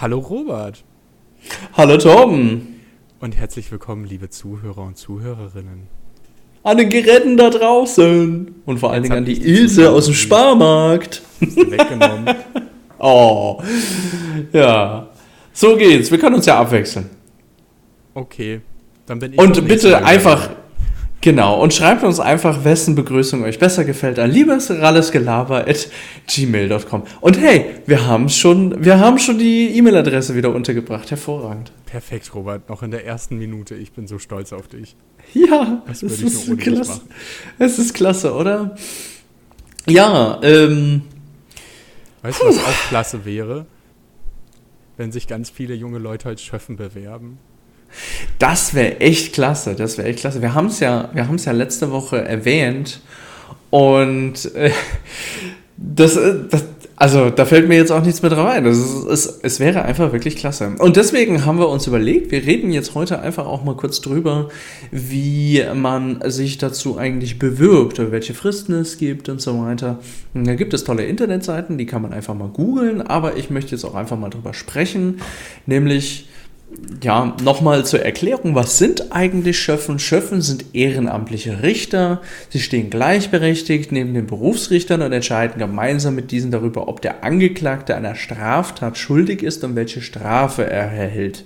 Hallo 0.00 0.20
Robert. 0.20 0.84
Hallo 1.76 1.96
Torben. 1.96 2.80
Und 3.18 3.36
herzlich 3.36 3.72
willkommen, 3.72 4.04
liebe 4.04 4.30
Zuhörer 4.30 4.82
und 4.82 4.96
Zuhörerinnen. 4.96 5.88
An 6.62 6.76
den 6.76 6.88
Geräten 6.88 7.36
da 7.36 7.50
draußen. 7.50 8.62
Und 8.64 8.78
vor 8.78 8.92
allen 8.92 9.02
Dingen 9.02 9.16
an 9.16 9.24
die 9.24 9.42
Ilse 9.42 9.90
aus 9.90 10.04
dem 10.04 10.14
Sparmarkt. 10.14 11.20
Weggenommen. 11.40 12.32
oh. 13.00 13.60
Ja. 14.52 15.08
So 15.52 15.76
geht's. 15.76 16.12
Wir 16.12 16.18
können 16.18 16.36
uns 16.36 16.46
ja 16.46 16.60
abwechseln. 16.60 17.10
Okay. 18.14 18.60
Dann 19.06 19.18
bin 19.18 19.32
ich 19.32 19.38
Und 19.40 19.66
bitte 19.66 20.04
einfach. 20.04 20.50
Genau, 21.20 21.60
und 21.60 21.74
schreibt 21.74 22.04
uns 22.04 22.20
einfach, 22.20 22.62
wessen 22.64 22.94
Begrüßung 22.94 23.42
euch 23.42 23.58
besser 23.58 23.84
gefällt 23.84 24.20
an 24.20 24.30
liebesrallesgelaber.gmail.com. 24.30 27.02
Und 27.20 27.40
hey, 27.40 27.74
wir 27.86 28.06
haben 28.06 28.28
schon, 28.28 28.84
wir 28.84 29.00
haben 29.00 29.18
schon 29.18 29.36
die 29.36 29.76
E-Mail-Adresse 29.76 30.36
wieder 30.36 30.54
untergebracht. 30.54 31.10
Hervorragend. 31.10 31.72
Perfekt, 31.86 32.32
Robert. 32.36 32.68
Noch 32.68 32.84
in 32.84 32.92
der 32.92 33.04
ersten 33.04 33.36
Minute. 33.36 33.74
Ich 33.74 33.90
bin 33.92 34.06
so 34.06 34.20
stolz 34.20 34.52
auf 34.52 34.68
dich. 34.68 34.94
Ja, 35.34 35.82
das 35.88 36.04
es 36.04 36.22
ist 36.22 36.56
klasse. 36.58 37.00
Es 37.58 37.80
ist 37.80 37.94
klasse, 37.94 38.32
oder? 38.32 38.76
Ja, 39.86 40.38
ähm. 40.42 41.02
Weißt 42.22 42.40
du, 42.40 42.46
was 42.46 42.58
auch 42.58 42.88
klasse 42.88 43.24
wäre? 43.24 43.66
Wenn 44.96 45.10
sich 45.10 45.26
ganz 45.26 45.50
viele 45.50 45.74
junge 45.74 45.98
Leute 45.98 46.28
als 46.28 46.42
Schöffen 46.42 46.76
bewerben. 46.76 47.38
Das 48.38 48.74
wäre 48.74 49.00
echt 49.00 49.32
klasse, 49.32 49.74
das 49.74 49.98
wäre 49.98 50.08
echt 50.08 50.20
klasse. 50.20 50.42
Wir 50.42 50.54
haben 50.54 50.66
es 50.66 50.80
ja, 50.80 51.10
ja 51.14 51.52
letzte 51.52 51.90
Woche 51.90 52.24
erwähnt 52.24 53.00
und 53.70 54.54
äh, 54.54 54.70
das, 55.76 56.16
äh, 56.16 56.34
das, 56.50 56.64
also 56.96 57.30
da 57.30 57.44
fällt 57.44 57.68
mir 57.68 57.76
jetzt 57.76 57.92
auch 57.92 58.02
nichts 58.02 58.22
mehr 58.22 58.30
drauf 58.30 58.48
ein. 58.48 58.64
Das 58.64 58.76
ist, 58.76 59.04
es, 59.06 59.40
es 59.42 59.60
wäre 59.60 59.82
einfach 59.82 60.12
wirklich 60.12 60.34
klasse. 60.34 60.72
Und 60.78 60.96
deswegen 60.96 61.44
haben 61.44 61.58
wir 61.58 61.68
uns 61.68 61.86
überlegt, 61.86 62.32
wir 62.32 62.44
reden 62.44 62.72
jetzt 62.72 62.96
heute 62.96 63.20
einfach 63.20 63.46
auch 63.46 63.62
mal 63.62 63.76
kurz 63.76 64.00
drüber, 64.00 64.48
wie 64.90 65.62
man 65.74 66.20
sich 66.28 66.58
dazu 66.58 66.98
eigentlich 66.98 67.38
bewirbt 67.38 68.00
oder 68.00 68.10
welche 68.10 68.34
Fristen 68.34 68.74
es 68.74 68.98
gibt 68.98 69.28
und 69.28 69.40
so 69.40 69.62
weiter. 69.62 70.00
Und 70.34 70.46
da 70.46 70.54
gibt 70.54 70.74
es 70.74 70.82
tolle 70.82 71.04
Internetseiten, 71.04 71.78
die 71.78 71.86
kann 71.86 72.02
man 72.02 72.12
einfach 72.12 72.34
mal 72.34 72.48
googeln, 72.48 73.00
aber 73.00 73.36
ich 73.36 73.48
möchte 73.48 73.72
jetzt 73.72 73.84
auch 73.84 73.94
einfach 73.94 74.18
mal 74.18 74.30
drüber 74.30 74.52
sprechen, 74.52 75.20
nämlich 75.66 76.28
ja, 77.02 77.36
nochmal 77.42 77.86
zur 77.86 78.02
Erklärung, 78.02 78.54
was 78.54 78.78
sind 78.78 79.12
eigentlich 79.12 79.58
Schöffen? 79.58 79.98
Schöffen 79.98 80.42
sind 80.42 80.74
ehrenamtliche 80.74 81.62
Richter. 81.62 82.20
Sie 82.50 82.60
stehen 82.60 82.90
gleichberechtigt 82.90 83.92
neben 83.92 84.14
den 84.14 84.26
Berufsrichtern 84.26 85.02
und 85.02 85.12
entscheiden 85.12 85.58
gemeinsam 85.58 86.14
mit 86.14 86.30
diesen 86.30 86.50
darüber, 86.50 86.88
ob 86.88 87.00
der 87.00 87.24
Angeklagte 87.24 87.96
einer 87.96 88.14
Straftat 88.14 88.98
schuldig 88.98 89.42
ist 89.42 89.64
und 89.64 89.76
welche 89.76 90.02
Strafe 90.02 90.64
er 90.64 90.90
erhält. 90.92 91.44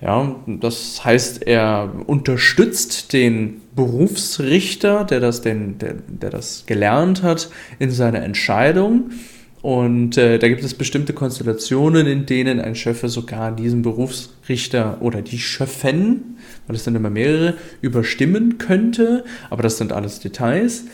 Ja, 0.00 0.36
das 0.46 1.04
heißt, 1.04 1.46
er 1.46 1.92
unterstützt 2.06 3.12
den 3.12 3.60
Berufsrichter, 3.74 5.04
der 5.04 5.20
das, 5.20 5.42
den, 5.42 5.78
der, 5.78 5.94
der 6.06 6.30
das 6.30 6.64
gelernt 6.66 7.22
hat, 7.22 7.50
in 7.78 7.90
seiner 7.90 8.22
Entscheidung 8.22 9.10
und 9.62 10.16
äh, 10.16 10.38
da 10.38 10.48
gibt 10.48 10.64
es 10.64 10.72
bestimmte 10.72 11.12
Konstellationen, 11.12 12.06
in 12.06 12.24
denen 12.24 12.60
ein 12.60 12.74
Schöffe 12.74 13.10
sogar 13.10 13.54
diesen 13.54 13.82
Berufsrichter 13.82 15.02
oder 15.02 15.20
die 15.20 15.38
Schöffen, 15.38 16.38
weil 16.66 16.76
es 16.76 16.84
sind 16.84 16.94
immer 16.94 17.10
mehrere, 17.10 17.54
überstimmen 17.82 18.56
könnte. 18.56 19.22
Aber 19.50 19.62
das 19.62 19.76
sind 19.76 19.92
alles 19.92 20.18
Details. 20.20 20.84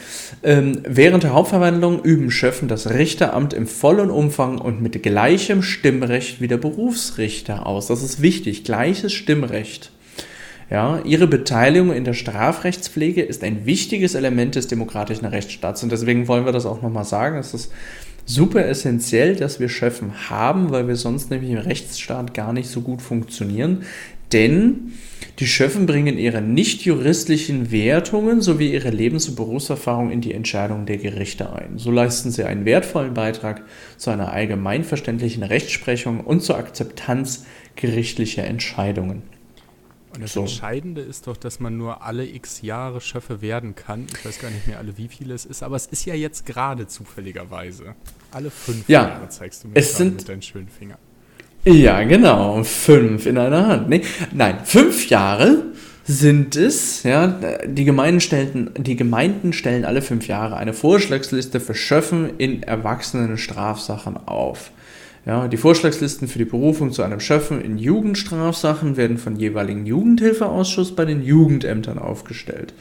Ähm, 0.43 0.81
während 0.85 1.23
der 1.23 1.33
Hauptverwandlung 1.33 2.03
üben 2.03 2.33
Schöffen 2.33 2.67
das 2.67 2.91
Richteramt 2.91 3.53
im 3.53 3.69
vollen 3.69 4.11
Umfang 4.11 4.59
und 4.59 4.83
mit 4.83 5.01
gleichem 5.01 5.63
Stimmrecht 5.63 6.41
wie 6.41 6.49
der 6.49 6.59
Berufsrichter 6.59 7.67
aus. 7.67 7.87
Das 7.87 8.03
ist 8.03 8.21
wichtig, 8.21 8.65
gleiches 8.65 9.13
Stimmrecht. 9.13 9.93
Ja, 10.69 10.99
ihre 11.05 11.29
Beteiligung 11.29 11.93
in 11.93 12.03
der 12.03 12.15
Strafrechtspflege 12.15 13.23
ist 13.23 13.45
ein 13.45 13.67
wichtiges 13.67 14.17
Element 14.17 14.57
des 14.57 14.67
demokratischen 14.67 15.27
Rechtsstaats 15.27 15.85
und 15.85 15.93
deswegen 15.93 16.27
wollen 16.27 16.45
wir 16.45 16.51
das 16.51 16.67
auch 16.67 16.83
nochmal 16.83 17.05
sagen. 17.05 17.39
Es 17.39 17.55
ist 17.55 17.71
super 18.27 18.67
essentiell, 18.67 19.37
dass 19.37 19.61
wir 19.61 19.69
Schöffen 19.69 20.29
haben, 20.29 20.71
weil 20.71 20.89
wir 20.89 20.97
sonst 20.97 21.31
nämlich 21.31 21.51
im 21.53 21.59
Rechtsstaat 21.59 22.35
gar 22.35 22.53
nicht 22.53 22.69
so 22.69 22.83
gut 22.83 23.01
funktionieren. 23.01 23.85
Denn 24.33 24.93
die 25.39 25.47
Schöffen 25.47 25.87
bringen 25.87 26.19
ihre 26.19 26.43
nicht 26.43 26.83
juristlichen 26.83 27.71
Wertungen 27.71 28.41
sowie 28.41 28.73
ihre 28.73 28.91
Lebens- 28.91 29.29
und 29.29 29.37
Berufserfahrung 29.37 30.11
in 30.11 30.21
die 30.21 30.35
Entscheidung 30.35 30.87
der 30.87 30.99
Gerichte 30.99 31.53
ein. 31.53 31.79
So 31.79 31.91
leisten 31.91 32.31
sie 32.31 32.45
einen 32.45 32.65
wertvollen 32.65 33.15
Beitrag 33.15 33.63
zu 33.97 34.11
einer 34.11 34.33
allgemeinverständlichen 34.33 35.45
Rechtsprechung 35.45 36.21
und 36.21 36.43
zur 36.43 36.57
Akzeptanz 36.57 37.45
gerichtlicher 37.77 38.45
Entscheidungen. 38.45 39.36
Und 40.17 40.23
das 40.23 40.33
so. 40.33 40.41
Entscheidende 40.41 41.03
ist 41.03 41.27
doch, 41.27 41.37
dass 41.37 41.61
man 41.61 41.77
nur 41.77 42.03
alle 42.03 42.27
x 42.27 42.63
Jahre 42.63 43.01
Schöffe 43.01 43.43
werden 43.43 43.75
kann. 43.75 44.07
Ich 44.17 44.25
weiß 44.25 44.41
gar 44.41 44.51
nicht 44.51 44.67
mehr 44.67 44.79
alle, 44.79 44.97
wie 44.97 45.09
viele 45.09 45.35
es 45.35 45.45
ist, 45.45 45.63
aber 45.63 45.77
es 45.77 45.87
ist 45.87 46.05
ja 46.07 46.15
jetzt 46.15 46.47
gerade 46.47 46.87
zufälligerweise. 46.87 47.95
Alle 48.33 48.51
fünf 48.51 48.89
ja, 48.89 49.09
Jahre 49.09 49.29
zeigst 49.29 49.65
du 49.65 49.69
mir 49.69 49.77
es 49.77 49.97
sind, 49.97 50.17
mit 50.17 50.29
deinen 50.29 50.43
schönen 50.43 50.69
Fingern. 50.69 50.99
Ja, 51.65 52.03
genau. 52.05 52.63
Fünf 52.65 53.27
in 53.27 53.39
einer 53.39 53.67
Hand. 53.67 53.89
Nee, 53.89 54.03
nein, 54.33 54.61
fünf 54.65 55.09
Jahre 55.09 55.65
sind 56.05 56.55
es, 56.55 57.03
ja, 57.03 57.27
die 57.67 57.85
Gemeinden, 57.85 58.21
stellen, 58.21 58.71
die 58.79 58.95
Gemeinden 58.95 59.53
stellen 59.53 59.85
alle 59.85 60.03
fünf 60.03 60.29
Jahre 60.29 60.57
eine 60.57 60.73
Vorschlagsliste 60.73 61.59
für 61.59 61.75
Schöffen 61.75 62.39
in 62.39 62.63
erwachsenen 62.63 63.37
Strafsachen 63.37 64.17
auf. 64.17 64.71
Ja, 65.27 65.49
die 65.49 65.57
Vorschlagslisten 65.57 66.29
für 66.29 66.39
die 66.39 66.45
Berufung 66.45 66.93
zu 66.93 67.03
einem 67.03 67.19
Schöffen 67.19 67.61
in 67.61 67.79
Jugendstrafsachen 67.79 68.97
werden 68.97 69.19
von 69.19 69.35
jeweiligen 69.35 69.85
Jugendhilfeausschuss 69.85 70.95
bei 70.95 71.05
den 71.05 71.25
Jugendämtern 71.25 71.99
aufgestellt. 71.99 72.75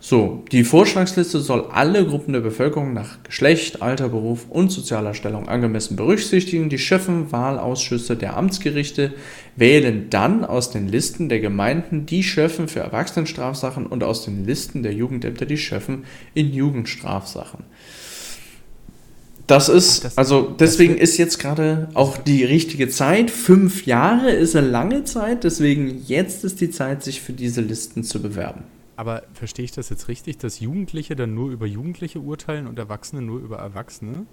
So, 0.00 0.44
die 0.50 0.64
Vorschlagsliste 0.64 1.40
soll 1.40 1.66
alle 1.70 2.06
Gruppen 2.06 2.32
der 2.32 2.40
Bevölkerung 2.40 2.94
nach 2.94 3.22
Geschlecht, 3.22 3.82
Alter, 3.82 4.08
Beruf 4.08 4.46
und 4.48 4.70
sozialer 4.70 5.12
Stellung 5.12 5.48
angemessen 5.48 5.96
berücksichtigen. 5.96 6.70
Die 6.70 6.78
Schöffenwahlausschüsse 6.78 8.16
der 8.16 8.36
Amtsgerichte 8.36 9.12
wählen 9.56 10.08
dann 10.08 10.44
aus 10.44 10.70
den 10.70 10.88
Listen 10.88 11.28
der 11.28 11.40
Gemeinden 11.40 12.06
die 12.06 12.22
Schöffen 12.22 12.68
für 12.68 12.80
Erwachsenenstrafsachen 12.80 13.86
und 13.86 14.04
aus 14.04 14.24
den 14.24 14.46
Listen 14.46 14.82
der 14.82 14.92
Jugendämter 14.94 15.44
die 15.44 15.58
Schöffen 15.58 16.04
in 16.32 16.52
Jugendstrafsachen. 16.52 17.64
Das 19.46 19.68
ist, 19.68 20.04
das, 20.04 20.16
also 20.16 20.54
deswegen 20.58 20.96
ist 20.96 21.18
jetzt 21.18 21.38
gerade 21.38 21.88
auch 21.94 22.16
die 22.16 22.44
richtige 22.44 22.88
Zeit. 22.88 23.30
Fünf 23.30 23.84
Jahre 23.84 24.30
ist 24.30 24.56
eine 24.56 24.68
lange 24.68 25.04
Zeit, 25.04 25.44
deswegen 25.44 26.02
jetzt 26.06 26.44
ist 26.44 26.60
die 26.60 26.70
Zeit, 26.70 27.02
sich 27.02 27.20
für 27.20 27.34
diese 27.34 27.60
Listen 27.60 28.04
zu 28.04 28.22
bewerben. 28.22 28.64
Aber 28.96 29.24
verstehe 29.34 29.64
ich 29.64 29.72
das 29.72 29.90
jetzt 29.90 30.08
richtig, 30.08 30.38
dass 30.38 30.60
Jugendliche 30.60 31.16
dann 31.16 31.34
nur 31.34 31.50
über 31.50 31.66
Jugendliche 31.66 32.20
urteilen 32.20 32.66
und 32.66 32.78
Erwachsene 32.78 33.20
nur 33.22 33.40
über 33.40 33.58
Erwachsene? 33.58 34.24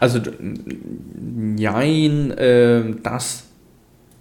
Also, 0.00 0.20
nein, 0.38 2.30
äh, 2.32 2.94
das 3.02 3.44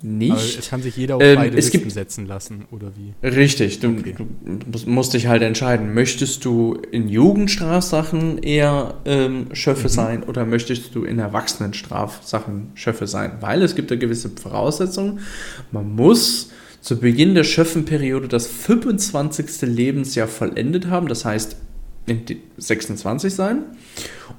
nicht. 0.05 0.31
Aber 0.31 0.41
es 0.41 0.69
kann 0.69 0.81
sich 0.81 0.95
jeder 0.95 1.15
auf 1.15 1.23
ähm, 1.23 1.35
beide 1.35 1.55
Listen 1.55 1.89
setzen 1.89 2.25
lassen, 2.27 2.65
oder 2.71 2.91
wie? 2.95 3.13
Richtig, 3.27 3.79
du, 3.79 3.89
okay. 3.89 4.15
du, 4.15 4.89
musst 4.89 5.13
dich 5.13 5.27
halt 5.27 5.41
entscheiden, 5.41 5.93
möchtest 5.93 6.45
du 6.45 6.77
in 6.91 7.09
Jugendstrafsachen 7.09 8.37
eher 8.37 8.95
ähm, 9.05 9.47
Schöffe 9.53 9.87
mhm. 9.87 9.91
sein 9.91 10.23
oder 10.23 10.45
möchtest 10.45 10.95
du 10.95 11.03
in 11.03 11.19
Erwachsenenstrafsachen 11.19 12.71
Schöffe 12.75 13.07
sein? 13.07 13.33
Weil 13.41 13.61
es 13.63 13.75
gibt 13.75 13.91
da 13.91 13.95
gewisse 13.95 14.29
Voraussetzungen. 14.29 15.19
Man 15.71 15.95
muss 15.95 16.51
zu 16.81 16.99
Beginn 16.99 17.33
der 17.33 17.43
Schöffenperiode 17.43 18.27
das 18.27 18.47
25. 18.47 19.61
Lebensjahr 19.63 20.27
vollendet 20.27 20.87
haben, 20.87 21.07
das 21.07 21.25
heißt 21.25 21.57
26 22.57 23.33
sein 23.33 23.63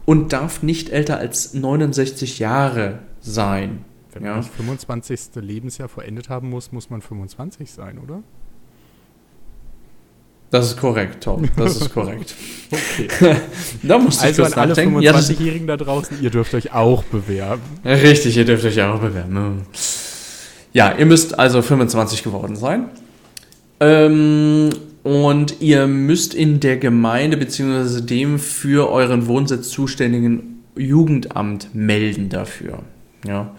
und 0.05 0.33
darf 0.33 0.63
nicht 0.63 0.91
älter 0.91 1.19
als 1.19 1.55
69 1.55 2.39
Jahre 2.39 3.01
sein. 3.21 3.85
Wenn 4.17 4.25
ja. 4.25 4.33
man 4.33 4.41
das 4.41 4.49
25. 4.49 5.21
Lebensjahr 5.37 5.89
vollendet 5.89 6.29
haben 6.29 6.49
muss, 6.49 6.73
muss 6.73 6.91
man 6.91 7.03
25 7.03 7.71
sein, 7.71 7.99
oder? 7.99 8.23
Das 10.51 10.67
ist 10.67 10.77
korrekt, 10.79 11.25
Tom. 11.25 11.49
Das 11.57 11.77
ist 11.77 11.93
korrekt. 11.93 12.35
okay. 12.71 13.37
da 13.83 13.99
musst 13.99 14.23
du 14.23 14.27
also 14.27 14.45
an 14.45 14.53
alle 14.55 14.75
25-Jährigen 14.75 15.67
da 15.67 15.77
draußen, 15.77 16.23
ihr 16.23 16.31
dürft 16.31 16.55
euch 16.55 16.73
auch 16.73 17.03
bewerben. 17.05 17.63
Richtig, 17.85 18.37
ihr 18.37 18.45
dürft 18.45 18.65
euch 18.65 18.81
auch 18.81 19.01
bewerben. 19.01 19.67
Ja, 20.73 20.95
ihr 20.97 21.07
müsst 21.07 21.39
also 21.39 21.63
25 21.63 22.23
geworden 22.23 22.57
sein. 22.57 22.91
Ähm, 23.81 24.71
und 25.03 25.61
ihr 25.61 25.87
müsst 25.87 26.35
in 26.35 26.61
der 26.61 26.79
Gemeinde 26.79 27.37
bzw. 27.37 28.01
dem 28.01 28.39
für 28.39 28.91
euren 28.91 29.27
Wohnsitz 29.27 29.69
zuständigen 29.69 30.65
Jugendamt 30.77 31.75
melden 31.75 32.29
dafür. 32.29 32.81
Ja. 33.27 33.55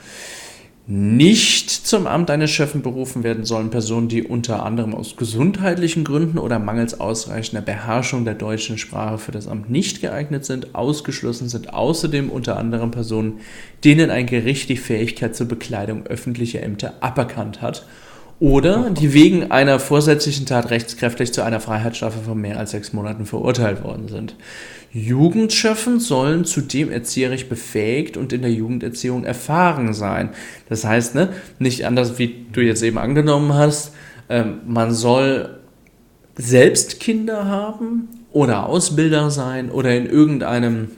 Nicht 0.89 1.69
zum 1.69 2.07
Amt 2.07 2.31
eines 2.31 2.49
Chefen 2.51 2.81
berufen 2.81 3.21
werden 3.21 3.43
sollen 3.43 3.69
Personen, 3.69 4.07
die 4.07 4.23
unter 4.23 4.63
anderem 4.63 4.95
aus 4.95 5.17
gesundheitlichen 5.17 6.05
Gründen 6.05 6.37
oder 6.37 6.59
mangels 6.59 6.97
ausreichender 7.01 7.61
Beherrschung 7.61 8.23
der 8.23 8.35
deutschen 8.35 8.77
Sprache 8.77 9.17
für 9.17 9.33
das 9.33 9.49
Amt 9.49 9.69
nicht 9.69 9.99
geeignet 9.99 10.45
sind. 10.45 10.75
Ausgeschlossen 10.75 11.49
sind 11.49 11.73
außerdem 11.73 12.29
unter 12.29 12.55
anderem 12.55 12.91
Personen, 12.91 13.41
denen 13.83 14.09
ein 14.09 14.27
Gericht 14.27 14.69
die 14.69 14.77
Fähigkeit 14.77 15.35
zur 15.35 15.49
Bekleidung 15.49 16.05
öffentlicher 16.07 16.63
Ämter 16.63 16.93
aberkannt 17.01 17.61
hat 17.61 17.85
oder 18.39 18.89
die 18.91 19.13
wegen 19.13 19.51
einer 19.51 19.79
vorsätzlichen 19.79 20.45
Tat 20.45 20.69
rechtskräftig 20.69 21.33
zu 21.33 21.43
einer 21.43 21.59
Freiheitsstrafe 21.59 22.19
von 22.19 22.39
mehr 22.39 22.59
als 22.59 22.71
sechs 22.71 22.93
Monaten 22.93 23.25
verurteilt 23.25 23.83
worden 23.83 24.07
sind. 24.07 24.35
Jugendschöffen 24.91 25.99
sollen 25.99 26.45
zudem 26.45 26.91
erzieherisch 26.91 27.47
befähigt 27.47 28.17
und 28.17 28.33
in 28.33 28.41
der 28.41 28.51
Jugenderziehung 28.51 29.25
erfahren 29.25 29.93
sein. 29.93 30.29
Das 30.69 30.85
heißt, 30.85 31.15
ne, 31.15 31.33
nicht 31.59 31.85
anders, 31.85 32.17
wie 32.17 32.45
du 32.51 32.61
jetzt 32.61 32.83
eben 32.83 32.97
angenommen 32.97 33.53
hast, 33.53 33.93
ähm, 34.29 34.59
man 34.65 34.93
soll 34.93 35.59
selbst 36.35 36.99
Kinder 36.99 37.45
haben 37.45 38.07
oder 38.31 38.67
Ausbilder 38.67 39.29
sein 39.29 39.71
oder 39.71 39.95
in 39.95 40.05
irgendeinem 40.05 40.89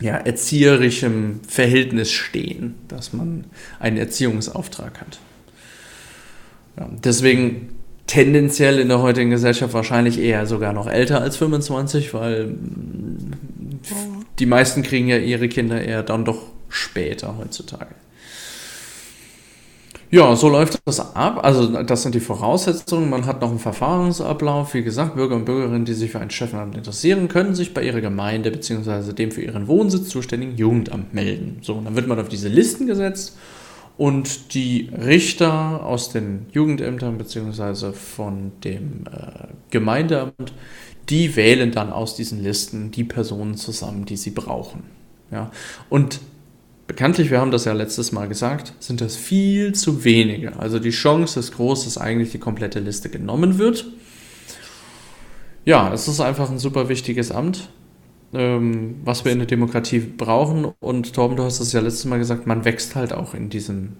ja, 0.00 0.16
erzieherischem 0.16 1.40
Verhältnis 1.46 2.10
stehen, 2.10 2.74
dass 2.88 3.12
man 3.12 3.44
einen 3.78 3.96
Erziehungsauftrag 3.96 5.00
hat. 5.00 5.18
Ja, 6.76 6.88
deswegen 7.04 7.73
tendenziell 8.06 8.78
in 8.78 8.88
der 8.88 9.00
heutigen 9.00 9.30
Gesellschaft 9.30 9.74
wahrscheinlich 9.74 10.20
eher 10.20 10.46
sogar 10.46 10.72
noch 10.72 10.86
älter 10.86 11.20
als 11.20 11.36
25, 11.36 12.14
weil 12.14 12.54
die 14.38 14.46
meisten 14.46 14.82
kriegen 14.82 15.08
ja 15.08 15.16
ihre 15.16 15.48
Kinder 15.48 15.80
eher 15.80 16.02
dann 16.02 16.24
doch 16.24 16.42
später 16.68 17.36
heutzutage. 17.38 17.94
Ja, 20.10 20.36
so 20.36 20.48
läuft 20.48 20.78
das 20.84 21.16
ab. 21.16 21.40
Also 21.42 21.82
das 21.82 22.04
sind 22.04 22.14
die 22.14 22.20
Voraussetzungen. 22.20 23.10
Man 23.10 23.26
hat 23.26 23.40
noch 23.40 23.50
einen 23.50 23.58
Verfahrensablauf. 23.58 24.72
Wie 24.72 24.84
gesagt, 24.84 25.16
Bürger 25.16 25.34
und 25.34 25.44
Bürgerinnen, 25.44 25.84
die 25.84 25.94
sich 25.94 26.12
für 26.12 26.20
ein 26.20 26.30
Chefamt 26.30 26.76
interessieren, 26.76 27.26
können 27.26 27.56
sich 27.56 27.74
bei 27.74 27.82
ihrer 27.82 28.00
Gemeinde 28.00 28.52
bzw. 28.52 29.12
dem 29.12 29.32
für 29.32 29.42
ihren 29.42 29.66
Wohnsitz 29.66 30.08
zuständigen 30.10 30.56
Jugendamt 30.56 31.14
melden. 31.14 31.58
So, 31.62 31.74
und 31.74 31.86
dann 31.86 31.96
wird 31.96 32.06
man 32.06 32.20
auf 32.20 32.28
diese 32.28 32.46
Listen 32.46 32.86
gesetzt 32.86 33.36
und 33.96 34.54
die 34.54 34.90
Richter 34.92 35.84
aus 35.84 36.10
den 36.10 36.46
Jugendämtern 36.52 37.16
bzw. 37.16 37.92
von 37.92 38.52
dem 38.64 39.04
äh, 39.06 39.48
Gemeindeamt, 39.70 40.52
die 41.08 41.36
wählen 41.36 41.70
dann 41.70 41.92
aus 41.92 42.16
diesen 42.16 42.42
Listen 42.42 42.90
die 42.90 43.04
Personen 43.04 43.56
zusammen, 43.56 44.04
die 44.04 44.16
sie 44.16 44.30
brauchen. 44.30 44.84
Ja? 45.30 45.50
Und 45.90 46.20
bekanntlich, 46.86 47.30
wir 47.30 47.40
haben 47.40 47.50
das 47.50 47.66
ja 47.66 47.72
letztes 47.72 48.10
Mal 48.10 48.26
gesagt, 48.26 48.72
sind 48.80 49.00
das 49.00 49.16
viel 49.16 49.74
zu 49.74 50.04
wenige. 50.04 50.58
Also 50.58 50.78
die 50.78 50.90
Chance 50.90 51.38
ist 51.38 51.54
groß, 51.54 51.84
dass 51.84 51.98
eigentlich 51.98 52.32
die 52.32 52.38
komplette 52.38 52.80
Liste 52.80 53.10
genommen 53.10 53.58
wird. 53.58 53.86
Ja, 55.64 55.92
es 55.92 56.08
ist 56.08 56.20
einfach 56.20 56.50
ein 56.50 56.58
super 56.58 56.88
wichtiges 56.88 57.30
Amt 57.30 57.68
ähm, 58.34 58.96
was 59.04 59.24
wir 59.24 59.32
in 59.32 59.38
der 59.38 59.46
Demokratie 59.46 60.00
brauchen. 60.00 60.66
Und 60.80 61.14
Torben, 61.14 61.36
du 61.36 61.44
hast 61.44 61.60
es 61.60 61.72
ja 61.72 61.80
letztes 61.80 62.04
Mal 62.04 62.18
gesagt, 62.18 62.46
man 62.46 62.64
wächst 62.64 62.94
halt 62.94 63.12
auch 63.12 63.34
in 63.34 63.50
diesem 63.50 63.96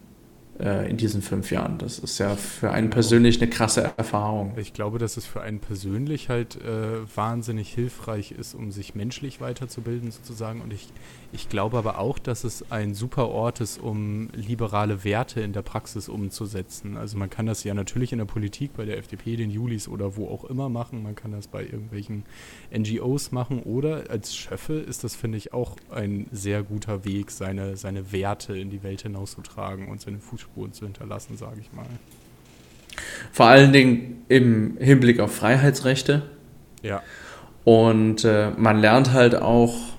äh, 0.61 0.89
in 0.89 0.97
diesen 0.97 1.23
fünf 1.23 1.51
Jahren. 1.51 1.79
Das 1.79 1.99
ist 1.99 2.19
ja 2.19 2.37
für 2.37 2.71
einen 2.71 2.91
persönlich 2.91 3.41
eine 3.41 3.51
krasse 3.51 3.93
Erfahrung. 3.97 4.55
Ich 4.57 4.73
glaube, 4.73 4.99
dass 4.99 5.17
es 5.17 5.27
für 5.27 5.41
einen 5.41 5.59
persönlich 5.59 6.29
halt 6.29 6.57
äh, 6.63 7.17
wahnsinnig 7.17 7.73
hilfreich 7.75 8.33
ist, 8.33 8.55
um 8.55 8.71
sich 8.71 8.95
menschlich 8.95 9.41
weiterzubilden 9.41 10.11
sozusagen. 10.11 10.61
Und 10.61 10.73
ich, 10.73 10.89
ich 11.35 11.49
glaube 11.49 11.77
aber 11.77 11.99
auch, 11.99 12.21
dass 12.21 12.45
es 12.45 12.71
ein 12.71 12.95
super 12.95 13.29
Ort 13.29 13.61
ist, 13.61 13.81
um 13.81 14.29
liberale 14.33 15.03
Werte 15.03 15.41
in 15.41 15.53
der 15.53 15.63
Praxis 15.63 16.09
umzusetzen. 16.09 16.97
Also 16.97 17.19
man 17.19 17.29
kann 17.29 17.47
das 17.47 17.65
ja 17.65 17.75
natürlich 17.75 18.13
in 18.13 18.19
der 18.19 18.25
Politik, 18.25 18.77
bei 18.77 18.85
der 18.85 18.99
FDP, 18.99 19.35
den 19.37 19.51
Julis 19.51 19.89
oder 19.89 20.17
wo 20.17 20.29
auch 20.29 20.45
immer 20.45 20.69
machen. 20.69 21.03
Man 21.03 21.17
kann 21.17 21.33
das 21.33 21.49
bei 21.49 21.63
irgendwelchen 21.63 22.25
NGOs 22.73 23.33
machen. 23.33 23.65
Oder 23.65 24.05
als 24.11 24.37
Schöffe 24.37 24.75
ist 24.75 25.03
das, 25.03 25.17
finde 25.17 25.39
ich, 25.39 25.53
auch 25.53 25.77
ein 25.91 26.27
sehr 26.31 26.63
guter 26.63 27.05
Weg, 27.05 27.33
seine, 27.33 27.77
seine 27.77 28.13
Werte 28.13 28.57
in 28.57 28.71
die 28.71 28.85
Welt 28.85 29.03
hinauszutragen 29.03 29.89
und 29.89 30.01
seine 30.01 30.21
Fuß 30.21 30.41
Spuren 30.41 30.73
zu 30.73 30.85
hinterlassen, 30.85 31.37
sage 31.37 31.61
ich 31.61 31.73
mal. 31.73 31.87
Vor 33.33 33.47
allen 33.47 33.73
Dingen 33.73 34.23
im 34.29 34.77
Hinblick 34.79 35.19
auf 35.19 35.35
Freiheitsrechte. 35.35 36.23
Ja. 36.83 37.03
Und 37.65 38.25
äh, 38.25 38.51
man 38.57 38.79
lernt 38.79 39.13
halt 39.13 39.35
auch, 39.35 39.94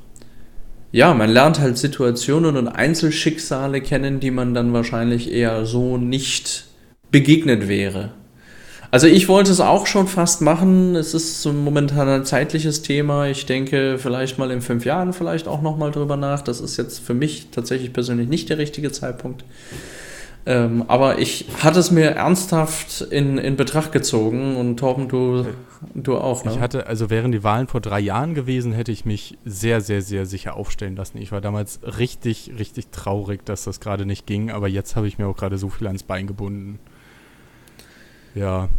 ja, 0.96 1.14
man 1.14 1.30
lernt 1.30 1.60
halt 1.60 1.78
Situationen 1.78 2.56
und 2.56 2.70
Einzelschicksale 2.70 3.82
kennen, 3.82 4.22
die 4.22 4.32
man 4.32 4.54
dann 4.54 4.72
wahrscheinlich 4.72 5.30
eher 5.30 5.66
so 5.66 5.98
nicht 5.98 6.68
begegnet 7.12 7.68
wäre. 7.68 8.12
Also 8.92 9.08
ich 9.08 9.28
wollte 9.28 9.52
es 9.52 9.60
auch 9.60 9.88
schon 9.88 10.08
fast 10.08 10.42
machen. 10.42 10.96
Es 10.96 11.14
ist 11.14 11.46
momentan 11.46 12.08
ein 12.08 12.24
zeitliches 12.24 12.82
Thema. 12.82 13.28
Ich 13.28 13.46
denke 13.46 13.98
vielleicht 13.98 14.38
mal 14.38 14.52
in 14.52 14.62
fünf 14.62 14.86
Jahren 14.86 15.12
vielleicht 15.12 15.50
auch 15.50 15.62
nochmal 15.62 15.92
drüber 15.92 16.16
nach. 16.16 16.42
Das 16.42 16.62
ist 16.62 16.78
jetzt 16.78 17.00
für 17.00 17.14
mich 17.14 17.50
tatsächlich 17.52 17.92
persönlich 17.92 18.30
nicht 18.30 18.48
der 18.48 18.58
richtige 18.58 18.90
Zeitpunkt. 18.90 19.44
Ähm, 20.48 20.86
aber 20.88 21.18
ich 21.18 21.48
hatte 21.64 21.80
es 21.80 21.90
mir 21.90 22.12
ernsthaft 22.12 23.02
in, 23.02 23.40
in 23.40 23.56
Betracht 23.56 23.92
gezogen 23.92 24.58
und 24.58 24.78
Torben, 24.78 25.08
du, 25.08 25.48
du 25.96 26.18
auch. 26.18 26.46
Ne? 26.46 26.52
Ich 26.52 26.60
hatte, 26.60 26.86
also 26.86 27.10
wären 27.10 27.32
die 27.32 27.44
Wahlen 27.44 27.68
vor 27.68 27.82
drei 27.82 28.00
Jahren 28.00 28.36
gewesen, 28.36 28.72
hätte 28.72 28.92
ich 28.92 29.06
mich 29.06 29.40
sehr, 29.44 29.82
sehr, 29.82 30.04
sehr 30.04 30.28
sicher 30.28 30.56
aufstellen 30.56 30.96
lassen. 30.96 31.18
Ich 31.18 31.32
war 31.32 31.42
damals 31.42 31.80
richtig, 31.98 32.52
richtig 32.60 32.92
traurig, 32.92 33.44
dass 33.44 33.64
das 33.64 33.80
gerade 33.80 34.06
nicht 34.06 34.28
ging, 34.28 34.52
aber 34.52 34.68
jetzt 34.68 34.96
habe 34.96 35.08
ich 35.08 35.18
mir 35.18 35.26
auch 35.26 35.36
gerade 35.36 35.58
so 35.58 35.70
viel 35.70 35.88
ans 35.88 36.04
Bein 36.04 36.28
gebunden. 36.28 36.78
Ja, 38.36 38.70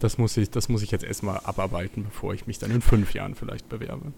das 0.00 0.18
muss 0.18 0.36
ich, 0.36 0.50
das 0.50 0.68
muss 0.68 0.82
ich 0.82 0.90
jetzt 0.90 1.04
erstmal 1.04 1.40
abarbeiten, 1.44 2.04
bevor 2.04 2.34
ich 2.34 2.46
mich 2.46 2.58
dann 2.58 2.70
in 2.70 2.82
fünf 2.82 3.14
Jahren 3.14 3.34
vielleicht 3.34 3.70
bewerbe. 3.70 4.12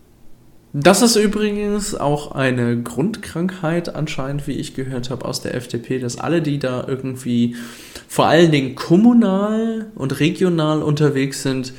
Das 0.81 1.03
ist 1.03 1.17
übrigens 1.17 1.97
auch 1.97 2.31
eine 2.33 2.81
Grundkrankheit 2.81 3.97
anscheinend, 3.97 4.47
wie 4.47 4.53
ich 4.53 4.75
gehört 4.75 5.11
habe 5.11 5.25
aus 5.25 5.41
der 5.41 5.57
FDP, 5.57 5.99
dass 5.99 6.19
alle, 6.19 6.41
die 6.41 6.61
da 6.61 6.85
irgendwie 6.87 7.57
vor 8.07 8.27
allen 8.27 8.53
Dingen 8.53 8.77
kommunal 8.77 9.91
und 9.97 10.21
regional 10.21 10.83
unterwegs 10.83 11.43
sind, 11.43 11.73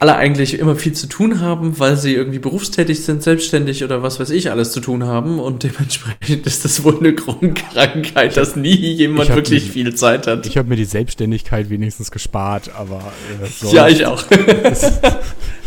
alle 0.00 0.16
eigentlich 0.16 0.58
immer 0.58 0.74
viel 0.74 0.92
zu 0.92 1.06
tun 1.06 1.38
haben, 1.38 1.78
weil 1.78 1.96
sie 1.96 2.14
irgendwie 2.14 2.40
berufstätig 2.40 3.04
sind, 3.04 3.22
selbstständig 3.22 3.84
oder 3.84 4.02
was 4.02 4.18
weiß 4.18 4.30
ich 4.30 4.50
alles 4.50 4.72
zu 4.72 4.80
tun 4.80 5.04
haben 5.04 5.38
und 5.38 5.62
dementsprechend 5.62 6.48
ist 6.48 6.64
das 6.64 6.82
wohl 6.82 6.98
eine 6.98 7.14
Grundkrankheit, 7.14 8.36
dass 8.36 8.56
nie 8.56 8.74
jemand 8.74 9.28
wirklich 9.28 9.66
mir, 9.66 9.72
viel 9.72 9.94
Zeit 9.94 10.26
hat. 10.26 10.46
Ich 10.46 10.58
habe 10.58 10.68
mir 10.68 10.76
die 10.76 10.84
Selbstständigkeit 10.84 11.70
wenigstens 11.70 12.10
gespart, 12.10 12.72
aber 12.76 13.12
äh, 13.40 13.72
ja, 13.72 13.86
ich 13.86 14.04
auch. 14.04 14.24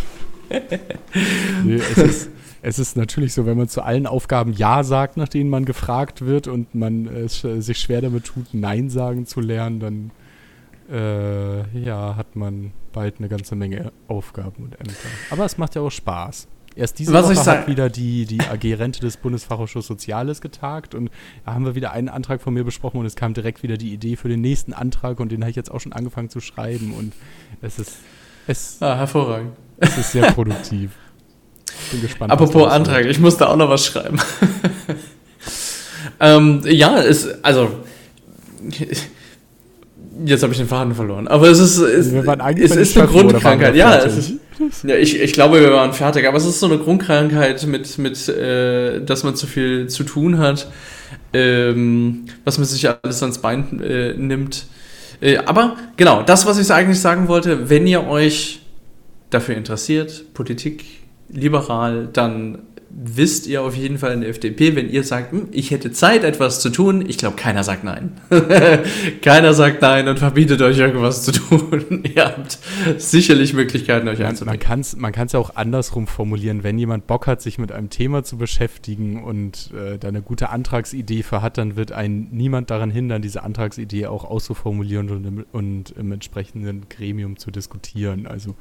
nee, 1.63 1.75
es, 1.75 1.97
ist, 1.97 2.29
es 2.61 2.79
ist 2.79 2.97
natürlich 2.97 3.33
so, 3.33 3.45
wenn 3.45 3.57
man 3.57 3.67
zu 3.67 3.81
allen 3.81 4.07
Aufgaben 4.07 4.53
Ja 4.53 4.83
sagt, 4.83 5.17
nach 5.17 5.27
denen 5.27 5.49
man 5.49 5.65
gefragt 5.65 6.25
wird 6.25 6.47
und 6.47 6.75
man 6.75 7.07
es 7.07 7.41
sich 7.41 7.79
schwer 7.79 8.01
damit 8.01 8.25
tut, 8.25 8.53
Nein 8.53 8.89
sagen 8.89 9.25
zu 9.25 9.41
lernen, 9.41 9.79
dann 9.79 10.11
äh, 10.89 11.79
ja, 11.79 12.15
hat 12.15 12.35
man 12.35 12.71
bald 12.93 13.19
eine 13.19 13.29
ganze 13.29 13.55
Menge 13.55 13.91
Aufgaben 14.07 14.63
und 14.63 14.79
Ämter. 14.79 14.93
Aber 15.29 15.45
es 15.45 15.57
macht 15.57 15.75
ja 15.75 15.81
auch 15.81 15.91
Spaß. 15.91 16.47
Erst 16.75 16.99
diese 16.99 17.11
Was 17.11 17.25
Woche 17.25 17.51
hat 17.51 17.67
wieder 17.67 17.89
die, 17.89 18.25
die 18.25 18.39
AG 18.39 18.63
Rente 18.75 18.99
des 18.99 19.17
Bundesfachausschusses 19.17 19.87
Soziales 19.87 20.41
getagt 20.41 20.93
und 20.93 21.09
da 21.43 21.55
haben 21.55 21.65
wir 21.65 21.73
wieder 21.73 21.91
einen 21.91 22.07
Antrag 22.07 22.39
von 22.39 22.53
mir 22.53 22.63
besprochen 22.63 22.99
und 22.99 23.05
es 23.07 23.15
kam 23.15 23.33
direkt 23.33 23.63
wieder 23.63 23.77
die 23.77 23.91
Idee 23.91 24.15
für 24.15 24.29
den 24.29 24.41
nächsten 24.41 24.73
Antrag 24.73 25.19
und 25.19 25.31
den 25.31 25.41
habe 25.41 25.49
ich 25.49 25.55
jetzt 25.55 25.71
auch 25.71 25.79
schon 25.81 25.91
angefangen 25.91 26.29
zu 26.29 26.39
schreiben 26.39 26.93
und 26.93 27.13
es 27.61 27.79
ist 27.79 27.97
es, 28.45 28.77
ah, 28.79 28.95
hervorragend. 28.95 29.53
Es 29.77 29.97
ist 29.97 30.11
sehr 30.11 30.31
produktiv. 30.31 30.91
Bin 31.91 32.01
gespannt. 32.01 32.31
Apropos 32.31 32.67
Antrag, 32.69 33.05
ich 33.05 33.19
muss 33.19 33.37
da 33.37 33.47
auch 33.47 33.55
noch 33.55 33.69
was 33.69 33.85
schreiben. 33.85 34.19
ähm, 36.19 36.61
ja, 36.65 37.01
es, 37.01 37.43
also. 37.43 37.69
Jetzt 40.25 40.41
habe 40.41 40.51
ich 40.51 40.57
den 40.57 40.67
Faden 40.67 40.95
verloren. 40.95 41.27
Aber 41.27 41.47
es 41.47 41.59
ist, 41.59 41.77
es, 41.77 42.07
es 42.07 42.75
ist 42.75 42.97
eine 42.97 43.07
Grundkrankheit. 43.07 43.75
Ja, 43.75 43.93
ist, 43.93 44.33
ja 44.83 44.95
ich, 44.95 45.19
ich 45.19 45.33
glaube, 45.33 45.61
wir 45.61 45.71
waren 45.71 45.93
fertig. 45.93 46.27
Aber 46.27 46.37
es 46.37 46.45
ist 46.45 46.59
so 46.59 46.65
eine 46.65 46.79
Grundkrankheit, 46.79 47.65
mit, 47.67 47.97
mit 47.99 48.27
äh, 48.27 48.99
dass 49.01 49.23
man 49.23 49.35
zu 49.35 49.45
viel 49.45 49.87
zu 49.87 50.03
tun 50.03 50.39
hat, 50.39 50.67
ähm, 51.33 52.25
was 52.43 52.57
man 52.57 52.65
sich 52.65 52.89
alles 52.89 53.21
ans 53.21 53.37
Bein 53.37 53.79
äh, 53.81 54.13
nimmt. 54.13 54.65
Äh, 55.21 55.37
aber 55.37 55.75
genau, 55.97 56.23
das, 56.23 56.47
was 56.47 56.57
ich 56.57 56.71
eigentlich 56.71 56.99
sagen 56.99 57.27
wollte, 57.27 57.69
wenn 57.69 57.85
ihr 57.85 58.07
euch 58.07 58.61
dafür 59.29 59.55
interessiert, 59.55 60.33
Politik 60.33 60.85
liberal, 61.29 62.09
dann 62.11 62.59
wisst 62.89 63.47
ihr 63.47 63.61
auf 63.61 63.75
jeden 63.75 63.97
Fall 63.97 64.13
in 64.13 64.21
der 64.21 64.29
FDP, 64.29 64.75
wenn 64.75 64.89
ihr 64.89 65.03
sagt, 65.03 65.31
hm, 65.31 65.49
ich 65.51 65.71
hätte 65.71 65.91
Zeit, 65.91 66.23
etwas 66.23 66.61
zu 66.61 66.69
tun, 66.69 67.03
ich 67.07 67.17
glaube, 67.17 67.35
keiner 67.35 67.63
sagt 67.63 67.83
nein. 67.83 68.13
keiner 69.21 69.53
sagt 69.53 69.81
nein 69.81 70.07
und 70.07 70.19
verbietet 70.19 70.61
euch 70.61 70.77
irgendwas 70.79 71.23
zu 71.23 71.31
tun. 71.31 72.03
ihr 72.15 72.25
habt 72.25 72.57
sicherlich 72.97 73.53
Möglichkeiten, 73.53 74.07
euch 74.07 74.23
einzubringen. 74.23 74.59
Man 74.59 74.67
kann 74.67 74.79
es 74.79 74.97
kann's 75.11 75.35
auch 75.35 75.55
andersrum 75.55 76.07
formulieren. 76.07 76.63
Wenn 76.63 76.79
jemand 76.79 77.07
Bock 77.07 77.27
hat, 77.27 77.41
sich 77.41 77.57
mit 77.57 77.71
einem 77.71 77.89
Thema 77.89 78.23
zu 78.23 78.37
beschäftigen 78.37 79.23
und 79.23 79.71
äh, 79.73 79.97
da 79.97 80.07
eine 80.07 80.21
gute 80.21 80.49
Antragsidee 80.49 81.23
für 81.23 81.41
hat, 81.41 81.57
dann 81.57 81.75
wird 81.75 81.91
ein 81.91 82.29
niemand 82.31 82.71
daran 82.71 82.89
hindern, 82.89 83.21
diese 83.21 83.43
Antragsidee 83.43 84.07
auch 84.07 84.23
auszuformulieren 84.23 85.09
und 85.09 85.25
im, 85.25 85.45
und 85.51 85.91
im 85.91 86.11
entsprechenden 86.11 86.87
Gremium 86.89 87.37
zu 87.37 87.51
diskutieren. 87.51 88.27
Also 88.27 88.55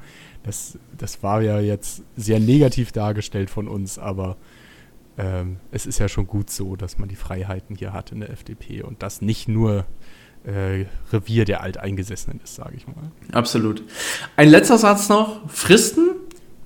das, 0.47 0.77
das 0.97 1.21
war 1.21 1.41
ja 1.41 1.59
jetzt 1.59 2.03
sehr 2.15 2.39
negativ 2.39 2.91
dargestellt 2.91 3.49
von 3.49 3.67
uns, 3.67 3.99
aber 3.99 4.37
ähm, 5.17 5.57
es 5.71 5.85
ist 5.85 5.99
ja 5.99 6.07
schon 6.07 6.25
gut 6.25 6.49
so, 6.49 6.75
dass 6.75 6.97
man 6.97 7.09
die 7.09 7.15
Freiheiten 7.15 7.75
hier 7.75 7.93
hat 7.93 8.11
in 8.11 8.21
der 8.21 8.29
FDP 8.29 8.81
und 8.81 9.03
das 9.03 9.21
nicht 9.21 9.47
nur 9.47 9.85
äh, 10.45 10.85
Revier 11.11 11.45
der 11.45 11.61
Alteingesessenen 11.61 12.39
ist, 12.43 12.55
sage 12.55 12.75
ich 12.77 12.87
mal. 12.87 13.11
Absolut. 13.33 13.83
Ein 14.37 14.49
letzter 14.49 14.77
Satz 14.77 15.09
noch. 15.09 15.49
Fristen 15.49 16.11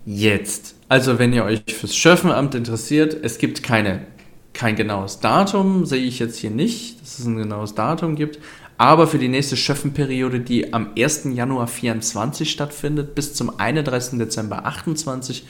jetzt. 0.06 0.76
Also 0.88 1.18
wenn 1.18 1.34
ihr 1.34 1.44
euch 1.44 1.64
fürs 1.68 1.96
Schöffenamt 1.96 2.54
interessiert, 2.54 3.18
es 3.24 3.40
gibt 3.40 3.64
keine, 3.64 4.06
kein 4.54 4.76
genaues 4.76 5.22
Datum, 5.22 5.86
sehe 5.86 6.04
ich 6.04 6.20
jetzt 6.20 6.38
hier 6.38 6.52
nicht, 6.52 7.02
dass 7.02 7.18
es 7.18 7.26
ein 7.26 7.38
genaues 7.38 7.74
Datum 7.74 8.16
gibt, 8.16 8.40
aber 8.82 9.06
für 9.06 9.20
die 9.20 9.28
nächste 9.28 9.56
Schöffenperiode, 9.58 10.40
die 10.40 10.74
am 10.74 10.94
1. 10.98 11.26
Januar 11.36 11.68
24 11.68 12.50
stattfindet, 12.50 13.14
bis 13.14 13.36
zum 13.36 13.60
31. 13.60 14.18
Dezember 14.18 14.66
28, 14.66 15.46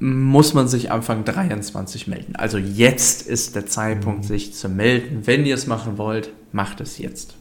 muss 0.00 0.52
man 0.52 0.66
sich 0.66 0.90
Anfang 0.90 1.24
23 1.24 2.08
melden. 2.08 2.34
Also 2.34 2.58
jetzt 2.58 3.28
ist 3.28 3.54
der 3.54 3.66
Zeitpunkt, 3.66 4.24
mhm. 4.24 4.26
sich 4.26 4.52
zu 4.52 4.68
melden. 4.68 5.28
Wenn 5.28 5.46
ihr 5.46 5.54
es 5.54 5.68
machen 5.68 5.96
wollt, 5.96 6.32
macht 6.50 6.80
es 6.80 6.98
jetzt. 6.98 7.36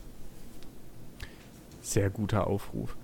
Sehr 1.82 2.12
guter 2.12 2.46
Aufruf. 2.46 2.96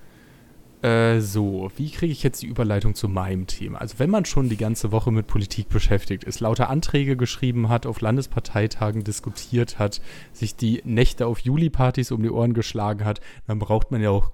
Äh, 0.82 1.20
so, 1.20 1.72
wie 1.78 1.92
kriege 1.92 2.12
ich 2.12 2.24
jetzt 2.24 2.42
die 2.42 2.48
Überleitung 2.48 2.96
zu 2.96 3.08
meinem 3.08 3.46
Thema? 3.46 3.80
Also 3.80 4.00
wenn 4.00 4.10
man 4.10 4.26
schon 4.26 4.50
die 4.50 4.58
ganze 4.58 4.92
Woche 4.92 5.12
mit 5.12 5.28
Politik 5.28 5.70
beschäftigt 5.70 6.24
ist, 6.24 6.40
lauter 6.40 6.70
Anträge 6.70 7.16
geschrieben 7.16 7.70
hat, 7.70 7.86
auf 7.86 8.02
Landesparteitagen 8.02 9.04
diskutiert 9.04 9.78
hat, 9.78 10.02
sich 10.34 10.56
die 10.56 10.82
Nächte 10.84 11.28
auf 11.28 11.40
Juli-Partys 11.40 12.12
um 12.12 12.24
die 12.24 12.32
Ohren 12.32 12.54
geschlagen 12.54 13.06
hat, 13.06 13.22
dann 13.46 13.60
braucht 13.60 13.92
man 13.92 14.02
ja 14.02 14.10
auch 14.10 14.32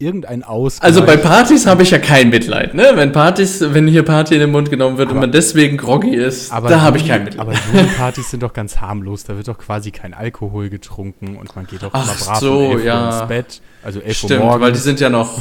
irgendein 0.00 0.42
Ausgleich. 0.42 0.88
Also 0.88 1.04
bei 1.04 1.16
Partys 1.16 1.66
habe 1.66 1.82
ich 1.82 1.90
ja 1.90 1.98
kein 1.98 2.30
Mitleid, 2.30 2.74
ne? 2.74 2.92
Wenn 2.94 3.12
Partys, 3.12 3.60
wenn 3.60 3.86
hier 3.86 4.02
Party 4.02 4.34
in 4.34 4.40
den 4.40 4.50
Mund 4.50 4.70
genommen 4.70 4.96
wird 4.96 5.08
aber, 5.08 5.16
und 5.16 5.20
man 5.20 5.32
deswegen 5.32 5.76
groggy 5.76 6.14
ist, 6.14 6.50
da 6.50 6.80
habe 6.80 6.96
ich 6.96 7.06
kein 7.06 7.24
Mitleid. 7.24 7.40
Aber 7.40 7.52
Juli-Partys 7.72 8.30
sind 8.30 8.42
doch 8.42 8.52
ganz 8.52 8.80
harmlos, 8.80 9.24
da 9.24 9.36
wird 9.36 9.46
doch 9.46 9.58
quasi 9.58 9.90
kein 9.90 10.14
Alkohol 10.14 10.70
getrunken 10.70 11.36
und 11.36 11.54
man 11.54 11.66
geht 11.66 11.82
doch 11.82 11.90
Ach 11.92 12.04
immer 12.04 12.14
brav 12.14 12.40
so, 12.40 12.58
um 12.58 12.72
11 12.72 12.84
ja. 12.84 13.20
Ins 13.20 13.28
Bett. 13.28 13.60
Also 13.82 14.00
11 14.00 14.16
Stimmt, 14.16 14.32
Uhr 14.32 14.38
morgens. 14.38 14.62
weil 14.62 14.72
die 14.72 14.78
sind 14.78 15.00
ja 15.00 15.10
noch 15.10 15.38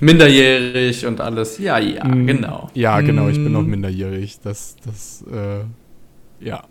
minderjährig 0.00 1.06
und 1.06 1.20
alles. 1.20 1.58
Ja, 1.58 1.78
ja, 1.78 2.04
mm, 2.04 2.26
genau. 2.26 2.70
Ja, 2.74 3.00
genau, 3.00 3.28
ich 3.28 3.36
bin 3.36 3.52
noch 3.52 3.62
mm. 3.62 3.70
minderjährig. 3.70 4.40
Das, 4.42 4.76
das, 4.84 5.24
äh, 5.30 6.44
ja. 6.44 6.64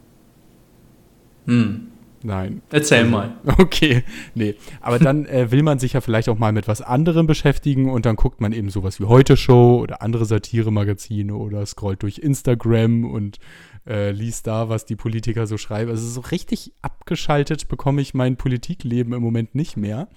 Hm. 1.46 1.88
Nein. 2.24 2.62
Erzähl 2.72 3.00
also, 3.00 3.12
mal. 3.12 3.38
Okay, 3.58 4.04
nee. 4.34 4.56
Aber 4.82 5.00
dann 5.00 5.26
äh, 5.26 5.52
will 5.52 5.64
man 5.64 5.80
sich 5.80 5.94
ja 5.94 6.02
vielleicht 6.02 6.30
auch 6.30 6.38
mal 6.38 6.52
mit 6.52 6.68
was 6.68 6.82
anderem 6.82 7.28
beschäftigen 7.28 7.90
und 7.90 8.06
dann 8.06 8.16
guckt 8.16 8.42
man 8.42 8.54
eben 8.54 8.70
sowas 8.70 9.00
wie 9.00 9.06
Heute 9.06 9.38
Show 9.38 9.80
oder 9.82 10.02
andere 10.02 10.26
Satire-Magazine 10.26 11.36
oder 11.36 11.66
scrollt 11.66 12.04
durch 12.04 12.20
Instagram 12.20 13.06
und 13.06 13.40
äh, 13.88 14.12
liest 14.12 14.48
da, 14.48 14.70
was 14.70 14.86
die 14.86 14.96
Politiker 14.96 15.48
so 15.48 15.58
schreiben. 15.58 15.90
Also 15.92 16.08
so 16.08 16.22
richtig 16.22 16.74
abgeschaltet 16.82 17.68
bekomme 17.68 18.02
ich 18.02 18.14
mein 18.14 18.36
Politikleben 18.36 19.14
im 19.14 19.22
Moment 19.22 19.56
nicht 19.56 19.78
mehr. 19.78 20.10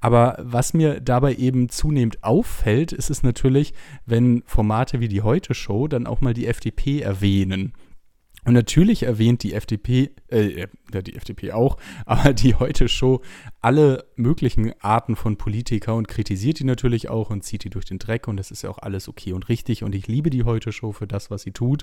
Aber 0.00 0.36
was 0.40 0.74
mir 0.74 1.00
dabei 1.00 1.34
eben 1.34 1.68
zunehmend 1.68 2.22
auffällt, 2.22 2.92
ist 2.92 3.10
es 3.10 3.22
natürlich, 3.22 3.72
wenn 4.04 4.42
Formate 4.46 5.00
wie 5.00 5.08
die 5.08 5.22
Heute 5.22 5.54
Show 5.54 5.88
dann 5.88 6.06
auch 6.06 6.20
mal 6.20 6.34
die 6.34 6.46
FDP 6.46 7.00
erwähnen. 7.00 7.72
Und 8.46 8.54
natürlich 8.54 9.02
erwähnt 9.02 9.42
die 9.42 9.54
FDP, 9.54 10.12
äh, 10.28 10.66
ja, 10.92 11.02
die 11.02 11.16
FDP 11.16 11.52
auch, 11.52 11.76
aber 12.06 12.32
die 12.32 12.54
heute 12.54 12.88
Show 12.88 13.20
alle 13.60 14.04
möglichen 14.14 14.72
Arten 14.80 15.16
von 15.16 15.36
Politiker 15.36 15.94
und 15.94 16.06
kritisiert 16.06 16.60
die 16.60 16.64
natürlich 16.64 17.08
auch 17.08 17.30
und 17.30 17.42
zieht 17.42 17.64
die 17.64 17.70
durch 17.70 17.84
den 17.84 17.98
Dreck 17.98 18.28
und 18.28 18.36
das 18.36 18.52
ist 18.52 18.62
ja 18.62 18.70
auch 18.70 18.78
alles 18.78 19.08
okay 19.08 19.32
und 19.32 19.48
richtig 19.48 19.82
und 19.82 19.94
ich 19.96 20.06
liebe 20.06 20.30
die 20.30 20.44
heute 20.44 20.70
Show 20.70 20.92
für 20.92 21.08
das, 21.08 21.30
was 21.30 21.42
sie 21.42 21.50
tut. 21.50 21.82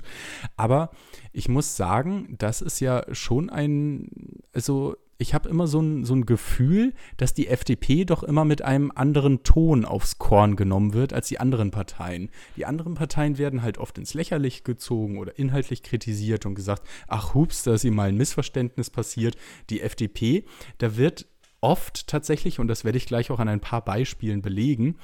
Aber 0.56 0.90
ich 1.32 1.48
muss 1.50 1.76
sagen, 1.76 2.34
das 2.38 2.62
ist 2.62 2.80
ja 2.80 3.04
schon 3.12 3.50
ein, 3.50 4.08
also 4.54 4.96
ich 5.18 5.34
habe 5.34 5.48
immer 5.48 5.66
so 5.66 5.80
ein, 5.80 6.04
so 6.04 6.14
ein 6.14 6.26
Gefühl, 6.26 6.92
dass 7.16 7.34
die 7.34 7.48
FDP 7.48 8.04
doch 8.04 8.22
immer 8.22 8.44
mit 8.44 8.62
einem 8.62 8.90
anderen 8.94 9.42
Ton 9.42 9.84
aufs 9.84 10.18
Korn 10.18 10.56
genommen 10.56 10.92
wird 10.92 11.12
als 11.12 11.28
die 11.28 11.38
anderen 11.38 11.70
Parteien. 11.70 12.30
Die 12.56 12.66
anderen 12.66 12.94
Parteien 12.94 13.38
werden 13.38 13.62
halt 13.62 13.78
oft 13.78 13.96
ins 13.98 14.14
Lächerliche 14.14 14.62
gezogen 14.62 15.18
oder 15.18 15.38
inhaltlich 15.38 15.82
kritisiert 15.82 16.46
und 16.46 16.54
gesagt, 16.54 16.82
ach 17.08 17.34
hups, 17.34 17.62
da 17.62 17.74
ist 17.74 17.84
ihm 17.84 17.94
mal 17.94 18.08
ein 18.08 18.16
Missverständnis 18.16 18.90
passiert. 18.90 19.36
Die 19.70 19.80
FDP, 19.80 20.44
da 20.78 20.96
wird 20.96 21.26
oft 21.60 22.06
tatsächlich, 22.08 22.58
und 22.58 22.68
das 22.68 22.84
werde 22.84 22.98
ich 22.98 23.06
gleich 23.06 23.30
auch 23.30 23.38
an 23.38 23.48
ein 23.48 23.60
paar 23.60 23.84
Beispielen 23.84 24.42
belegen, 24.42 24.98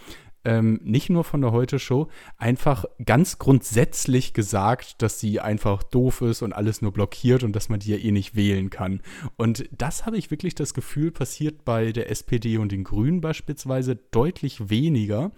ähm, 0.44 0.80
nicht 0.82 1.10
nur 1.10 1.24
von 1.24 1.40
der 1.40 1.52
Heute-Show, 1.52 2.08
einfach 2.36 2.84
ganz 3.04 3.38
grundsätzlich 3.38 4.32
gesagt, 4.32 5.02
dass 5.02 5.20
sie 5.20 5.40
einfach 5.40 5.82
doof 5.82 6.22
ist 6.22 6.42
und 6.42 6.52
alles 6.52 6.82
nur 6.82 6.92
blockiert 6.92 7.42
und 7.42 7.54
dass 7.54 7.68
man 7.68 7.80
die 7.80 7.90
ja 7.90 7.98
eh 7.98 8.10
nicht 8.10 8.34
wählen 8.34 8.70
kann. 8.70 9.02
Und 9.36 9.68
das 9.72 10.06
habe 10.06 10.16
ich 10.16 10.30
wirklich 10.30 10.54
das 10.54 10.74
Gefühl, 10.74 11.10
passiert 11.10 11.64
bei 11.64 11.92
der 11.92 12.10
SPD 12.10 12.58
und 12.58 12.72
den 12.72 12.84
Grünen 12.84 13.20
beispielsweise 13.20 13.96
deutlich 13.96 14.70
weniger. 14.70 15.32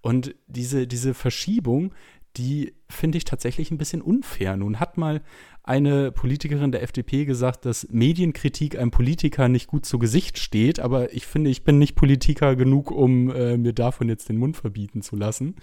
Und 0.00 0.34
diese, 0.46 0.86
diese 0.86 1.14
Verschiebung, 1.14 1.94
die 2.36 2.74
finde 2.88 3.18
ich 3.18 3.24
tatsächlich 3.24 3.70
ein 3.70 3.78
bisschen 3.78 4.02
unfair. 4.02 4.56
Nun 4.56 4.80
hat 4.80 4.98
mal 4.98 5.22
eine 5.62 6.12
Politikerin 6.12 6.72
der 6.72 6.82
FDP 6.82 7.24
gesagt, 7.24 7.64
dass 7.64 7.88
Medienkritik 7.90 8.78
einem 8.78 8.90
Politiker 8.90 9.48
nicht 9.48 9.66
gut 9.66 9.86
zu 9.86 9.98
Gesicht 9.98 10.38
steht, 10.38 10.78
aber 10.78 11.14
ich 11.14 11.26
finde, 11.26 11.50
ich 11.50 11.64
bin 11.64 11.78
nicht 11.78 11.94
Politiker 11.94 12.54
genug, 12.54 12.90
um 12.90 13.30
äh, 13.30 13.56
mir 13.56 13.72
davon 13.72 14.08
jetzt 14.08 14.28
den 14.28 14.36
Mund 14.36 14.56
verbieten 14.56 15.00
zu 15.00 15.16
lassen. 15.16 15.56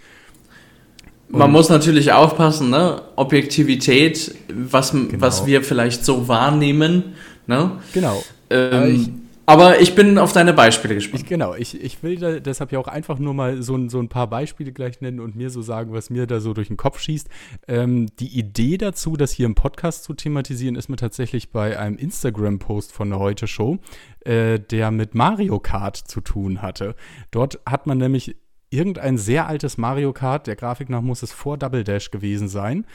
Und 1.31 1.39
Man 1.39 1.51
muss 1.51 1.69
natürlich 1.69 2.11
aufpassen, 2.11 2.71
ne? 2.71 3.03
Objektivität, 3.15 4.35
was, 4.53 4.91
genau. 4.91 5.07
was 5.17 5.45
wir 5.45 5.63
vielleicht 5.63 6.03
so 6.03 6.27
wahrnehmen, 6.27 7.13
ne? 7.47 7.79
Genau. 7.93 8.23
Ähm, 8.49 9.20
aber 9.45 9.79
ich 9.79 9.95
bin 9.95 10.17
auf 10.17 10.33
deine 10.33 10.53
Beispiele 10.53 10.95
gespannt. 10.95 11.23
Ich, 11.23 11.29
genau, 11.29 11.55
ich, 11.55 11.81
ich 11.81 12.03
will 12.03 12.17
da 12.17 12.39
deshalb 12.39 12.71
ja 12.71 12.79
auch 12.79 12.87
einfach 12.87 13.19
nur 13.19 13.33
mal 13.33 13.61
so, 13.61 13.89
so 13.89 13.99
ein 13.99 14.09
paar 14.09 14.27
Beispiele 14.27 14.71
gleich 14.71 15.01
nennen 15.01 15.19
und 15.19 15.35
mir 15.35 15.49
so 15.49 15.61
sagen, 15.61 15.93
was 15.93 16.09
mir 16.09 16.27
da 16.27 16.39
so 16.39 16.53
durch 16.53 16.67
den 16.67 16.77
Kopf 16.77 16.99
schießt. 16.99 17.29
Ähm, 17.67 18.07
die 18.19 18.37
Idee 18.37 18.77
dazu, 18.77 19.17
das 19.17 19.31
hier 19.31 19.45
im 19.45 19.55
Podcast 19.55 20.03
zu 20.03 20.13
thematisieren, 20.13 20.75
ist 20.75 20.89
mir 20.89 20.95
tatsächlich 20.95 21.51
bei 21.51 21.77
einem 21.77 21.97
Instagram-Post 21.97 22.91
von 22.91 23.09
der 23.09 23.19
Heute 23.19 23.47
Show, 23.47 23.79
äh, 24.21 24.59
der 24.59 24.91
mit 24.91 25.15
Mario 25.15 25.59
Kart 25.59 25.97
zu 25.97 26.21
tun 26.21 26.61
hatte. 26.61 26.95
Dort 27.31 27.59
hat 27.65 27.87
man 27.87 27.97
nämlich 27.97 28.35
irgendein 28.69 29.17
sehr 29.17 29.47
altes 29.47 29.77
Mario 29.77 30.13
Kart, 30.13 30.47
der 30.47 30.55
Grafik 30.55 30.89
nach 30.89 31.01
muss 31.01 31.23
es 31.23 31.31
vor 31.31 31.57
Double 31.57 31.83
Dash 31.83 32.09
gewesen 32.09 32.47
sein, 32.47 32.85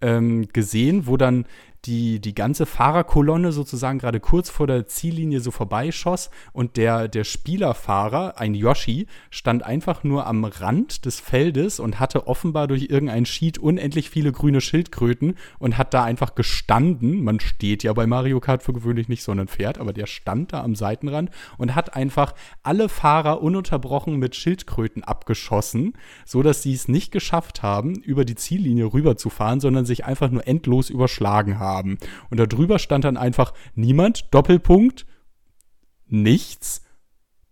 ähm, 0.00 0.48
gesehen, 0.52 1.06
wo 1.06 1.16
dann 1.16 1.46
die, 1.86 2.20
die 2.20 2.34
ganze 2.34 2.66
Fahrerkolonne 2.66 3.52
sozusagen 3.52 3.98
gerade 3.98 4.20
kurz 4.20 4.48
vor 4.48 4.66
der 4.66 4.86
Ziellinie 4.86 5.40
so 5.40 5.50
vorbeischoss 5.50 6.30
und 6.52 6.76
der, 6.76 7.08
der 7.08 7.24
Spielerfahrer, 7.24 8.38
ein 8.38 8.54
Yoshi, 8.54 9.06
stand 9.30 9.62
einfach 9.62 10.04
nur 10.04 10.26
am 10.26 10.44
Rand 10.44 11.04
des 11.04 11.20
Feldes 11.20 11.80
und 11.80 12.00
hatte 12.00 12.26
offenbar 12.26 12.68
durch 12.68 12.84
irgendeinen 12.88 13.26
Sheet 13.26 13.58
unendlich 13.58 14.08
viele 14.10 14.32
grüne 14.32 14.60
Schildkröten 14.60 15.34
und 15.58 15.76
hat 15.76 15.92
da 15.92 16.04
einfach 16.04 16.34
gestanden. 16.34 17.22
Man 17.22 17.40
steht 17.40 17.82
ja 17.82 17.92
bei 17.92 18.06
Mario 18.06 18.40
Kart 18.40 18.62
für 18.62 18.72
gewöhnlich 18.72 19.08
nicht, 19.08 19.22
sondern 19.22 19.48
fährt, 19.48 19.78
aber 19.78 19.92
der 19.92 20.06
stand 20.06 20.52
da 20.52 20.62
am 20.62 20.74
Seitenrand 20.74 21.30
und 21.58 21.74
hat 21.74 21.94
einfach 21.94 22.34
alle 22.62 22.88
Fahrer 22.88 23.42
ununterbrochen 23.42 24.16
mit 24.16 24.36
Schildkröten 24.36 25.04
abgeschossen, 25.04 25.94
sodass 26.24 26.62
sie 26.62 26.72
es 26.72 26.88
nicht 26.88 27.12
geschafft 27.12 27.62
haben, 27.62 27.96
über 27.96 28.24
die 28.24 28.36
Ziellinie 28.36 28.92
rüberzufahren, 28.92 29.60
sondern 29.60 29.84
sich 29.84 30.04
einfach 30.04 30.30
nur 30.30 30.46
endlos 30.46 30.88
überschlagen 30.88 31.58
haben 31.58 31.73
haben. 31.74 31.98
Und 32.30 32.38
darüber 32.38 32.78
stand 32.78 33.04
dann 33.04 33.16
einfach 33.16 33.52
niemand, 33.74 34.32
Doppelpunkt, 34.32 35.06
nichts, 36.06 36.82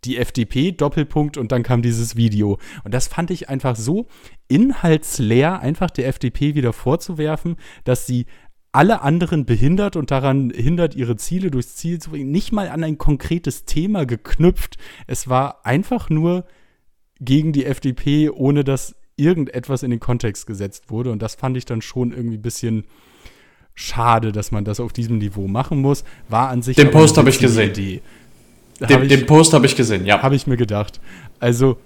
die 0.05 0.19
FDP, 0.19 0.73
Doppelpunkt 0.73 1.37
und 1.37 1.53
dann 1.53 1.63
kam 1.63 1.83
dieses 1.83 2.17
Video. 2.17 2.59
Und 2.85 2.93
das 2.95 3.09
fand 3.09 3.31
ich 3.31 3.49
einfach 3.49 3.77
so 3.77 4.07
inhaltsleer, 4.49 5.61
einfach 5.61 5.91
der 5.91 6.09
FDP 6.09 6.55
wieder 6.55 6.73
vorzuwerfen, 6.73 7.57
dass 7.85 8.07
sie 8.07 8.27
alle 8.73 9.03
anderen 9.03 9.45
behindert 9.45 9.97
und 9.97 10.11
daran 10.11 10.51
hindert, 10.51 10.95
ihre 10.95 11.17
Ziele 11.17 11.51
durchs 11.51 11.77
Ziel 11.77 12.01
zu 12.01 12.11
bringen, 12.11 12.31
nicht 12.31 12.53
mal 12.53 12.69
an 12.69 12.83
ein 12.83 12.97
konkretes 12.97 13.67
Thema 13.67 14.07
geknüpft. 14.07 14.79
Es 15.07 15.29
war 15.29 15.67
einfach 15.67 16.09
nur 16.09 16.47
gegen 17.21 17.53
die 17.53 17.67
FDP, 17.67 18.31
ohne 18.31 18.65
dass 18.65 18.97
irgendetwas 19.17 19.83
in 19.83 19.91
den 19.91 20.01
Kontext 20.01 20.47
gesetzt 20.47 20.91
wurde. 20.91 21.13
Und 21.13 21.21
das 21.21 21.35
fand 21.35 21.57
ich 21.57 21.67
dann 21.67 21.83
schon 21.83 22.13
irgendwie 22.13 22.39
ein 22.39 22.43
bisschen 22.43 22.85
schade, 23.75 24.33
dass 24.33 24.51
man 24.51 24.65
das 24.65 24.81
auf 24.81 24.93
diesem 24.93 25.19
Niveau 25.19 25.49
machen 25.49 25.81
muss. 25.81 26.05
War 26.29 26.49
an 26.49 26.63
sich. 26.63 26.77
Den 26.77 26.91
Post 26.91 27.19
habe 27.19 27.31
ich 27.31 27.39
gesehen. 27.39 27.71
Idee. 27.71 28.03
Den, 28.81 29.09
den 29.09 29.27
Post 29.27 29.53
habe 29.53 29.67
ich 29.67 29.77
gesehen, 29.77 30.07
ja. 30.07 30.23
Habe 30.23 30.35
ich 30.35 30.47
mir 30.47 30.57
gedacht. 30.57 31.01
Also, 31.39 31.79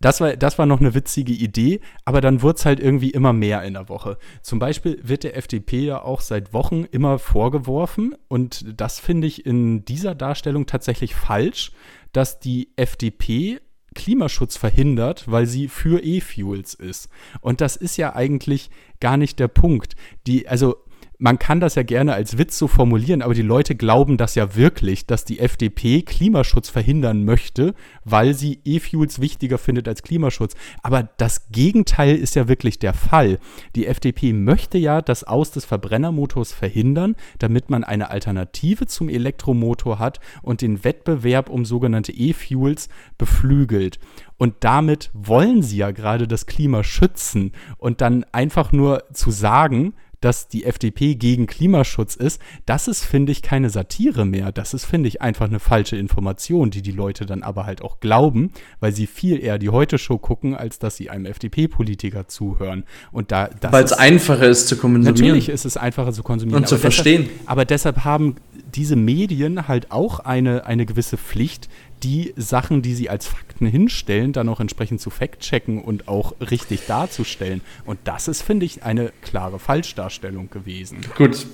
das 0.00 0.20
war, 0.20 0.36
das 0.36 0.58
war 0.58 0.66
noch 0.66 0.80
eine 0.80 0.94
witzige 0.94 1.32
Idee, 1.32 1.80
aber 2.04 2.20
dann 2.20 2.42
wurde 2.42 2.58
es 2.58 2.66
halt 2.66 2.80
irgendwie 2.80 3.10
immer 3.10 3.32
mehr 3.32 3.62
in 3.62 3.74
der 3.74 3.88
Woche. 3.88 4.18
Zum 4.42 4.58
Beispiel 4.58 4.98
wird 5.02 5.24
der 5.24 5.36
FDP 5.36 5.86
ja 5.86 6.02
auch 6.02 6.20
seit 6.20 6.52
Wochen 6.52 6.84
immer 6.84 7.18
vorgeworfen, 7.18 8.14
und 8.28 8.64
das 8.80 8.98
finde 9.00 9.26
ich 9.26 9.46
in 9.46 9.84
dieser 9.84 10.14
Darstellung 10.14 10.66
tatsächlich 10.66 11.14
falsch, 11.14 11.72
dass 12.12 12.40
die 12.40 12.70
FDP 12.76 13.60
Klimaschutz 13.94 14.56
verhindert, 14.56 15.24
weil 15.26 15.46
sie 15.46 15.68
für 15.68 16.04
E-Fuels 16.04 16.74
ist. 16.74 17.08
Und 17.40 17.60
das 17.60 17.76
ist 17.76 17.96
ja 17.96 18.14
eigentlich 18.14 18.70
gar 19.00 19.16
nicht 19.16 19.40
der 19.40 19.48
Punkt. 19.48 19.96
Die, 20.26 20.46
also 20.46 20.76
man 21.18 21.38
kann 21.38 21.60
das 21.60 21.74
ja 21.74 21.82
gerne 21.82 22.14
als 22.14 22.38
Witz 22.38 22.58
so 22.58 22.68
formulieren, 22.68 23.22
aber 23.22 23.34
die 23.34 23.42
Leute 23.42 23.74
glauben 23.74 24.16
das 24.16 24.34
ja 24.34 24.54
wirklich, 24.54 25.06
dass 25.06 25.24
die 25.24 25.38
FDP 25.38 26.02
Klimaschutz 26.02 26.68
verhindern 26.68 27.24
möchte, 27.24 27.74
weil 28.04 28.34
sie 28.34 28.60
E-Fuels 28.64 29.20
wichtiger 29.20 29.58
findet 29.58 29.88
als 29.88 30.02
Klimaschutz. 30.02 30.54
Aber 30.82 31.08
das 31.16 31.48
Gegenteil 31.50 32.16
ist 32.16 32.34
ja 32.34 32.48
wirklich 32.48 32.78
der 32.78 32.94
Fall. 32.94 33.38
Die 33.74 33.86
FDP 33.86 34.32
möchte 34.32 34.78
ja 34.78 35.00
das 35.00 35.24
Aus 35.24 35.50
des 35.50 35.64
Verbrennermotors 35.64 36.52
verhindern, 36.52 37.16
damit 37.38 37.70
man 37.70 37.84
eine 37.84 38.10
Alternative 38.10 38.86
zum 38.86 39.08
Elektromotor 39.08 39.98
hat 39.98 40.20
und 40.42 40.60
den 40.60 40.84
Wettbewerb 40.84 41.48
um 41.48 41.64
sogenannte 41.64 42.12
E-Fuels 42.12 42.88
beflügelt. 43.16 43.98
Und 44.38 44.56
damit 44.60 45.10
wollen 45.14 45.62
sie 45.62 45.78
ja 45.78 45.92
gerade 45.92 46.28
das 46.28 46.46
Klima 46.46 46.84
schützen. 46.84 47.52
Und 47.78 48.00
dann 48.00 48.24
einfach 48.32 48.72
nur 48.72 49.04
zu 49.12 49.30
sagen, 49.30 49.94
dass 50.26 50.48
die 50.48 50.64
FDP 50.64 51.14
gegen 51.14 51.46
Klimaschutz 51.46 52.16
ist, 52.16 52.40
das 52.64 52.88
ist, 52.88 53.04
finde 53.04 53.30
ich, 53.30 53.42
keine 53.42 53.70
Satire 53.70 54.24
mehr. 54.24 54.50
Das 54.50 54.74
ist, 54.74 54.84
finde 54.84 55.06
ich, 55.08 55.22
einfach 55.22 55.46
eine 55.46 55.60
falsche 55.60 55.96
Information, 55.96 56.72
die 56.72 56.82
die 56.82 56.90
Leute 56.90 57.26
dann 57.26 57.44
aber 57.44 57.64
halt 57.64 57.80
auch 57.80 58.00
glauben, 58.00 58.50
weil 58.80 58.90
sie 58.90 59.06
viel 59.06 59.38
eher 59.40 59.60
die 59.60 59.68
Heute-Show 59.68 60.18
gucken, 60.18 60.56
als 60.56 60.80
dass 60.80 60.96
sie 60.96 61.10
einem 61.10 61.26
FDP-Politiker 61.26 62.26
zuhören. 62.26 62.82
Und 63.12 63.30
da, 63.30 63.50
weil 63.70 63.84
es 63.84 63.92
einfacher 63.92 64.48
ist 64.48 64.66
zu 64.66 64.76
konsumieren. 64.76 65.14
Natürlich 65.14 65.48
ist 65.48 65.64
es 65.64 65.76
einfacher 65.76 66.12
zu 66.12 66.24
konsumieren. 66.24 66.62
Und 66.62 66.66
zu 66.66 66.76
verstehen. 66.76 67.26
Deshalb, 67.28 67.48
aber 67.48 67.64
deshalb 67.64 68.04
haben 68.04 68.34
diese 68.74 68.96
Medien 68.96 69.68
halt 69.68 69.92
auch 69.92 70.18
eine, 70.18 70.66
eine 70.66 70.86
gewisse 70.86 71.16
Pflicht, 71.18 71.68
die 72.06 72.32
Sachen, 72.36 72.82
die 72.82 72.94
sie 72.94 73.10
als 73.10 73.26
Fakten 73.26 73.66
hinstellen, 73.66 74.32
dann 74.32 74.48
auch 74.48 74.60
entsprechend 74.60 75.00
zu 75.00 75.10
fact-checken 75.10 75.82
und 75.82 76.06
auch 76.06 76.34
richtig 76.40 76.86
darzustellen. 76.86 77.62
Und 77.84 77.98
das 78.04 78.28
ist, 78.28 78.42
finde 78.42 78.64
ich, 78.64 78.84
eine 78.84 79.12
klare 79.22 79.58
Falschdarstellung 79.58 80.48
gewesen. 80.48 81.00
Gut, 81.16 81.44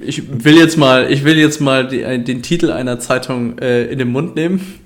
ich 0.00 0.44
will 0.44 0.56
jetzt 0.56 0.76
mal, 0.76 1.10
ich 1.10 1.24
will 1.24 1.36
jetzt 1.36 1.60
mal 1.60 1.88
die, 1.88 2.02
äh, 2.02 2.22
den 2.22 2.42
Titel 2.42 2.70
einer 2.70 3.00
Zeitung 3.00 3.58
äh, 3.58 3.86
in 3.86 3.98
den 3.98 4.12
Mund 4.12 4.36
nehmen. 4.36 4.78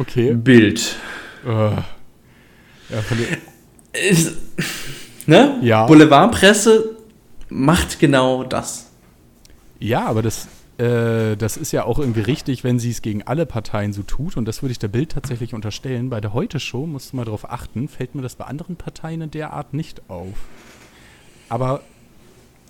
Okay. 0.00 0.34
Bild. 0.34 0.96
Uh, 1.44 1.50
ja, 2.90 3.02
ist, 3.92 4.32
ne? 5.26 5.60
Ja. 5.62 5.86
Boulevardpresse 5.86 6.96
macht 7.48 8.00
genau 8.00 8.42
das. 8.42 8.90
Ja, 9.78 10.06
aber 10.06 10.22
das 10.22 10.48
äh, 10.78 11.36
das 11.36 11.56
ist 11.56 11.72
ja 11.72 11.84
auch 11.84 11.98
irgendwie 11.98 12.20
richtig, 12.20 12.64
wenn 12.64 12.78
sie 12.78 12.90
es 12.90 13.02
gegen 13.02 13.22
alle 13.22 13.46
Parteien 13.46 13.92
so 13.92 14.02
tut. 14.02 14.36
Und 14.36 14.46
das 14.46 14.62
würde 14.62 14.72
ich 14.72 14.78
der 14.78 14.88
Bild 14.88 15.12
tatsächlich 15.12 15.54
unterstellen. 15.54 16.10
Bei 16.10 16.20
der 16.20 16.34
Heute-Show, 16.34 16.86
musst 16.86 17.12
du 17.12 17.16
mal 17.16 17.24
darauf 17.24 17.50
achten, 17.50 17.88
fällt 17.88 18.14
mir 18.14 18.22
das 18.22 18.36
bei 18.36 18.44
anderen 18.44 18.76
Parteien 18.76 19.22
in 19.22 19.30
der 19.30 19.52
Art 19.52 19.74
nicht 19.74 20.08
auf. 20.10 20.36
Aber 21.48 21.82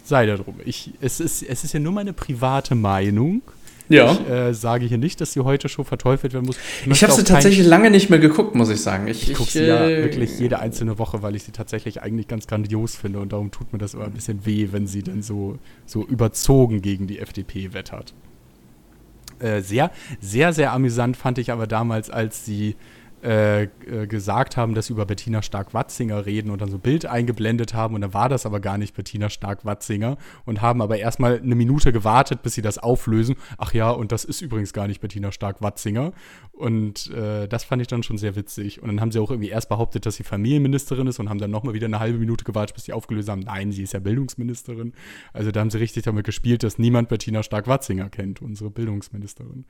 sei 0.04 0.26
darum. 0.26 0.60
Ich, 0.64 0.92
es, 1.00 1.20
ist, 1.20 1.42
es 1.42 1.64
ist 1.64 1.72
ja 1.72 1.80
nur 1.80 1.92
meine 1.92 2.12
private 2.12 2.74
Meinung. 2.74 3.42
Ja. 3.88 4.12
Ich 4.12 4.28
äh, 4.28 4.54
sage 4.54 4.86
hier 4.86 4.98
nicht, 4.98 5.20
dass 5.20 5.32
die 5.32 5.40
heute 5.40 5.68
Show 5.68 5.84
verteufelt 5.84 6.32
werden 6.32 6.46
muss. 6.46 6.56
Ich, 6.84 6.90
ich 6.90 7.02
habe 7.02 7.12
sie 7.12 7.24
tatsächlich 7.24 7.66
lange 7.66 7.90
nicht 7.90 8.10
mehr 8.10 8.18
geguckt, 8.18 8.54
muss 8.54 8.68
ich 8.68 8.80
sagen. 8.80 9.06
Ich, 9.08 9.30
ich 9.30 9.36
gucke 9.36 9.50
sie 9.50 9.60
äh, 9.60 9.66
ja 9.66 10.04
wirklich 10.04 10.38
jede 10.38 10.58
einzelne 10.58 10.98
Woche, 10.98 11.22
weil 11.22 11.36
ich 11.36 11.44
sie 11.44 11.52
tatsächlich 11.52 12.02
eigentlich 12.02 12.28
ganz 12.28 12.46
grandios 12.46 12.96
finde 12.96 13.20
und 13.20 13.32
darum 13.32 13.50
tut 13.50 13.72
mir 13.72 13.78
das 13.78 13.94
immer 13.94 14.04
ein 14.04 14.12
bisschen 14.12 14.44
weh, 14.44 14.68
wenn 14.72 14.86
sie 14.86 15.02
dann 15.02 15.22
so, 15.22 15.58
so 15.84 16.04
überzogen 16.04 16.82
gegen 16.82 17.06
die 17.06 17.18
FDP 17.18 17.72
wettert. 17.72 18.14
Äh, 19.38 19.60
sehr, 19.60 19.90
sehr, 20.20 20.52
sehr 20.52 20.72
amüsant 20.72 21.16
fand 21.16 21.38
ich 21.38 21.52
aber 21.52 21.66
damals, 21.66 22.10
als 22.10 22.44
sie 22.44 22.74
äh, 23.22 23.62
äh, 23.62 24.06
gesagt 24.06 24.56
haben, 24.56 24.74
dass 24.74 24.86
sie 24.86 24.92
über 24.92 25.06
Bettina 25.06 25.42
Stark-Watzinger 25.42 26.26
reden 26.26 26.50
und 26.50 26.60
dann 26.60 26.70
so 26.70 26.76
ein 26.76 26.80
Bild 26.80 27.06
eingeblendet 27.06 27.74
haben 27.74 27.94
und 27.94 28.02
dann 28.02 28.14
war 28.14 28.28
das 28.28 28.46
aber 28.46 28.60
gar 28.60 28.78
nicht 28.78 28.94
Bettina 28.94 29.30
Stark-Watzinger 29.30 30.16
und 30.44 30.60
haben 30.60 30.82
aber 30.82 30.98
erstmal 30.98 31.40
eine 31.40 31.54
Minute 31.54 31.92
gewartet, 31.92 32.42
bis 32.42 32.54
sie 32.54 32.62
das 32.62 32.78
auflösen. 32.78 33.36
Ach 33.58 33.72
ja, 33.72 33.90
und 33.90 34.12
das 34.12 34.24
ist 34.24 34.42
übrigens 34.42 34.72
gar 34.72 34.86
nicht 34.86 35.00
Bettina 35.00 35.32
Stark-Watzinger. 35.32 36.12
Und 36.52 37.10
äh, 37.10 37.48
das 37.48 37.64
fand 37.64 37.82
ich 37.82 37.88
dann 37.88 38.02
schon 38.02 38.18
sehr 38.18 38.36
witzig. 38.36 38.82
Und 38.82 38.88
dann 38.88 39.00
haben 39.00 39.12
sie 39.12 39.18
auch 39.18 39.30
irgendwie 39.30 39.50
erst 39.50 39.68
behauptet, 39.68 40.06
dass 40.06 40.16
sie 40.16 40.24
Familienministerin 40.24 41.06
ist 41.06 41.18
und 41.18 41.28
haben 41.28 41.38
dann 41.38 41.50
nochmal 41.50 41.74
wieder 41.74 41.86
eine 41.86 42.00
halbe 42.00 42.18
Minute 42.18 42.44
gewartet, 42.44 42.74
bis 42.74 42.84
sie 42.84 42.92
aufgelöst 42.92 43.28
haben. 43.28 43.40
Nein, 43.40 43.72
sie 43.72 43.82
ist 43.82 43.92
ja 43.92 44.00
Bildungsministerin. 44.00 44.92
Also 45.32 45.50
da 45.50 45.60
haben 45.60 45.70
sie 45.70 45.78
richtig 45.78 46.04
damit 46.04 46.24
gespielt, 46.24 46.62
dass 46.62 46.78
niemand 46.78 47.08
Bettina 47.08 47.42
Stark-Watzinger 47.42 48.08
kennt, 48.08 48.40
unsere 48.40 48.70
Bildungsministerin. 48.70 49.64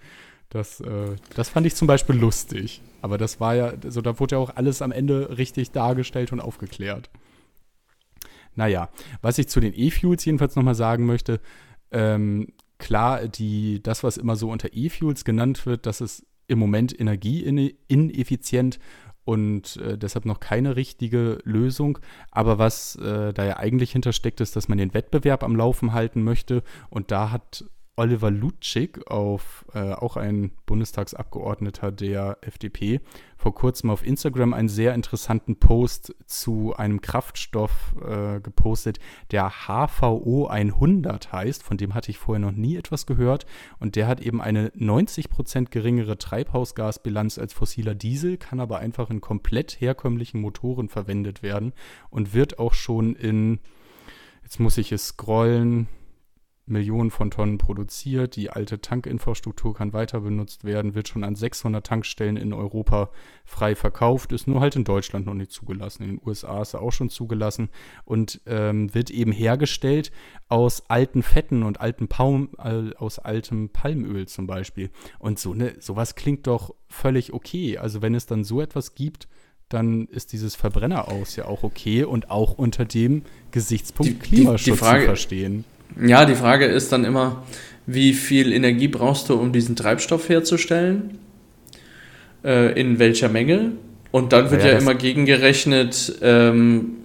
Das, 0.48 0.80
äh, 0.80 1.16
das 1.34 1.48
fand 1.48 1.66
ich 1.66 1.74
zum 1.74 1.86
Beispiel 1.88 2.16
lustig. 2.16 2.80
Aber 3.02 3.18
das 3.18 3.40
war 3.40 3.54
ja, 3.54 3.72
also 3.82 4.00
da 4.00 4.18
wurde 4.18 4.36
ja 4.36 4.40
auch 4.40 4.56
alles 4.56 4.82
am 4.82 4.92
Ende 4.92 5.36
richtig 5.36 5.70
dargestellt 5.70 6.32
und 6.32 6.40
aufgeklärt. 6.40 7.10
Naja, 8.54 8.88
was 9.20 9.38
ich 9.38 9.48
zu 9.48 9.60
den 9.60 9.74
E-Fuels 9.74 10.24
jedenfalls 10.24 10.56
nochmal 10.56 10.74
sagen 10.74 11.04
möchte, 11.04 11.40
ähm, 11.90 12.48
klar, 12.78 13.28
die, 13.28 13.82
das, 13.82 14.02
was 14.02 14.16
immer 14.16 14.36
so 14.36 14.50
unter 14.50 14.70
E-Fuels 14.72 15.24
genannt 15.24 15.66
wird, 15.66 15.86
das 15.86 16.00
ist 16.00 16.26
im 16.48 16.58
Moment 16.58 16.98
energieineffizient 16.98 18.78
und 19.24 19.76
äh, 19.78 19.98
deshalb 19.98 20.24
noch 20.24 20.40
keine 20.40 20.76
richtige 20.76 21.38
Lösung. 21.42 21.98
Aber 22.30 22.58
was 22.58 22.96
äh, 22.96 23.32
da 23.34 23.44
ja 23.44 23.56
eigentlich 23.56 23.92
hintersteckt, 23.92 24.40
ist, 24.40 24.54
dass 24.54 24.68
man 24.68 24.78
den 24.78 24.94
Wettbewerb 24.94 25.42
am 25.42 25.56
Laufen 25.56 25.92
halten 25.92 26.22
möchte. 26.22 26.62
Und 26.90 27.10
da 27.10 27.32
hat 27.32 27.64
Oliver 27.98 28.30
Lutschig, 28.30 29.06
auf, 29.06 29.64
äh, 29.72 29.92
auch 29.92 30.18
ein 30.18 30.52
Bundestagsabgeordneter 30.66 31.90
der 31.90 32.36
FDP, 32.42 33.00
vor 33.38 33.54
kurzem 33.54 33.88
auf 33.88 34.04
Instagram 34.04 34.52
einen 34.52 34.68
sehr 34.68 34.94
interessanten 34.94 35.56
Post 35.56 36.14
zu 36.26 36.74
einem 36.76 37.00
Kraftstoff 37.00 37.94
äh, 38.06 38.40
gepostet, 38.40 38.98
der 39.30 39.50
HVO 39.66 40.46
100 40.46 41.32
heißt. 41.32 41.62
Von 41.62 41.78
dem 41.78 41.94
hatte 41.94 42.10
ich 42.10 42.18
vorher 42.18 42.44
noch 42.44 42.52
nie 42.52 42.76
etwas 42.76 43.06
gehört. 43.06 43.46
Und 43.78 43.96
der 43.96 44.06
hat 44.08 44.20
eben 44.20 44.42
eine 44.42 44.68
90% 44.70 45.70
geringere 45.70 46.18
Treibhausgasbilanz 46.18 47.38
als 47.38 47.54
fossiler 47.54 47.94
Diesel, 47.94 48.36
kann 48.36 48.60
aber 48.60 48.78
einfach 48.78 49.08
in 49.08 49.22
komplett 49.22 49.80
herkömmlichen 49.80 50.42
Motoren 50.42 50.90
verwendet 50.90 51.42
werden 51.42 51.72
und 52.10 52.34
wird 52.34 52.58
auch 52.58 52.74
schon 52.74 53.16
in, 53.16 53.58
jetzt 54.42 54.60
muss 54.60 54.76
ich 54.76 54.92
es 54.92 55.08
scrollen, 55.08 55.88
Millionen 56.66 57.10
von 57.10 57.30
Tonnen 57.30 57.58
produziert. 57.58 58.36
Die 58.36 58.50
alte 58.50 58.80
Tankinfrastruktur 58.80 59.74
kann 59.74 59.92
weiter 59.92 60.20
benutzt 60.20 60.64
werden, 60.64 60.94
wird 60.94 61.08
schon 61.08 61.24
an 61.24 61.36
600 61.36 61.86
Tankstellen 61.86 62.36
in 62.36 62.52
Europa 62.52 63.10
frei 63.44 63.74
verkauft, 63.74 64.32
ist 64.32 64.48
nur 64.48 64.60
halt 64.60 64.74
in 64.76 64.84
Deutschland 64.84 65.26
noch 65.26 65.34
nicht 65.34 65.52
zugelassen. 65.52 66.02
In 66.02 66.08
den 66.16 66.20
USA 66.26 66.62
ist 66.62 66.74
er 66.74 66.82
auch 66.82 66.92
schon 66.92 67.08
zugelassen 67.08 67.68
und 68.04 68.40
ähm, 68.46 68.92
wird 68.94 69.10
eben 69.10 69.32
hergestellt 69.32 70.10
aus 70.48 70.90
alten 70.90 71.22
Fetten 71.22 71.62
und 71.62 71.80
alten 71.80 72.08
Palm, 72.08 72.50
äh, 72.58 72.94
aus 72.96 73.18
altem 73.18 73.68
Palmöl 73.68 74.26
zum 74.26 74.46
Beispiel. 74.46 74.90
Und 75.18 75.38
so 75.38 75.54
ne, 75.54 75.76
sowas 75.78 76.16
klingt 76.16 76.46
doch 76.46 76.74
völlig 76.88 77.32
okay. 77.32 77.78
Also 77.78 78.02
wenn 78.02 78.14
es 78.14 78.26
dann 78.26 78.42
so 78.42 78.60
etwas 78.60 78.94
gibt, 78.94 79.28
dann 79.68 80.06
ist 80.06 80.32
dieses 80.32 80.54
Verbrenner 80.54 81.08
aus 81.08 81.36
ja 81.36 81.46
auch 81.46 81.62
okay 81.62 82.04
und 82.04 82.30
auch 82.30 82.52
unter 82.56 82.84
dem 82.84 83.22
Gesichtspunkt 83.50 84.12
die, 84.12 84.18
Klimaschutz 84.18 84.64
die, 84.64 84.70
die 84.72 84.76
Frage, 84.76 85.00
zu 85.00 85.06
verstehen. 85.06 85.64
Ja, 86.04 86.24
die 86.24 86.34
Frage 86.34 86.66
ist 86.66 86.92
dann 86.92 87.04
immer, 87.04 87.44
wie 87.86 88.12
viel 88.12 88.52
Energie 88.52 88.88
brauchst 88.88 89.28
du, 89.28 89.34
um 89.34 89.52
diesen 89.52 89.76
Treibstoff 89.76 90.28
herzustellen? 90.28 91.18
Äh, 92.44 92.78
in 92.78 92.98
welcher 92.98 93.28
Menge? 93.28 93.72
Und 94.10 94.32
dann 94.32 94.50
wird 94.50 94.62
ja, 94.62 94.72
ja 94.72 94.78
immer 94.78 94.94
gegengerechnet, 94.94 96.18
ähm, 96.22 96.96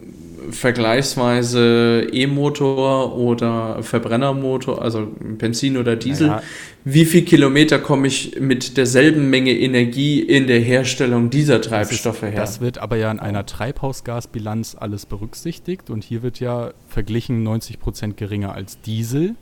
vergleichsweise 0.50 2.08
E-Motor 2.12 3.16
oder 3.16 3.84
Verbrennermotor, 3.84 4.82
also 4.82 5.08
Benzin 5.20 5.78
oder 5.78 5.96
Diesel. 5.96 6.28
Ja. 6.28 6.44
Wie 6.84 7.06
viel 7.06 7.24
Kilometer 7.24 7.78
komme 7.80 8.08
ich 8.08 8.40
mit 8.40 8.78
derselben 8.78 9.30
Menge 9.30 9.52
Energie 9.52 10.20
in 10.20 10.48
der 10.48 10.60
Herstellung 10.60 11.30
dieser 11.30 11.62
Treibstoffe 11.62 12.22
das 12.22 12.30
ist, 12.30 12.34
her? 12.34 12.42
Das 12.42 12.62
wird 12.62 12.78
aber 12.80 12.98
ja 12.98 13.12
in 13.12 13.20
einer 13.20 13.46
Treibhausgasbilanz 13.46 14.76
alles 14.80 15.06
berücksichtigt 15.06 15.90
und 15.90 16.04
hier 16.04 16.24
wird 16.24 16.40
ja 16.40 16.72
verglichen 16.88 17.44
90 17.44 17.80
Prozent 17.80 18.18
geringer 18.18 18.56
als 18.56 18.82
Diesel. 18.82 19.36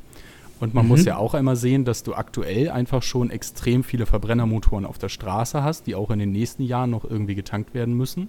Und 0.60 0.74
man 0.74 0.84
mhm. 0.84 0.90
muss 0.90 1.06
ja 1.06 1.16
auch 1.16 1.34
einmal 1.34 1.56
sehen, 1.56 1.86
dass 1.86 2.04
du 2.04 2.14
aktuell 2.14 2.70
einfach 2.70 3.02
schon 3.02 3.30
extrem 3.30 3.84
viele 3.84 4.06
Verbrennermotoren 4.06 4.86
auf 4.86 4.98
der 4.98 5.10
Straße 5.10 5.64
hast, 5.64 5.88
die 5.88 5.96
auch 5.96 6.12
in 6.12 6.20
den 6.20 6.32
nächsten 6.32 6.64
Jahren 6.64 6.90
noch 6.90 7.10
irgendwie 7.10 7.36
getankt 7.36 7.74
werden 7.74 7.94
müssen. 7.94 8.28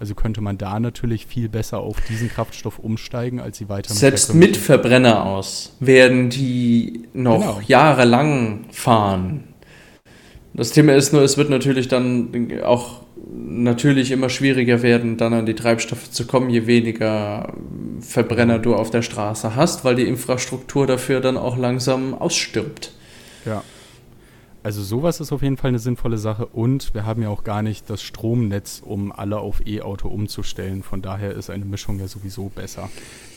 Also 0.00 0.14
könnte 0.14 0.40
man 0.40 0.56
da 0.56 0.80
natürlich 0.80 1.26
viel 1.26 1.50
besser 1.50 1.80
auf 1.80 2.00
diesen 2.08 2.30
Kraftstoff 2.30 2.78
umsteigen, 2.78 3.38
als 3.38 3.58
sie 3.58 3.68
weiter 3.68 3.92
mit 3.92 3.98
Selbst 3.98 4.34
mit 4.34 4.56
Verbrenner 4.56 5.26
aus 5.26 5.76
werden 5.78 6.30
die 6.30 7.02
noch 7.12 7.40
genau. 7.40 7.60
jahrelang 7.66 8.64
fahren. 8.70 9.44
Das 10.54 10.70
Thema 10.70 10.94
ist 10.94 11.12
nur, 11.12 11.20
es 11.20 11.36
wird 11.36 11.50
natürlich 11.50 11.88
dann 11.88 12.50
auch 12.64 13.02
natürlich 13.30 14.10
immer 14.10 14.30
schwieriger 14.30 14.80
werden, 14.80 15.18
dann 15.18 15.34
an 15.34 15.44
die 15.44 15.54
Treibstoffe 15.54 16.10
zu 16.10 16.26
kommen, 16.26 16.48
je 16.48 16.66
weniger 16.66 17.52
Verbrenner 18.00 18.58
du 18.58 18.74
auf 18.74 18.90
der 18.90 19.02
Straße 19.02 19.54
hast, 19.54 19.84
weil 19.84 19.96
die 19.96 20.08
Infrastruktur 20.08 20.86
dafür 20.86 21.20
dann 21.20 21.36
auch 21.36 21.58
langsam 21.58 22.14
ausstirbt. 22.14 22.92
Ja. 23.44 23.62
Also 24.62 24.82
sowas 24.82 25.20
ist 25.20 25.32
auf 25.32 25.40
jeden 25.40 25.56
Fall 25.56 25.68
eine 25.68 25.78
sinnvolle 25.78 26.18
Sache 26.18 26.44
und 26.44 26.92
wir 26.92 27.06
haben 27.06 27.22
ja 27.22 27.30
auch 27.30 27.44
gar 27.44 27.62
nicht 27.62 27.88
das 27.88 28.02
Stromnetz, 28.02 28.82
um 28.84 29.10
alle 29.10 29.38
auf 29.38 29.66
E-Auto 29.66 30.08
umzustellen. 30.08 30.82
Von 30.82 31.00
daher 31.00 31.32
ist 31.32 31.48
eine 31.48 31.64
Mischung 31.64 31.98
ja 31.98 32.08
sowieso 32.08 32.50
besser. 32.50 32.90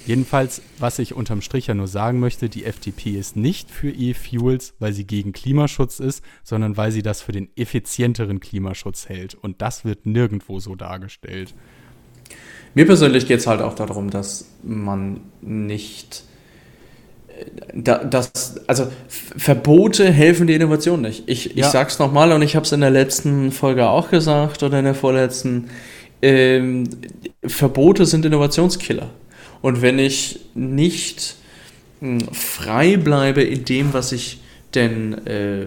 Jedenfalls, 0.06 0.62
was 0.80 1.00
ich 1.00 1.14
unterm 1.14 1.42
Strich 1.42 1.68
ja 1.68 1.76
nur 1.76 1.88
sagen 1.88 2.20
möchte, 2.20 2.50
die 2.50 2.66
FDP 2.66 3.12
ist 3.12 3.38
nicht 3.38 3.72
für 3.72 3.90
E-Fuels, 3.90 4.74
weil 4.80 4.92
sie 4.92 5.06
gegen 5.06 5.32
Klimaschutz 5.32 6.02
ist, 6.02 6.26
sondern 6.44 6.76
weil 6.76 6.92
sie 6.92 7.04
das 7.04 7.22
für 7.22 7.32
den 7.32 7.48
effizienteren 7.56 8.42
Klimaschutz 8.42 9.08
hält. 9.08 9.34
Und 9.34 9.62
das 9.62 9.86
wird 9.86 10.06
nirgendwo 10.06 10.60
so 10.60 10.76
dargestellt. 10.76 11.54
Mir 12.76 12.86
persönlich 12.86 13.28
geht 13.28 13.40
es 13.40 13.48
halt 13.48 13.62
auch 13.62 13.76
darum, 13.76 14.10
dass 14.10 14.50
man 14.62 15.22
nicht 15.42 16.26
das, 17.74 18.56
also 18.68 18.88
Verbote 19.08 20.12
helfen 20.12 20.48
die 20.48 20.54
Innovation 20.54 21.02
nicht. 21.02 21.24
Ich, 21.28 21.46
ja. 21.46 21.52
ich 21.56 21.66
sag's 21.66 22.00
nochmal 22.00 22.32
und 22.32 22.42
ich 22.42 22.56
habe 22.56 22.66
es 22.66 22.72
in 22.72 22.82
der 22.82 22.92
letzten 22.92 23.52
Folge 23.52 23.88
auch 23.88 24.10
gesagt 24.10 24.64
oder 24.64 24.80
in 24.80 24.86
der 24.86 24.96
vorletzten. 24.96 25.70
Ähm, 26.22 26.90
Verbote 27.46 28.06
sind 28.06 28.26
Innovationskiller. 28.26 29.10
Und 29.62 29.82
wenn 29.82 30.00
ich 30.00 30.40
nicht 30.54 31.36
hm, 32.00 32.20
frei 32.32 32.98
bleibe 32.98 33.42
in 33.42 33.66
dem, 33.66 33.94
was 33.94 34.12
ich 34.12 34.40
denn 34.76 35.26
äh, 35.26 35.66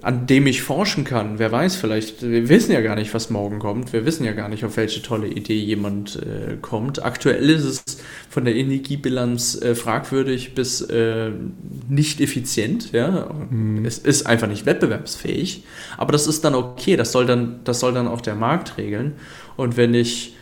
an 0.00 0.26
dem 0.26 0.46
ich 0.46 0.62
forschen 0.62 1.04
kann. 1.04 1.38
Wer 1.38 1.52
weiß, 1.52 1.76
vielleicht, 1.76 2.22
wir 2.22 2.48
wissen 2.48 2.72
ja 2.72 2.80
gar 2.80 2.94
nicht, 2.94 3.12
was 3.14 3.30
morgen 3.30 3.58
kommt. 3.58 3.92
Wir 3.92 4.06
wissen 4.06 4.24
ja 4.24 4.32
gar 4.32 4.48
nicht, 4.48 4.64
auf 4.64 4.76
welche 4.76 5.02
tolle 5.02 5.28
Idee 5.28 5.58
jemand 5.58 6.16
äh, 6.16 6.56
kommt. 6.60 7.04
Aktuell 7.04 7.50
ist 7.50 7.64
es 7.64 7.84
von 8.30 8.44
der 8.44 8.54
Energiebilanz 8.54 9.60
äh, 9.60 9.74
fragwürdig 9.74 10.54
bis 10.54 10.80
äh, 10.80 11.30
nicht 11.88 12.20
effizient. 12.20 12.92
Ja? 12.92 13.30
Mhm. 13.50 13.84
Es 13.84 13.98
ist 13.98 14.26
einfach 14.26 14.48
nicht 14.48 14.66
wettbewerbsfähig. 14.66 15.64
Aber 15.98 16.12
das 16.12 16.26
ist 16.26 16.44
dann 16.44 16.54
okay. 16.54 16.96
Das 16.96 17.12
soll 17.12 17.26
dann, 17.26 17.60
das 17.64 17.80
soll 17.80 17.92
dann 17.92 18.08
auch 18.08 18.20
der 18.20 18.34
Markt 18.34 18.78
regeln. 18.78 19.14
Und 19.56 19.76
wenn 19.76 19.94
ich 19.94 20.34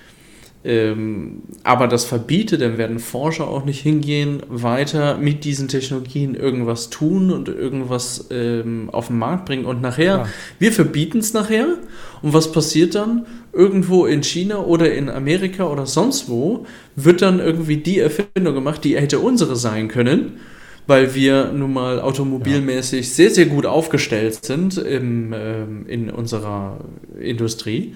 ähm, 0.62 1.42
aber 1.64 1.88
das 1.88 2.04
verbietet, 2.04 2.60
dann 2.60 2.76
werden 2.76 2.98
Forscher 2.98 3.48
auch 3.48 3.64
nicht 3.64 3.80
hingehen, 3.80 4.42
weiter 4.48 5.16
mit 5.16 5.44
diesen 5.44 5.68
Technologien 5.68 6.34
irgendwas 6.34 6.90
tun 6.90 7.32
und 7.32 7.48
irgendwas 7.48 8.26
ähm, 8.30 8.90
auf 8.92 9.06
den 9.06 9.18
Markt 9.18 9.46
bringen. 9.46 9.64
Und 9.64 9.80
nachher, 9.80 10.04
ja. 10.04 10.26
wir 10.58 10.72
verbieten 10.72 11.18
es 11.18 11.32
nachher. 11.32 11.78
Und 12.20 12.34
was 12.34 12.52
passiert 12.52 12.94
dann? 12.94 13.26
Irgendwo 13.54 14.04
in 14.04 14.22
China 14.22 14.58
oder 14.58 14.92
in 14.92 15.08
Amerika 15.08 15.64
oder 15.64 15.86
sonst 15.86 16.28
wo 16.28 16.66
wird 16.94 17.22
dann 17.22 17.40
irgendwie 17.40 17.78
die 17.78 17.98
Erfindung 17.98 18.54
gemacht, 18.54 18.84
die 18.84 18.96
hätte 18.96 19.18
unsere 19.18 19.56
sein 19.56 19.88
können, 19.88 20.40
weil 20.86 21.14
wir 21.14 21.52
nun 21.52 21.72
mal 21.72 22.00
automobilmäßig 22.00 23.06
ja. 23.06 23.14
sehr, 23.14 23.30
sehr 23.30 23.46
gut 23.46 23.64
aufgestellt 23.64 24.44
sind 24.44 24.76
im, 24.76 25.32
ähm, 25.32 25.86
in 25.88 26.10
unserer 26.10 26.80
Industrie. 27.18 27.94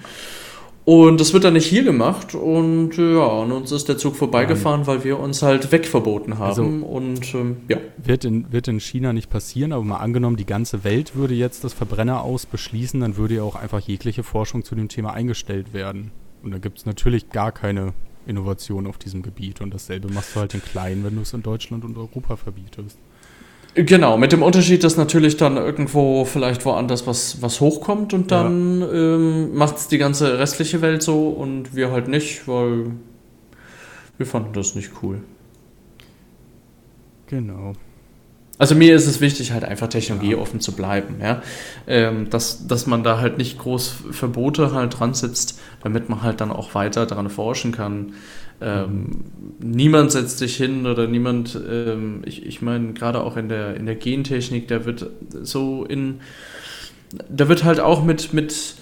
Und 0.85 1.19
das 1.19 1.33
wird 1.33 1.43
dann 1.43 1.53
nicht 1.53 1.65
hier 1.65 1.83
gemacht 1.83 2.35
und 2.35 2.99
äh, 2.99 3.15
ja, 3.15 3.25
und 3.25 3.51
uns 3.51 3.71
ist 3.71 3.89
der 3.89 3.97
Zug 3.97 4.15
vorbeigefahren, 4.15 4.85
weil 4.85 5.03
wir 5.03 5.19
uns 5.19 5.41
halt 5.41 5.71
wegverboten 5.71 6.37
haben. 6.37 6.47
Also, 6.47 6.63
und 6.63 7.33
ähm, 7.33 7.57
ja. 7.67 7.77
Wird 7.97 8.23
in, 8.23 8.51
wird 8.51 8.67
in 8.67 8.79
China 8.79 9.11
nicht 9.11 9.31
passieren, 9.31 9.73
aber 9.73 9.83
mal 9.83 9.97
angenommen, 9.97 10.35
die 10.35 10.45
ganze 10.45 10.83
Welt 10.83 11.15
würde 11.15 11.33
jetzt 11.33 11.63
das 11.63 11.73
Verbrenner 11.73 12.21
aus 12.21 12.45
beschließen, 12.45 12.99
dann 12.99 13.17
würde 13.17 13.35
ja 13.35 13.41
auch 13.41 13.55
einfach 13.55 13.79
jegliche 13.79 14.21
Forschung 14.21 14.63
zu 14.63 14.75
dem 14.75 14.87
Thema 14.87 15.13
eingestellt 15.13 15.73
werden. 15.73 16.11
Und 16.43 16.51
da 16.51 16.59
gibt 16.59 16.77
es 16.77 16.85
natürlich 16.85 17.31
gar 17.31 17.51
keine 17.51 17.93
Innovation 18.27 18.85
auf 18.85 18.99
diesem 18.99 19.23
Gebiet. 19.23 19.61
Und 19.61 19.73
dasselbe 19.73 20.13
machst 20.13 20.35
du 20.35 20.39
halt 20.39 20.53
in 20.53 20.61
klein, 20.61 21.03
wenn 21.03 21.15
du 21.15 21.21
es 21.21 21.33
in 21.33 21.41
Deutschland 21.41 21.83
und 21.83 21.97
Europa 21.97 22.35
verbietest. 22.35 22.99
Genau, 23.75 24.17
mit 24.17 24.31
dem 24.31 24.41
Unterschied, 24.41 24.85
dass 24.85 24.95
natürlich 24.95 25.35
dann 25.35 25.57
irgendwo 25.57 26.23
vielleicht 26.23 26.63
woanders 26.63 27.05
was, 27.07 27.41
was 27.41 27.59
hochkommt 27.59 28.13
und 28.13 28.31
dann 28.31 28.79
ja. 28.79 28.93
ähm, 28.93 29.53
macht 29.53 29.75
es 29.75 29.87
die 29.89 29.97
ganze 29.97 30.39
restliche 30.39 30.81
Welt 30.81 31.03
so 31.03 31.27
und 31.27 31.75
wir 31.75 31.91
halt 31.91 32.07
nicht, 32.07 32.47
weil 32.47 32.91
wir 34.17 34.25
fanden 34.25 34.53
das 34.53 34.75
nicht 34.75 34.91
cool. 35.03 35.21
Genau. 37.27 37.73
Also 38.57 38.75
mir 38.75 38.95
ist 38.95 39.07
es 39.07 39.19
wichtig, 39.19 39.51
halt 39.51 39.65
einfach 39.65 39.87
technologieoffen 39.89 40.59
ja. 40.59 40.63
zu 40.63 40.71
bleiben, 40.71 41.15
ja. 41.21 41.41
Ähm, 41.85 42.29
dass, 42.29 42.67
dass 42.67 42.87
man 42.87 43.03
da 43.03 43.19
halt 43.19 43.37
nicht 43.37 43.57
groß 43.59 43.95
Verbote 44.11 44.71
halt 44.71 44.97
dran 44.97 45.13
sitzt, 45.13 45.59
damit 45.83 46.07
man 46.07 46.21
halt 46.21 46.39
dann 46.39 46.51
auch 46.51 46.73
weiter 46.73 47.05
daran 47.05 47.29
forschen 47.29 47.73
kann. 47.73 48.13
Ähm, 48.61 49.25
niemand 49.59 50.11
setzt 50.11 50.37
sich 50.37 50.55
hin 50.55 50.85
oder 50.85 51.07
niemand, 51.07 51.59
ähm, 51.69 52.21
ich, 52.25 52.45
ich 52.45 52.61
meine, 52.61 52.93
gerade 52.93 53.21
auch 53.21 53.37
in 53.37 53.49
der, 53.49 53.75
in 53.75 53.85
der 53.85 53.95
Gentechnik, 53.95 54.67
da 54.67 54.85
wird 54.85 55.09
so 55.41 55.83
in, 55.83 56.21
da 57.29 57.49
wird 57.49 57.63
halt 57.63 57.79
auch 57.79 58.03
mit, 58.03 58.33
mit 58.33 58.75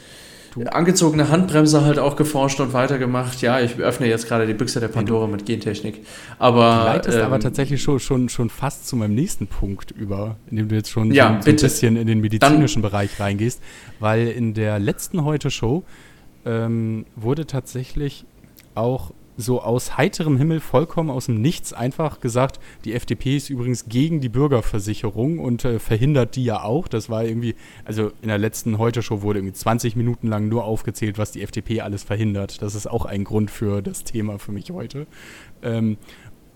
angezogene 0.72 1.30
Handbremse 1.30 1.84
halt 1.84 1.98
auch 1.98 2.16
geforscht 2.16 2.60
und 2.60 2.74
weitergemacht. 2.74 3.42
Ja, 3.42 3.60
ich 3.60 3.78
öffne 3.78 4.08
jetzt 4.08 4.28
gerade 4.28 4.46
die 4.46 4.54
Büchse 4.54 4.80
der 4.80 4.88
Pandora 4.88 5.28
mit 5.28 5.46
Gentechnik. 5.46 6.06
Aber. 6.38 6.78
Du 6.78 6.86
leitest 6.86 7.18
ähm, 7.18 7.26
aber 7.26 7.40
tatsächlich 7.40 7.82
schon, 7.82 8.00
schon, 8.00 8.30
schon 8.30 8.50
fast 8.50 8.88
zu 8.88 8.96
meinem 8.96 9.16
nächsten 9.16 9.48
Punkt 9.48 9.92
über, 9.92 10.38
indem 10.50 10.70
du 10.70 10.76
jetzt 10.76 10.92
schon 10.92 11.12
ja, 11.12 11.40
so, 11.42 11.50
ein 11.50 11.56
bisschen 11.56 11.96
in 11.96 12.08
den 12.08 12.22
medizinischen 12.22 12.82
Dann, 12.82 12.92
Bereich 12.92 13.20
reingehst, 13.20 13.62
weil 14.00 14.28
in 14.28 14.54
der 14.54 14.80
letzten 14.80 15.24
Heute-Show 15.24 15.84
ähm, 16.46 17.06
wurde 17.16 17.48
tatsächlich 17.48 18.26
auch 18.76 19.12
so 19.38 19.62
aus 19.62 19.98
heiterem 19.98 20.38
Himmel, 20.38 20.60
vollkommen 20.60 21.10
aus 21.10 21.26
dem 21.26 21.41
Nichts 21.41 21.74
einfach 21.74 22.19
gesagt, 22.19 22.60
die 22.86 22.93
FDP 22.93 23.38
ist 23.38 23.50
übrigens 23.50 23.86
gegen 23.86 24.22
die 24.22 24.30
Bürgerversicherung 24.30 25.39
und 25.39 25.65
äh, 25.65 25.80
verhindert 25.80 26.36
die 26.36 26.43
ja 26.43 26.63
auch. 26.63 26.88
Das 26.88 27.10
war 27.10 27.24
irgendwie, 27.24 27.56
also 27.86 28.12
in 28.22 28.28
der 28.28 28.38
letzten 28.38 28.78
Heute-Show 28.78 29.22
wurde 29.22 29.39
irgendwie 29.39 29.54
20 29.54 29.96
Minuten 29.96 30.28
lang 30.28 30.48
nur 30.50 30.65
aufgezählt, 30.65 31.17
was 31.17 31.32
die 31.32 31.41
FDP 31.41 31.82
alles 31.82 32.04
verhindert. 32.04 32.62
Das 32.62 32.76
ist 32.76 32.88
auch 32.88 33.06
ein 33.06 33.24
Grund 33.24 33.52
für 33.52 33.82
das 33.82 34.04
Thema 34.04 34.39
für 34.39 34.52
mich 34.52 34.72
heute. 34.72 35.08
Ähm, 35.62 35.98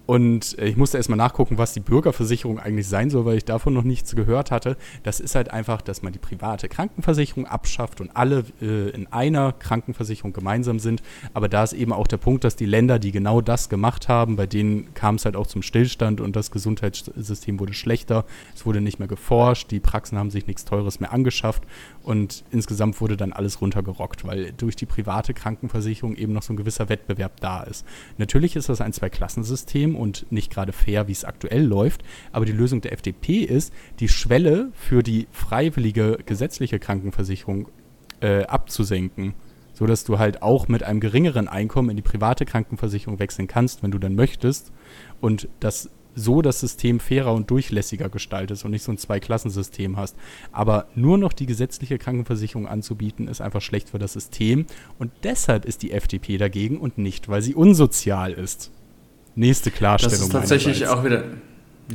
und 0.08 0.58
äh, 0.58 0.68
ich 0.68 0.78
musste 0.78 0.98
erstmal 0.98 1.18
nachgucken, 1.18 1.58
was 1.58 1.74
die 1.74 1.82
Bürgerversicherung 1.82 2.60
eigentlich 2.60 2.88
sein 2.88 3.10
soll, 3.10 3.26
weil 3.26 3.38
ich 3.38 3.46
davon 3.46 3.74
noch 3.74 3.84
nichts 3.84 4.16
gehört 4.16 4.52
hatte. 4.52 4.78
Das 5.04 5.20
ist 5.20 5.36
halt 5.36 5.52
einfach, 5.52 5.82
dass 5.82 6.02
man 6.02 6.14
die 6.14 6.20
private 6.20 6.70
Krankenversicherung 6.70 7.46
abschafft 7.46 8.00
und 8.00 8.16
alle 8.16 8.46
äh, 8.62 8.90
in 8.92 9.08
einer 9.08 9.52
Krankenversicherung 9.52 10.32
gemeinsam 10.32 10.80
sind. 10.80 11.04
Aber 11.34 11.50
da 11.50 11.64
ist 11.64 11.74
eben 11.74 11.92
auch 11.92 12.08
der 12.08 12.18
Punkt, 12.18 12.46
dass 12.46 12.56
die 12.56 12.66
Länder, 12.66 13.00
die 13.00 13.12
genau 13.12 13.42
das 13.42 13.68
gemacht 13.68 14.08
haben, 14.08 14.38
bei 14.38 14.48
denen 14.48 14.94
kam 14.94 15.16
es 15.16 15.26
halt 15.26 15.36
auch 15.36 15.46
zum 15.46 15.62
Stillstand 15.62 16.22
und 16.22 16.38
das 16.38 16.52
Gesundheitssystem 16.52 17.60
wurde 17.60 17.74
schlechter. 17.74 18.24
Es 18.56 18.66
wurde 18.66 18.80
nicht 18.80 19.00
mehr 19.00 19.10
geforscht, 19.10 19.72
die 19.72 19.82
Praxen 19.82 20.18
haben 20.18 20.32
sich 20.32 20.48
nichts 20.48 20.64
Teures 20.64 21.02
mehr 21.02 21.12
angeschafft 21.12 21.64
und 22.02 22.46
insgesamt 22.52 23.02
wurde 23.02 23.18
dann 23.18 23.34
alles 23.34 23.60
runtergerockt, 23.60 24.26
weil 24.26 24.54
durch 24.54 24.78
die 24.78 24.86
private 24.86 25.34
Krankenversicherung 25.34 26.16
eben 26.16 26.32
noch 26.32 26.44
so 26.44 26.54
ein 26.54 26.58
gewisser 26.58 26.88
Wettbewerb 26.88 27.42
da 27.42 27.64
ist. 27.64 27.86
Natürlich 28.18 28.56
ist 28.56 28.70
das 28.70 28.80
ein 28.80 28.94
Zweiklassensystem 28.94 29.97
und 29.98 30.26
nicht 30.32 30.52
gerade 30.52 30.72
fair, 30.72 31.08
wie 31.08 31.12
es 31.12 31.26
aktuell 31.26 31.64
läuft. 31.64 32.04
Aber 32.32 32.46
die 32.46 32.52
Lösung 32.52 32.82
der 32.82 32.94
FDP 32.94 33.40
ist, 33.40 33.74
die 34.00 34.10
Schwelle 34.10 34.70
für 34.74 35.04
die 35.04 35.28
freiwillige 35.32 36.20
gesetzliche 36.26 36.80
Krankenversicherung 36.80 37.70
äh, 38.22 38.44
abzusenken 38.44 39.34
sodass 39.74 40.04
du 40.04 40.18
halt 40.18 40.42
auch 40.42 40.68
mit 40.68 40.82
einem 40.82 41.00
geringeren 41.00 41.48
Einkommen 41.48 41.92
in 41.92 41.98
die 41.98 42.02
private 42.02 42.46
Krankenversicherung 42.46 43.20
wechseln 43.20 43.48
kannst, 43.48 43.84
wenn 43.84 43.92
du 43.92 44.00
dann 44.00 44.16
möchtest. 44.16 44.72
Und 45.22 45.50
das 45.60 45.92
so 46.18 46.42
das 46.42 46.60
System 46.60 47.00
fairer 47.00 47.34
und 47.34 47.52
durchlässiger 47.52 48.10
gestaltest 48.10 48.66
und 48.66 48.72
nicht 48.72 48.82
so 48.82 48.92
ein 48.92 48.98
Zweiklassensystem 48.98 49.98
hast. 49.98 50.16
Aber 50.52 50.88
nur 50.96 51.18
noch 51.18 51.32
die 51.32 51.46
gesetzliche 51.46 52.00
Krankenversicherung 52.00 52.68
anzubieten, 52.68 53.28
ist 53.28 53.40
einfach 53.40 53.62
schlecht 53.62 53.92
für 53.92 54.00
das 54.00 54.14
System. 54.14 54.66
Und 54.98 55.12
deshalb 55.24 55.66
ist 55.66 55.84
die 55.84 55.92
FDP 55.92 56.38
dagegen 56.38 56.80
und 56.80 56.98
nicht, 56.98 57.30
weil 57.30 57.44
sie 57.44 57.54
unsozial 57.54 58.34
ist. 58.34 58.72
Nächste 59.38 59.72
Klarstellung. 59.72 60.18
Das 60.18 60.28
ist 60.28 60.32
tatsächlich 60.32 60.88
auch 60.88 61.06
wieder. 61.06 61.24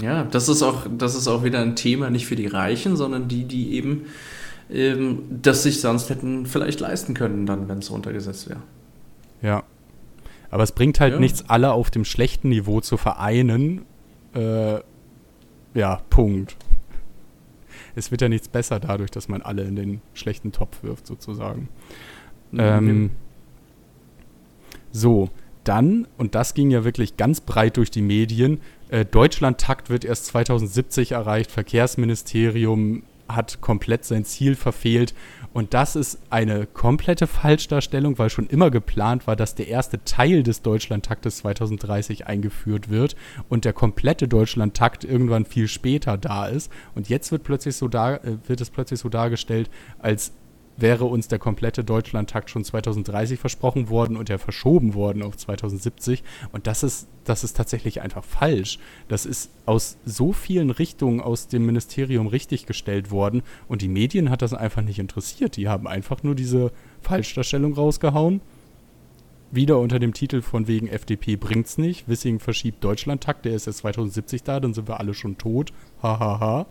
Ja, 0.00 0.24
das 0.24 0.48
ist 0.48 0.62
auch, 0.62 0.86
das 0.96 1.14
ist 1.14 1.26
auch 1.28 1.44
wieder 1.44 1.60
ein 1.60 1.76
Thema 1.76 2.08
nicht 2.08 2.26
für 2.26 2.36
die 2.36 2.46
Reichen, 2.46 2.96
sondern 2.96 3.28
die, 3.28 3.44
die 3.44 3.74
eben 3.74 4.06
ähm, 4.70 5.24
das 5.42 5.64
sich 5.64 5.80
sonst 5.80 6.08
hätten 6.08 6.46
vielleicht 6.46 6.80
leisten 6.80 7.14
können, 7.14 7.44
dann, 7.44 7.68
wenn 7.68 7.78
es 7.78 7.90
runtergesetzt 7.90 8.48
wäre. 8.48 8.62
Ja. 9.42 9.64
Aber 10.50 10.62
es 10.62 10.72
bringt 10.72 11.00
halt 11.00 11.14
ja. 11.14 11.18
nichts, 11.18 11.44
alle 11.48 11.72
auf 11.72 11.90
dem 11.90 12.04
schlechten 12.04 12.48
Niveau 12.48 12.80
zu 12.80 12.96
vereinen. 12.96 13.82
Äh, 14.34 14.78
ja, 15.74 16.00
Punkt. 16.10 16.56
Es 17.96 18.12
wird 18.12 18.22
ja 18.22 18.28
nichts 18.28 18.48
besser 18.48 18.78
dadurch, 18.78 19.10
dass 19.10 19.28
man 19.28 19.42
alle 19.42 19.64
in 19.64 19.76
den 19.76 20.00
schlechten 20.14 20.52
Topf 20.52 20.82
wirft, 20.82 21.06
sozusagen. 21.06 21.68
Mhm. 22.52 22.60
Ähm, 22.60 23.10
So, 24.92 25.30
dann, 25.64 26.06
und 26.18 26.34
das 26.34 26.54
ging 26.54 26.70
ja 26.70 26.84
wirklich 26.84 27.16
ganz 27.16 27.40
breit 27.40 27.76
durch 27.76 27.90
die 27.90 28.02
Medien, 28.02 28.60
äh, 28.88 29.04
Deutschland-Takt 29.04 29.90
wird 29.90 30.04
erst 30.04 30.26
2070 30.26 31.12
erreicht, 31.12 31.50
Verkehrsministerium 31.50 33.04
hat 33.28 33.60
komplett 33.60 34.04
sein 34.04 34.24
Ziel 34.24 34.54
verfehlt. 34.54 35.14
Und 35.52 35.74
das 35.74 35.96
ist 35.96 36.18
eine 36.30 36.66
komplette 36.66 37.26
Falschdarstellung, 37.26 38.18
weil 38.18 38.30
schon 38.30 38.46
immer 38.46 38.70
geplant 38.70 39.26
war, 39.26 39.36
dass 39.36 39.54
der 39.54 39.68
erste 39.68 40.02
Teil 40.04 40.42
des 40.42 40.62
Deutschlandtaktes 40.62 41.38
2030 41.38 42.26
eingeführt 42.26 42.88
wird 42.88 43.16
und 43.48 43.64
der 43.64 43.72
komplette 43.72 44.28
Deutschlandtakt 44.28 45.04
irgendwann 45.04 45.44
viel 45.44 45.68
später 45.68 46.16
da 46.16 46.46
ist. 46.46 46.70
Und 46.94 47.08
jetzt 47.08 47.32
wird 47.32 47.42
plötzlich 47.44 47.76
so 47.76 47.88
da, 47.88 48.16
äh, 48.16 48.38
wird 48.46 48.60
es 48.60 48.70
plötzlich 48.70 49.00
so 49.00 49.08
dargestellt, 49.08 49.70
als 49.98 50.32
wäre 50.76 51.04
uns 51.04 51.28
der 51.28 51.38
komplette 51.38 51.84
Deutschlandtakt 51.84 52.50
schon 52.50 52.64
2030 52.64 53.38
versprochen 53.38 53.88
worden 53.88 54.16
und 54.16 54.30
er 54.30 54.38
verschoben 54.38 54.94
worden 54.94 55.22
auf 55.22 55.36
2070. 55.36 56.22
Und 56.52 56.66
das 56.66 56.82
ist, 56.82 57.08
das 57.24 57.44
ist 57.44 57.56
tatsächlich 57.56 58.00
einfach 58.00 58.24
falsch. 58.24 58.78
Das 59.08 59.26
ist 59.26 59.50
aus 59.66 59.98
so 60.04 60.32
vielen 60.32 60.70
Richtungen 60.70 61.20
aus 61.20 61.48
dem 61.48 61.66
Ministerium 61.66 62.26
richtiggestellt 62.26 63.10
worden 63.10 63.42
und 63.68 63.82
die 63.82 63.88
Medien 63.88 64.30
hat 64.30 64.42
das 64.42 64.54
einfach 64.54 64.82
nicht 64.82 64.98
interessiert. 64.98 65.56
Die 65.56 65.68
haben 65.68 65.86
einfach 65.86 66.22
nur 66.22 66.34
diese 66.34 66.72
Falschdarstellung 67.00 67.74
rausgehauen. 67.74 68.40
Wieder 69.50 69.78
unter 69.78 69.98
dem 69.98 70.14
Titel 70.14 70.40
von 70.40 70.66
wegen 70.66 70.88
FDP 70.88 71.36
bringt's 71.36 71.76
nicht. 71.76 72.08
Wissing 72.08 72.40
verschiebt 72.40 72.82
Deutschlandtakt, 72.82 73.44
der 73.44 73.54
ist 73.54 73.66
jetzt 73.66 73.78
2070 73.78 74.42
da, 74.44 74.60
dann 74.60 74.72
sind 74.72 74.88
wir 74.88 74.98
alle 74.98 75.12
schon 75.12 75.36
tot. 75.36 75.72
Hahaha. 76.02 76.40
Ha, 76.40 76.40
ha. 76.40 76.66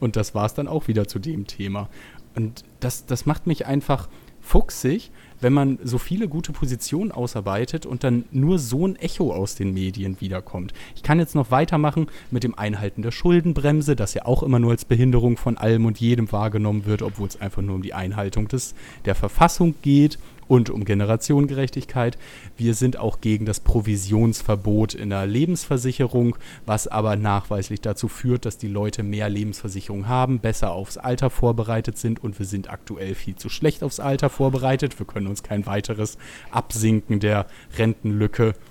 Und 0.00 0.16
das 0.16 0.34
war 0.34 0.46
es 0.46 0.54
dann 0.54 0.66
auch 0.66 0.88
wieder 0.88 1.06
zu 1.06 1.18
dem 1.18 1.46
Thema. 1.46 1.88
Und 2.34 2.64
das, 2.80 3.06
das 3.06 3.26
macht 3.26 3.46
mich 3.46 3.66
einfach 3.66 4.08
fuchsig, 4.40 5.10
wenn 5.40 5.52
man 5.52 5.78
so 5.82 5.98
viele 5.98 6.28
gute 6.28 6.52
Positionen 6.52 7.12
ausarbeitet 7.12 7.86
und 7.86 8.04
dann 8.04 8.24
nur 8.30 8.58
so 8.58 8.86
ein 8.86 8.96
Echo 8.96 9.32
aus 9.32 9.54
den 9.54 9.72
Medien 9.72 10.20
wiederkommt. 10.20 10.72
Ich 10.94 11.02
kann 11.02 11.18
jetzt 11.18 11.34
noch 11.34 11.50
weitermachen 11.50 12.08
mit 12.30 12.44
dem 12.44 12.58
Einhalten 12.58 13.02
der 13.02 13.10
Schuldenbremse, 13.10 13.96
das 13.96 14.14
ja 14.14 14.26
auch 14.26 14.42
immer 14.42 14.58
nur 14.58 14.72
als 14.72 14.84
Behinderung 14.84 15.36
von 15.36 15.56
allem 15.56 15.86
und 15.86 15.98
jedem 15.98 16.30
wahrgenommen 16.32 16.84
wird, 16.84 17.02
obwohl 17.02 17.28
es 17.28 17.40
einfach 17.40 17.62
nur 17.62 17.76
um 17.76 17.82
die 17.82 17.94
Einhaltung 17.94 18.48
des, 18.48 18.74
der 19.04 19.14
Verfassung 19.14 19.74
geht 19.82 20.18
und 20.50 20.68
um 20.68 20.84
Generationengerechtigkeit. 20.84 22.18
Wir 22.56 22.74
sind 22.74 22.96
auch 22.96 23.20
gegen 23.20 23.46
das 23.46 23.60
Provisionsverbot 23.60 24.94
in 24.94 25.10
der 25.10 25.24
Lebensversicherung, 25.24 26.36
was 26.66 26.88
aber 26.88 27.14
nachweislich 27.14 27.80
dazu 27.80 28.08
führt, 28.08 28.44
dass 28.44 28.58
die 28.58 28.66
Leute 28.66 29.04
mehr 29.04 29.28
Lebensversicherung 29.28 30.08
haben, 30.08 30.40
besser 30.40 30.72
aufs 30.72 30.98
Alter 30.98 31.30
vorbereitet 31.30 31.98
sind 31.98 32.22
und 32.22 32.36
wir 32.40 32.46
sind 32.46 32.68
aktuell 32.68 33.14
viel 33.14 33.36
zu 33.36 33.48
schlecht 33.48 33.84
aufs 33.84 34.00
Alter 34.00 34.28
vorbereitet. 34.28 34.98
Wir 34.98 35.06
können 35.06 35.28
uns 35.28 35.44
kein 35.44 35.66
weiteres 35.66 36.18
Absinken 36.50 37.20
der 37.20 37.46
Rentenlücke 37.78 38.48
äh, 38.48 38.69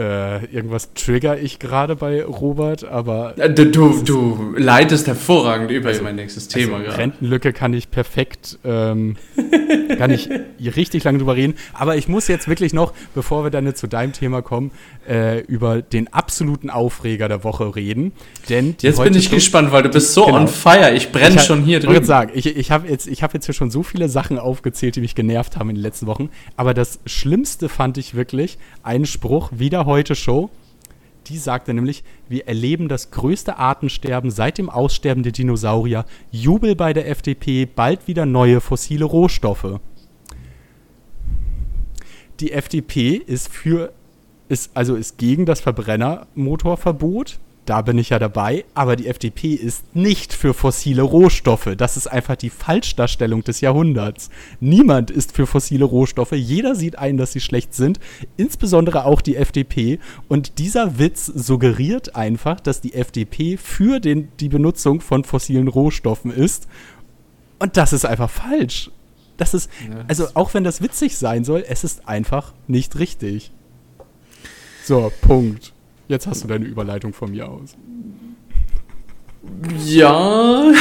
irgendwas 0.00 0.92
trigger 0.92 1.40
ich 1.40 1.58
gerade 1.58 1.96
bei 1.96 2.22
Robert, 2.22 2.84
aber. 2.84 3.38
Äh, 3.38 3.50
du, 3.50 3.70
du, 3.70 4.02
du 4.02 4.54
leitest 4.56 5.06
hervorragend 5.06 5.70
über 5.70 5.88
also, 5.88 6.02
mein 6.02 6.16
nächstes 6.16 6.48
Thema. 6.48 6.78
Also 6.78 6.90
Rentenlücke 6.92 7.54
kann 7.54 7.72
ich 7.72 7.90
perfekt, 7.90 8.58
ähm, 8.64 9.16
kann 9.98 10.10
ich 10.10 10.28
richtig 10.76 11.04
lange 11.04 11.18
drüber 11.18 11.36
reden. 11.36 11.54
Aber 11.72 11.96
ich 11.96 12.08
muss 12.08 12.28
jetzt 12.28 12.46
wirklich 12.46 12.74
noch, 12.74 12.92
bevor 13.14 13.44
wir 13.44 13.50
dann 13.50 13.74
zu 13.74 13.86
deinem 13.86 14.12
Thema 14.12 14.42
kommen, 14.42 14.70
äh, 15.08 15.40
über 15.40 15.80
den 15.80 16.12
absoluten 16.12 16.68
Aufreger 16.68 17.28
der 17.28 17.42
Woche 17.42 17.74
reden. 17.74 18.12
Denn 18.50 18.76
jetzt 18.82 19.02
bin 19.02 19.14
ich 19.14 19.30
gespannt, 19.30 19.72
weil 19.72 19.82
du 19.82 19.88
bist 19.88 20.12
so 20.12 20.26
genau. 20.26 20.40
on 20.40 20.48
fire. 20.48 20.92
Ich 20.94 21.10
brenne 21.10 21.38
schon 21.38 21.62
hier 21.62 21.80
drin. 21.80 21.96
Ich 21.98 22.06
sagen, 22.06 22.32
ich, 22.34 22.46
ich 22.46 22.70
habe 22.70 22.86
jetzt, 22.86 23.06
hab 23.08 23.32
jetzt 23.32 23.46
hier 23.46 23.54
schon 23.54 23.70
so 23.70 23.82
viele 23.82 24.10
Sachen 24.10 24.38
aufgezählt, 24.38 24.96
die 24.96 25.00
mich 25.00 25.14
genervt 25.14 25.56
haben 25.56 25.70
in 25.70 25.76
den 25.76 25.82
letzten 25.82 26.06
Wochen. 26.06 26.28
Aber 26.56 26.74
das 26.74 27.00
Schlimmste 27.06 27.70
fand 27.70 27.96
ich 27.96 28.14
wirklich 28.14 28.58
einen 28.82 29.06
Spruch 29.06 29.50
wieder 29.52 29.85
Heute 29.86 30.16
Show. 30.16 30.50
Die 31.28 31.38
sagte 31.38 31.72
nämlich, 31.72 32.02
wir 32.28 32.48
erleben 32.48 32.88
das 32.88 33.12
größte 33.12 33.56
Artensterben 33.56 34.32
seit 34.32 34.58
dem 34.58 34.68
Aussterben 34.68 35.22
der 35.22 35.30
Dinosaurier. 35.30 36.04
Jubel 36.32 36.74
bei 36.74 36.92
der 36.92 37.08
FDP, 37.08 37.66
bald 37.66 38.08
wieder 38.08 38.26
neue 38.26 38.60
fossile 38.60 39.04
Rohstoffe. 39.04 39.78
Die 42.40 42.50
FDP 42.50 43.14
ist 43.14 43.48
für 43.48 43.92
ist 44.48 44.72
also 44.74 44.96
ist 44.96 45.18
gegen 45.18 45.46
das 45.46 45.60
Verbrennermotorverbot 45.60 47.38
da 47.66 47.82
bin 47.82 47.98
ich 47.98 48.10
ja 48.10 48.18
dabei, 48.18 48.64
aber 48.74 48.96
die 48.96 49.08
FDP 49.08 49.54
ist 49.54 49.94
nicht 49.94 50.32
für 50.32 50.54
fossile 50.54 51.02
Rohstoffe. 51.02 51.68
Das 51.76 51.96
ist 51.96 52.06
einfach 52.06 52.36
die 52.36 52.50
Falschdarstellung 52.50 53.42
des 53.42 53.60
Jahrhunderts. 53.60 54.30
Niemand 54.60 55.10
ist 55.10 55.32
für 55.32 55.46
fossile 55.46 55.84
Rohstoffe. 55.84 56.32
Jeder 56.32 56.74
sieht 56.74 56.98
ein, 56.98 57.16
dass 57.16 57.32
sie 57.32 57.40
schlecht 57.40 57.74
sind, 57.74 58.00
insbesondere 58.36 59.04
auch 59.04 59.20
die 59.20 59.36
FDP. 59.36 59.98
Und 60.28 60.58
dieser 60.58 60.98
Witz 60.98 61.26
suggeriert 61.26 62.16
einfach, 62.16 62.60
dass 62.60 62.80
die 62.80 62.94
FDP 62.94 63.56
für 63.56 64.00
den, 64.00 64.28
die 64.38 64.48
Benutzung 64.48 65.00
von 65.00 65.24
fossilen 65.24 65.68
Rohstoffen 65.68 66.30
ist. 66.30 66.68
Und 67.58 67.76
das 67.76 67.92
ist 67.92 68.06
einfach 68.06 68.30
falsch. 68.30 68.90
Das 69.36 69.54
ist, 69.54 69.68
also 70.08 70.28
auch 70.34 70.54
wenn 70.54 70.64
das 70.64 70.80
witzig 70.80 71.16
sein 71.16 71.44
soll, 71.44 71.64
es 71.68 71.84
ist 71.84 72.08
einfach 72.08 72.54
nicht 72.68 72.98
richtig. 72.98 73.50
So, 74.84 75.12
Punkt. 75.20 75.72
Jetzt 76.08 76.26
hast 76.26 76.44
du 76.44 76.48
deine 76.48 76.64
Überleitung 76.64 77.12
von 77.12 77.30
mir 77.30 77.48
aus. 77.48 77.76
Ja. 79.84 80.72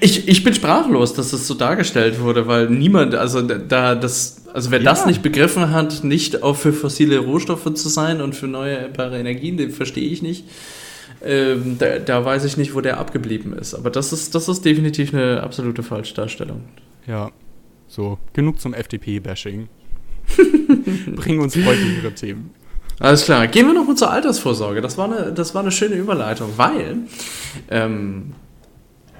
Ich, 0.00 0.28
ich 0.28 0.42
bin 0.42 0.54
sprachlos, 0.54 1.14
dass 1.14 1.32
es 1.32 1.46
so 1.46 1.54
dargestellt 1.54 2.20
wurde, 2.20 2.48
weil 2.48 2.68
niemand, 2.68 3.14
also 3.14 3.42
da 3.42 3.94
das, 3.94 4.48
also 4.52 4.70
wer 4.72 4.80
ja. 4.80 4.84
das 4.84 5.06
nicht 5.06 5.22
begriffen 5.22 5.70
hat, 5.70 6.02
nicht 6.02 6.42
auch 6.42 6.56
für 6.56 6.72
fossile 6.72 7.18
Rohstoffe 7.18 7.72
zu 7.74 7.88
sein 7.88 8.20
und 8.20 8.34
für 8.34 8.48
neue 8.48 8.90
Energien, 8.98 9.56
den 9.56 9.70
verstehe 9.70 10.08
ich 10.08 10.22
nicht. 10.22 10.44
Ähm, 11.24 11.76
da, 11.78 12.00
da, 12.00 12.24
weiß 12.24 12.44
ich 12.44 12.56
nicht, 12.56 12.74
wo 12.74 12.80
der 12.80 12.98
abgeblieben 12.98 13.52
ist. 13.52 13.74
Aber 13.74 13.90
das 13.90 14.12
ist, 14.12 14.34
das 14.34 14.48
ist 14.48 14.64
definitiv 14.64 15.14
eine 15.14 15.40
absolute 15.40 15.84
Falschdarstellung. 15.84 16.62
Ja, 17.06 17.30
so, 17.86 18.18
genug 18.32 18.60
zum 18.60 18.74
FDP-Bashing. 18.74 19.68
Bringen 21.14 21.40
uns 21.40 21.54
heutigere 21.54 22.12
Themen. 22.14 22.50
Alles 23.02 23.24
klar. 23.24 23.48
Gehen 23.48 23.66
wir 23.66 23.74
nochmal 23.74 23.96
zur 23.96 24.12
Altersvorsorge. 24.12 24.80
Das 24.80 24.96
war 24.96 25.06
eine, 25.06 25.32
das 25.32 25.54
war 25.54 25.62
eine 25.62 25.72
schöne 25.72 25.96
Überleitung, 25.96 26.50
weil 26.56 26.98
ähm, 27.68 28.32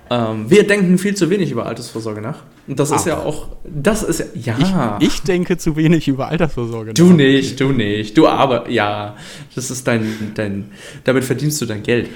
ähm, 0.08 0.48
wir 0.48 0.64
denken 0.66 0.98
viel 0.98 1.16
zu 1.16 1.28
wenig 1.30 1.50
über 1.50 1.66
Altersvorsorge 1.66 2.20
nach. 2.20 2.44
Und 2.68 2.78
das 2.78 2.92
Ach. 2.92 2.96
ist 2.96 3.06
ja 3.06 3.18
auch, 3.18 3.48
das 3.64 4.04
ist 4.04 4.24
ja, 4.36 4.56
ja. 4.56 4.98
Ich, 5.00 5.08
ich, 5.08 5.22
denke 5.22 5.58
zu 5.58 5.74
wenig 5.74 6.06
über 6.06 6.28
Altersvorsorge 6.28 6.90
nach. 6.90 6.94
Du 6.94 7.12
nicht, 7.12 7.58
du 7.58 7.72
nicht. 7.72 8.16
Du 8.16 8.28
aber, 8.28 8.70
ja, 8.70 9.16
das 9.56 9.72
ist 9.72 9.84
dein, 9.88 10.32
dein, 10.36 10.70
damit 11.02 11.24
verdienst 11.24 11.60
du 11.60 11.66
dein 11.66 11.82
Geld 11.82 12.08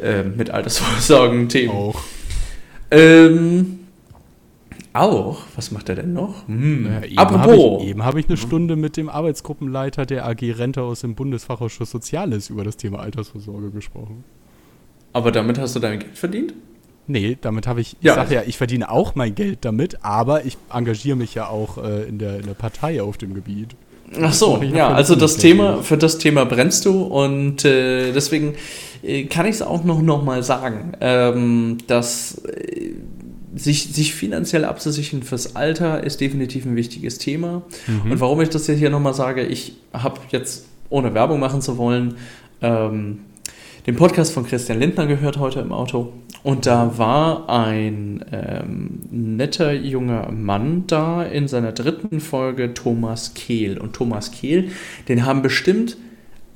äh, 0.00 0.22
mit 0.22 0.50
Altersvorsorgen-Themen. 0.50 1.74
Auch. 1.74 2.00
Ähm, 2.92 3.77
auch? 4.92 5.42
Was 5.54 5.70
macht 5.70 5.88
er 5.88 5.96
denn 5.96 6.12
noch? 6.12 6.46
Hm. 6.46 6.86
Ja, 6.86 7.04
eben 7.04 7.18
Apropos. 7.18 7.80
Hab 7.80 7.88
eben 7.88 8.04
habe 8.04 8.20
ich 8.20 8.28
eine 8.28 8.36
Stunde 8.36 8.76
mit 8.76 8.96
dem 8.96 9.08
Arbeitsgruppenleiter 9.08 10.06
der 10.06 10.26
AG 10.26 10.42
Rente 10.42 10.82
aus 10.82 11.00
dem 11.00 11.14
Bundesfachausschuss 11.14 11.90
Soziales 11.90 12.50
über 12.50 12.64
das 12.64 12.76
Thema 12.76 13.00
Altersvorsorge 13.00 13.70
gesprochen. 13.70 14.24
Aber 15.12 15.32
damit 15.32 15.58
hast 15.58 15.74
du 15.76 15.80
dein 15.80 15.98
Geld 15.98 16.16
verdient? 16.16 16.54
Nee, 17.06 17.38
damit 17.40 17.66
habe 17.66 17.80
ich, 17.80 17.96
ich 18.00 18.04
ja. 18.04 18.14
sage 18.14 18.34
ja, 18.34 18.42
ich 18.46 18.58
verdiene 18.58 18.90
auch 18.90 19.14
mein 19.14 19.34
Geld 19.34 19.60
damit, 19.62 20.04
aber 20.04 20.44
ich 20.44 20.58
engagiere 20.72 21.16
mich 21.16 21.34
ja 21.34 21.48
auch 21.48 21.78
äh, 21.78 22.04
in, 22.04 22.18
der, 22.18 22.36
in 22.36 22.46
der 22.46 22.54
Partei 22.54 23.02
auf 23.02 23.16
dem 23.16 23.32
Gebiet. 23.34 23.74
Ach 24.22 24.32
so, 24.32 24.62
ja, 24.62 24.88
also 24.88 25.14
das 25.14 25.36
Thema, 25.36 25.82
für 25.82 25.98
das 25.98 26.18
Thema 26.18 26.44
brennst 26.44 26.84
du 26.86 27.02
und 27.02 27.64
äh, 27.64 28.12
deswegen 28.12 28.54
äh, 29.02 29.24
kann 29.24 29.46
ich 29.46 29.56
es 29.56 29.62
auch 29.62 29.84
noch, 29.84 30.00
noch 30.00 30.24
mal 30.24 30.42
sagen, 30.42 30.92
ähm, 31.00 31.78
dass 31.86 32.38
äh, 32.44 32.92
sich, 33.58 33.92
sich 33.92 34.14
finanziell 34.14 34.64
abzusichern 34.64 35.22
fürs 35.22 35.56
Alter 35.56 36.04
ist 36.04 36.20
definitiv 36.20 36.64
ein 36.64 36.76
wichtiges 36.76 37.18
Thema. 37.18 37.62
Mhm. 37.86 38.12
Und 38.12 38.20
warum 38.20 38.40
ich 38.40 38.48
das 38.50 38.66
hier 38.66 38.90
nochmal 38.90 39.14
sage, 39.14 39.44
ich 39.44 39.74
habe 39.92 40.20
jetzt, 40.30 40.66
ohne 40.88 41.12
Werbung 41.14 41.40
machen 41.40 41.60
zu 41.60 41.76
wollen, 41.76 42.14
ähm, 42.62 43.20
den 43.86 43.96
Podcast 43.96 44.32
von 44.32 44.46
Christian 44.46 44.78
Lindner 44.78 45.06
gehört 45.06 45.38
heute 45.38 45.60
im 45.60 45.72
Auto. 45.72 46.12
Und 46.42 46.66
da 46.66 46.98
war 46.98 47.48
ein 47.48 48.24
ähm, 48.32 49.00
netter 49.10 49.72
junger 49.72 50.30
Mann 50.30 50.84
da 50.86 51.22
in 51.24 51.48
seiner 51.48 51.72
dritten 51.72 52.20
Folge, 52.20 52.74
Thomas 52.74 53.34
Kehl. 53.34 53.78
Und 53.78 53.94
Thomas 53.94 54.30
Kehl, 54.30 54.70
den 55.08 55.24
haben 55.24 55.42
bestimmt 55.42 55.96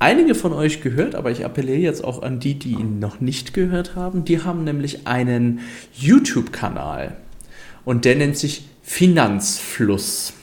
einige 0.02 0.34
von 0.34 0.52
euch 0.52 0.82
gehört, 0.82 1.14
aber 1.14 1.30
ich 1.30 1.44
appelliere 1.44 1.78
jetzt 1.78 2.02
auch 2.02 2.22
an 2.22 2.40
die, 2.40 2.58
die 2.58 2.72
ihn 2.72 2.98
noch 2.98 3.20
nicht 3.20 3.54
gehört 3.54 3.94
haben. 3.94 4.24
Die 4.24 4.42
haben 4.42 4.64
nämlich 4.64 5.06
einen 5.06 5.60
YouTube-Kanal 5.94 7.16
und 7.84 8.04
der 8.04 8.16
nennt 8.16 8.36
sich 8.36 8.64
Finanzfluss. 8.82 10.34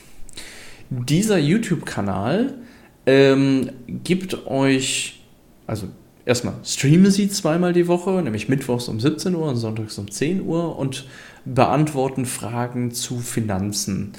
Dieser 0.88 1.38
YouTube-Kanal 1.38 2.54
ähm, 3.06 3.70
gibt 3.86 4.46
euch, 4.46 5.20
also 5.66 5.88
erstmal 6.24 6.54
streamen 6.64 7.10
sie 7.10 7.28
zweimal 7.28 7.74
die 7.74 7.86
Woche, 7.86 8.22
nämlich 8.22 8.48
mittwochs 8.48 8.88
um 8.88 8.98
17 8.98 9.34
Uhr 9.34 9.46
und 9.46 9.56
sonntags 9.56 9.98
um 9.98 10.10
10 10.10 10.42
Uhr 10.42 10.78
und 10.78 11.06
beantworten 11.44 12.24
Fragen 12.24 12.92
zu 12.92 13.18
Finanzen. 13.18 14.12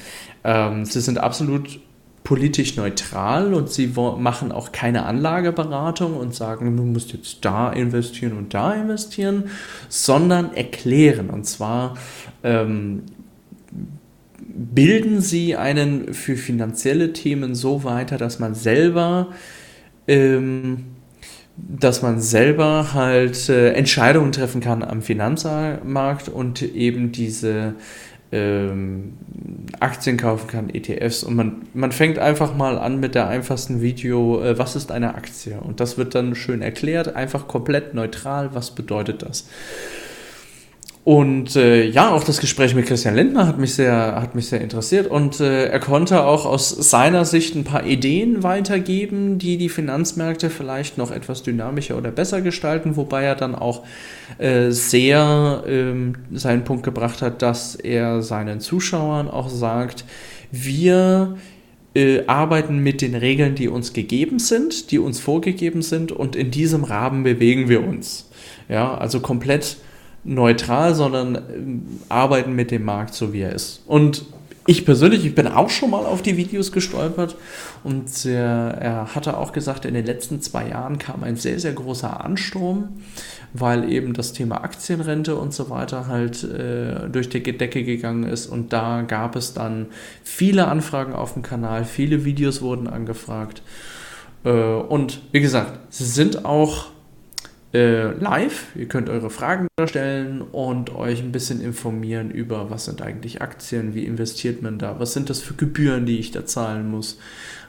Ähm, 0.44 0.86
sie 0.86 1.02
sind 1.02 1.18
absolut 1.18 1.80
politisch 2.24 2.78
neutral 2.78 3.54
und 3.54 3.70
sie 3.70 3.88
machen 3.96 4.52
auch 4.52 4.72
keine 4.72 5.06
Anlageberatung 5.06 6.16
und 6.16 6.36
sagen, 6.36 6.78
du 6.78 6.84
musst 6.84 7.14
jetzt 7.14 7.40
da 7.42 7.72
investieren 7.72 8.38
und 8.38 8.54
da 8.54 8.74
investieren, 8.74 9.46
sondern 9.90 10.54
erklären. 10.54 11.30
Und 11.30 11.46
zwar 11.46 11.96
ähm, 12.44 13.04
bilden 14.40 15.22
sie 15.22 15.56
einen 15.56 16.14
für 16.14 16.36
finanzielle 16.36 17.14
Themen 17.14 17.56
so 17.56 17.84
weiter, 17.84 18.18
dass 18.18 18.40
man 18.40 18.54
selber 18.54 19.30
ähm, 20.08 20.86
dass 21.58 22.02
man 22.02 22.22
selber 22.22 22.94
halt 22.94 23.50
äh, 23.50 23.74
Entscheidungen 23.74 24.32
treffen 24.32 24.62
kann 24.62 24.84
am 24.84 25.02
Finanzmarkt 25.02 26.30
und 26.30 26.62
eben 26.62 27.12
diese 27.12 27.76
ähm, 28.32 29.18
Aktien 29.80 30.18
kaufen 30.18 30.48
kann, 30.48 30.70
ETFs. 30.70 31.24
Und 31.24 31.36
man, 31.36 31.64
man 31.74 31.92
fängt 31.92 32.20
einfach 32.20 32.56
mal 32.56 32.78
an 32.78 33.00
mit 33.00 33.16
der 33.16 33.28
einfachsten 33.28 33.82
Video, 33.82 34.42
äh, 34.42 34.58
was 34.58 34.76
ist 34.76 34.92
eine 34.92 35.16
Aktie? 35.16 35.60
Und 35.60 35.80
das 35.80 35.98
wird 35.98 36.16
dann 36.16 36.36
schön 36.36 36.62
erklärt, 36.62 37.16
einfach 37.16 37.48
komplett 37.48 37.94
neutral, 37.94 38.54
was 38.54 38.72
bedeutet 38.72 39.22
das? 39.24 39.48
Und 41.04 41.56
äh, 41.56 41.84
ja, 41.86 42.12
auch 42.12 42.24
das 42.24 42.40
Gespräch 42.40 42.76
mit 42.76 42.86
Christian 42.86 43.16
Lindner 43.16 43.48
hat 43.48 43.58
mich 43.58 43.74
sehr, 43.74 44.22
hat 44.22 44.36
mich 44.36 44.48
sehr 44.48 44.62
interessiert. 44.62 45.08
Und 45.08 45.40
äh, 45.40 45.66
er 45.66 45.80
konnte 45.80 46.24
auch 46.24 46.46
aus 46.46 46.70
seiner 46.70 47.26
Sicht 47.26 47.56
ein 47.56 47.64
paar 47.64 47.88
Ideen 47.88 48.44
weitergeben, 48.44 49.40
die 49.40 49.58
die 49.58 49.70
Finanzmärkte 49.70 50.52
vielleicht 50.52 51.00
noch 51.00 51.10
etwas 51.10 51.42
dynamischer 51.42 51.98
oder 51.98 52.12
besser 52.12 52.42
gestalten, 52.42 52.98
wobei 52.98 53.24
er 53.24 53.34
dann 53.34 53.56
auch 53.56 53.84
äh, 54.38 54.70
sehr 54.70 55.64
ähm, 55.68 56.18
seinen 56.32 56.66
Punkt 56.66 56.84
gebracht 56.84 57.24
hat, 57.24 57.42
dass 57.42 57.74
er 57.74 58.22
seinen 58.22 58.60
Zuschauern 58.60 59.28
auch 59.28 59.50
sagt, 59.50 60.06
wir 60.52 61.36
äh, 61.96 62.28
arbeiten 62.28 62.78
mit 62.78 63.02
den 63.02 63.16
Regeln, 63.16 63.56
die 63.56 63.70
uns 63.70 63.94
gegeben 63.94 64.38
sind, 64.38 64.92
die 64.92 65.00
uns 65.00 65.20
vorgegeben 65.20 65.82
sind. 65.82 66.12
Und 66.12 66.36
in 66.36 66.52
diesem 66.52 66.84
Rahmen 66.84 67.24
bewegen 67.24 67.70
wir 67.70 67.84
uns. 67.84 68.30
Ja, 68.70 68.96
also 68.96 69.20
komplett 69.20 69.78
neutral, 70.24 70.96
sondern 70.96 71.36
ähm, 71.36 71.86
arbeiten 72.10 72.54
mit 72.54 72.72
dem 72.72 72.86
Markt 72.86 73.14
so, 73.14 73.34
wie 73.34 73.42
er 73.42 73.54
ist. 73.54 73.82
Und 73.88 74.26
ich 74.68 74.86
persönlich, 74.86 75.26
ich 75.26 75.34
bin 75.34 75.48
auch 75.48 75.70
schon 75.70 75.90
mal 75.90 76.06
auf 76.06 76.22
die 76.22 76.38
Videos 76.38 76.72
gestolpert 76.72 77.36
und 77.84 78.26
äh, 78.26 78.36
er 78.36 79.16
hatte 79.16 79.38
auch 79.38 79.54
gesagt, 79.54 79.86
in 79.86 79.96
den 79.96 80.06
letzten 80.06 80.40
zwei 80.40 80.70
Jahren 80.70 81.00
kam 81.00 81.24
ein 81.24 81.36
sehr, 81.36 81.60
sehr 81.60 81.74
großer 81.74 82.24
Ansturm, 82.24 82.90
weil 83.54 83.92
eben 83.92 84.14
das 84.14 84.34
Thema 84.34 84.64
Aktienrente 84.64 85.36
und 85.36 85.52
so 85.52 85.72
weiter 85.72 86.06
halt 86.06 86.44
äh, 86.44 87.10
durch 87.10 87.30
die 87.30 87.42
Decke 87.42 87.84
gegangen 87.84 88.24
ist 88.24 88.46
und 88.46 88.72
da 88.72 89.02
gab 89.02 89.36
es 89.36 89.56
dann 89.56 89.88
viele 90.24 90.68
Anfragen 90.68 91.14
auf 91.14 91.34
dem 91.34 91.42
Kanal, 91.42 91.84
viele 91.84 92.24
Videos 92.24 92.62
wurden 92.62 92.88
angefragt 92.88 93.64
äh, 94.44 94.52
und 94.52 95.22
wie 95.32 95.42
gesagt, 95.42 95.80
sie 95.90 96.06
sind 96.06 96.46
auch 96.46 96.92
äh, 97.74 98.12
live. 98.14 98.68
Ihr 98.76 98.88
könnt 98.88 99.10
eure 99.10 99.30
Fragen 99.30 99.68
stellen 99.88 100.42
und 100.42 100.94
euch 100.94 101.22
ein 101.22 101.32
bisschen 101.32 101.62
informieren 101.62 102.32
über, 102.32 102.70
was 102.70 102.86
sind 102.86 103.02
eigentlich 103.02 103.42
Aktien, 103.42 103.96
wie 103.96 104.06
investiert 104.06 104.62
man 104.62 104.78
da, 104.78 105.00
was 105.00 105.14
sind 105.14 105.30
das 105.30 105.40
für 105.42 105.54
Gebühren, 105.54 106.06
die 106.06 106.20
ich 106.20 106.32
da 106.32 106.46
zahlen 106.46 106.90
muss, 106.90 107.18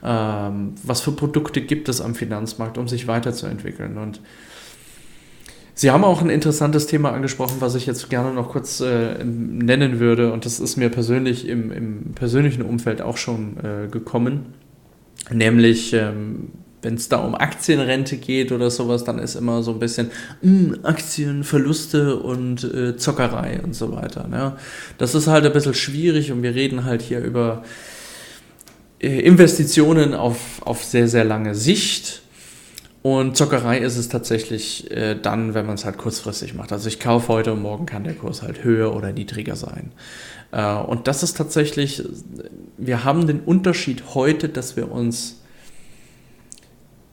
ähm, 0.02 0.74
was 0.82 1.00
für 1.00 1.12
Produkte 1.12 1.60
gibt 1.60 1.88
es 1.88 2.00
am 2.00 2.14
Finanzmarkt, 2.14 2.78
um 2.78 2.88
sich 2.88 3.06
weiterzuentwickeln. 3.06 3.98
Und 3.98 4.20
Sie 5.74 5.90
haben 5.90 6.04
auch 6.04 6.20
ein 6.20 6.28
interessantes 6.28 6.86
Thema 6.86 7.12
angesprochen, 7.12 7.56
was 7.60 7.74
ich 7.74 7.86
jetzt 7.86 8.10
gerne 8.10 8.34
noch 8.34 8.50
kurz 8.50 8.80
äh, 8.80 9.24
nennen 9.24 10.00
würde. 10.00 10.32
Und 10.32 10.44
das 10.44 10.60
ist 10.60 10.76
mir 10.76 10.90
persönlich 10.90 11.48
im, 11.48 11.72
im 11.72 12.12
persönlichen 12.14 12.62
Umfeld 12.62 13.00
auch 13.00 13.16
schon 13.16 13.56
äh, 13.56 13.88
gekommen. 13.88 14.54
Nämlich 15.30 15.94
ähm, 15.94 16.50
wenn 16.82 16.94
es 16.94 17.08
da 17.08 17.18
um 17.18 17.34
Aktienrente 17.34 18.16
geht 18.16 18.50
oder 18.52 18.70
sowas, 18.70 19.04
dann 19.04 19.18
ist 19.18 19.36
immer 19.36 19.62
so 19.62 19.70
ein 19.70 19.78
bisschen 19.78 20.10
mh, 20.42 20.74
hm, 20.74 20.78
Aktien, 20.82 21.44
und 22.22 22.64
äh, 22.64 22.96
Zockerei 22.96 23.60
und 23.62 23.74
so 23.74 23.92
weiter. 23.94 24.26
Ne? 24.28 24.56
Das 24.98 25.14
ist 25.14 25.28
halt 25.28 25.46
ein 25.46 25.52
bisschen 25.52 25.74
schwierig 25.74 26.32
und 26.32 26.42
wir 26.42 26.54
reden 26.54 26.84
halt 26.84 27.02
hier 27.02 27.20
über 27.20 27.62
äh, 29.00 29.20
Investitionen 29.20 30.14
auf, 30.14 30.60
auf 30.62 30.84
sehr, 30.84 31.08
sehr 31.08 31.24
lange 31.24 31.54
Sicht. 31.54 32.22
Und 33.02 33.36
Zockerei 33.36 33.78
ist 33.78 33.96
es 33.96 34.08
tatsächlich 34.08 34.90
äh, 34.90 35.16
dann, 35.20 35.54
wenn 35.54 35.66
man 35.66 35.74
es 35.74 35.84
halt 35.84 35.98
kurzfristig 35.98 36.54
macht. 36.54 36.72
Also 36.72 36.88
ich 36.88 37.00
kaufe 37.00 37.28
heute 37.28 37.52
und 37.52 37.62
morgen 37.62 37.86
kann 37.86 38.04
der 38.04 38.14
Kurs 38.14 38.42
halt 38.42 38.62
höher 38.62 38.94
oder 38.94 39.12
niedriger 39.12 39.56
sein. 39.56 39.92
Äh, 40.52 40.74
und 40.74 41.08
das 41.08 41.22
ist 41.22 41.36
tatsächlich, 41.36 42.04
wir 42.76 43.04
haben 43.04 43.26
den 43.26 43.40
Unterschied 43.40 44.14
heute, 44.14 44.48
dass 44.48 44.76
wir 44.76 44.90
uns 44.90 45.41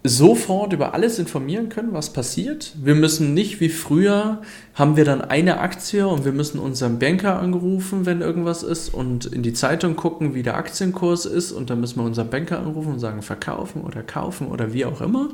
sofort 0.03 0.71
über 0.71 0.93
alles 0.93 1.19
informieren 1.19 1.67
können, 1.67 1.91
was 1.91 2.13
passiert. 2.13 2.73
Wir 2.81 2.95
müssen 2.95 3.33
nicht 3.33 3.59
wie 3.59 3.67
früher, 3.67 4.41
haben 4.73 4.95
wir 4.95 5.03
dann 5.03 5.19
eine 5.19 5.59
Aktie 5.59 6.07
und 6.07 6.23
wir 6.23 6.31
müssen 6.31 6.57
unseren 6.57 6.99
Banker 6.99 7.37
anrufen, 7.37 8.05
wenn 8.05 8.21
irgendwas 8.21 8.63
ist 8.63 8.93
und 8.93 9.25
in 9.25 9.43
die 9.43 9.51
Zeitung 9.51 9.97
gucken, 9.97 10.33
wie 10.35 10.41
der 10.41 10.55
Aktienkurs 10.55 11.25
ist 11.25 11.51
und 11.51 11.69
dann 11.69 11.81
müssen 11.81 11.99
wir 11.99 12.05
unseren 12.05 12.29
Banker 12.29 12.59
anrufen 12.59 12.93
und 12.93 12.99
sagen, 12.99 13.21
verkaufen 13.21 13.81
oder 13.81 14.01
kaufen 14.01 14.47
oder 14.47 14.71
wie 14.71 14.85
auch 14.85 15.01
immer, 15.01 15.29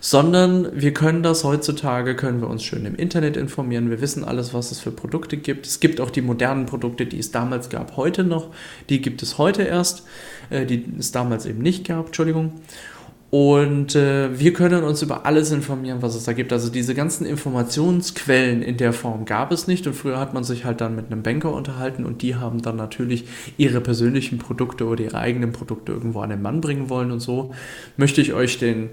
sondern 0.00 0.68
wir 0.74 0.92
können 0.92 1.22
das 1.22 1.42
heutzutage, 1.42 2.14
können 2.14 2.42
wir 2.42 2.50
uns 2.50 2.62
schön 2.62 2.84
im 2.84 2.96
Internet 2.96 3.38
informieren, 3.38 3.88
wir 3.88 4.02
wissen 4.02 4.22
alles, 4.22 4.52
was 4.52 4.70
es 4.70 4.80
für 4.80 4.90
Produkte 4.90 5.38
gibt. 5.38 5.66
Es 5.66 5.80
gibt 5.80 5.98
auch 6.02 6.10
die 6.10 6.20
modernen 6.20 6.66
Produkte, 6.66 7.06
die 7.06 7.18
es 7.18 7.30
damals 7.30 7.70
gab, 7.70 7.96
heute 7.96 8.22
noch, 8.22 8.48
die 8.90 9.00
gibt 9.00 9.22
es 9.22 9.38
heute 9.38 9.62
erst, 9.62 10.04
äh, 10.50 10.66
die 10.66 10.84
es 10.98 11.10
damals 11.10 11.46
eben 11.46 11.62
nicht 11.62 11.86
gab, 11.86 12.06
Entschuldigung. 12.06 12.52
Und 13.36 13.96
äh, 13.96 14.38
wir 14.38 14.52
können 14.52 14.84
uns 14.84 15.02
über 15.02 15.26
alles 15.26 15.50
informieren, 15.50 16.02
was 16.02 16.14
es 16.14 16.22
da 16.22 16.32
gibt. 16.32 16.52
Also 16.52 16.70
diese 16.70 16.94
ganzen 16.94 17.26
Informationsquellen 17.26 18.62
in 18.62 18.76
der 18.76 18.92
Form 18.92 19.24
gab 19.24 19.50
es 19.50 19.66
nicht. 19.66 19.88
Und 19.88 19.94
früher 19.94 20.20
hat 20.20 20.34
man 20.34 20.44
sich 20.44 20.64
halt 20.64 20.80
dann 20.80 20.94
mit 20.94 21.06
einem 21.06 21.24
Banker 21.24 21.52
unterhalten 21.52 22.04
und 22.04 22.22
die 22.22 22.36
haben 22.36 22.62
dann 22.62 22.76
natürlich 22.76 23.24
ihre 23.56 23.80
persönlichen 23.80 24.38
Produkte 24.38 24.86
oder 24.86 25.02
ihre 25.02 25.18
eigenen 25.18 25.50
Produkte 25.50 25.90
irgendwo 25.90 26.20
an 26.20 26.30
den 26.30 26.42
Mann 26.42 26.60
bringen 26.60 26.88
wollen. 26.88 27.10
Und 27.10 27.18
so 27.18 27.52
möchte 27.96 28.20
ich 28.20 28.34
euch 28.34 28.58
den 28.58 28.90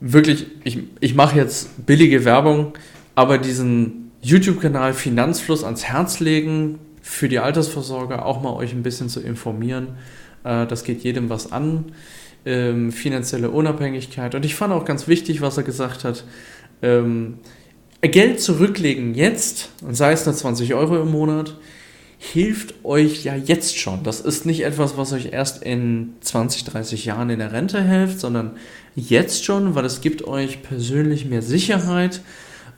wirklich, 0.00 0.46
ich, 0.64 0.78
ich 1.00 1.14
mache 1.14 1.36
jetzt 1.36 1.84
billige 1.84 2.24
Werbung, 2.24 2.72
aber 3.14 3.36
diesen 3.36 4.10
YouTube-Kanal 4.22 4.94
Finanzfluss 4.94 5.64
ans 5.64 5.84
Herz 5.84 6.20
legen, 6.20 6.78
für 7.02 7.28
die 7.28 7.40
Altersvorsorge 7.40 8.24
auch 8.24 8.40
mal 8.40 8.54
euch 8.54 8.72
ein 8.72 8.82
bisschen 8.82 9.10
zu 9.10 9.20
informieren. 9.20 9.98
Äh, 10.44 10.66
das 10.66 10.82
geht 10.82 11.02
jedem 11.02 11.28
was 11.28 11.52
an 11.52 11.92
ähm, 12.44 12.92
finanzielle 12.92 13.50
Unabhängigkeit. 13.50 14.34
Und 14.34 14.44
ich 14.44 14.54
fand 14.54 14.72
auch 14.72 14.84
ganz 14.84 15.08
wichtig, 15.08 15.40
was 15.40 15.56
er 15.56 15.62
gesagt 15.62 16.04
hat. 16.04 16.24
Ähm, 16.82 17.38
Geld 18.00 18.40
zurücklegen 18.40 19.14
jetzt, 19.14 19.70
und 19.82 19.94
sei 19.94 20.12
es 20.12 20.26
nur 20.26 20.34
20 20.34 20.74
Euro 20.74 21.00
im 21.00 21.10
Monat, 21.12 21.56
hilft 22.18 22.84
euch 22.84 23.24
ja 23.24 23.36
jetzt 23.36 23.78
schon. 23.78 24.02
Das 24.02 24.20
ist 24.20 24.44
nicht 24.44 24.64
etwas, 24.64 24.96
was 24.96 25.12
euch 25.12 25.32
erst 25.32 25.62
in 25.62 26.14
20, 26.20 26.64
30 26.64 27.04
Jahren 27.04 27.30
in 27.30 27.38
der 27.38 27.52
Rente 27.52 27.82
hilft, 27.82 28.20
sondern 28.20 28.52
jetzt 28.96 29.44
schon, 29.44 29.74
weil 29.74 29.84
es 29.84 30.00
gibt 30.00 30.26
euch 30.26 30.62
persönlich 30.62 31.26
mehr 31.26 31.42
Sicherheit, 31.42 32.22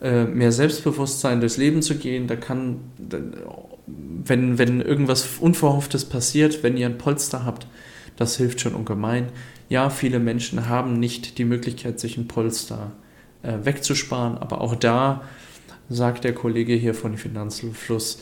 äh, 0.02 0.24
mehr 0.24 0.52
Selbstbewusstsein 0.52 1.40
durchs 1.40 1.56
Leben 1.56 1.82
zu 1.82 1.96
gehen. 1.96 2.26
Da 2.26 2.36
kann, 2.36 2.80
wenn, 3.86 4.58
wenn 4.58 4.80
irgendwas 4.82 5.26
Unverhofftes 5.40 6.04
passiert, 6.04 6.62
wenn 6.62 6.76
ihr 6.76 6.86
ein 6.86 6.98
Polster 6.98 7.44
habt, 7.44 7.66
das 8.16 8.36
hilft 8.36 8.60
schon 8.60 8.74
ungemein 8.74 9.28
ja, 9.68 9.90
viele 9.90 10.18
Menschen 10.18 10.68
haben 10.68 10.98
nicht 10.98 11.38
die 11.38 11.44
Möglichkeit, 11.44 11.98
sich 11.98 12.16
ein 12.16 12.28
Polster 12.28 12.92
äh, 13.42 13.52
wegzusparen, 13.62 14.38
aber 14.38 14.60
auch 14.60 14.74
da 14.74 15.22
sagt 15.88 16.24
der 16.24 16.34
Kollege 16.34 16.74
hier 16.74 16.94
von 16.94 17.16
Finanzfluss, 17.16 18.20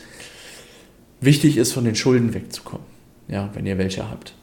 wichtig 1.21 1.57
ist, 1.57 1.73
von 1.73 1.85
den 1.85 1.95
Schulden 1.95 2.33
wegzukommen, 2.33 2.85
ja, 3.27 3.49
wenn 3.53 3.65
ihr 3.65 3.77
welche 3.77 4.09
habt. 4.09 4.33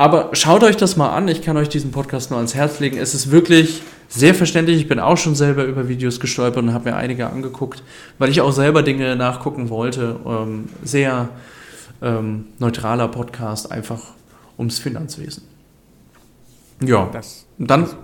Aber 0.00 0.30
schaut 0.32 0.62
euch 0.62 0.76
das 0.76 0.96
mal 0.96 1.10
an, 1.10 1.26
ich 1.26 1.42
kann 1.42 1.56
euch 1.56 1.68
diesen 1.68 1.90
Podcast 1.90 2.30
nur 2.30 2.38
ans 2.38 2.54
Herz 2.54 2.78
legen. 2.78 2.98
Es 2.98 3.14
ist 3.14 3.32
wirklich 3.32 3.82
sehr 4.08 4.32
verständlich. 4.32 4.78
Ich 4.78 4.86
bin 4.86 5.00
auch 5.00 5.16
schon 5.16 5.34
selber 5.34 5.64
über 5.64 5.88
Videos 5.88 6.20
gestolpert 6.20 6.62
und 6.62 6.72
habe 6.72 6.90
mir 6.90 6.96
einige 6.96 7.28
angeguckt, 7.28 7.82
weil 8.18 8.30
ich 8.30 8.40
auch 8.40 8.52
selber 8.52 8.84
Dinge 8.84 9.16
nachgucken 9.16 9.70
wollte. 9.70 10.20
Ähm, 10.24 10.68
sehr 10.84 11.30
ähm, 12.00 12.46
neutraler 12.60 13.08
Podcast, 13.08 13.72
einfach 13.72 14.02
ums 14.56 14.78
Finanzwesen. 14.78 15.42
Ja, 16.82 17.08
das, 17.12 17.46
dann. 17.58 17.82
Also, 17.82 17.96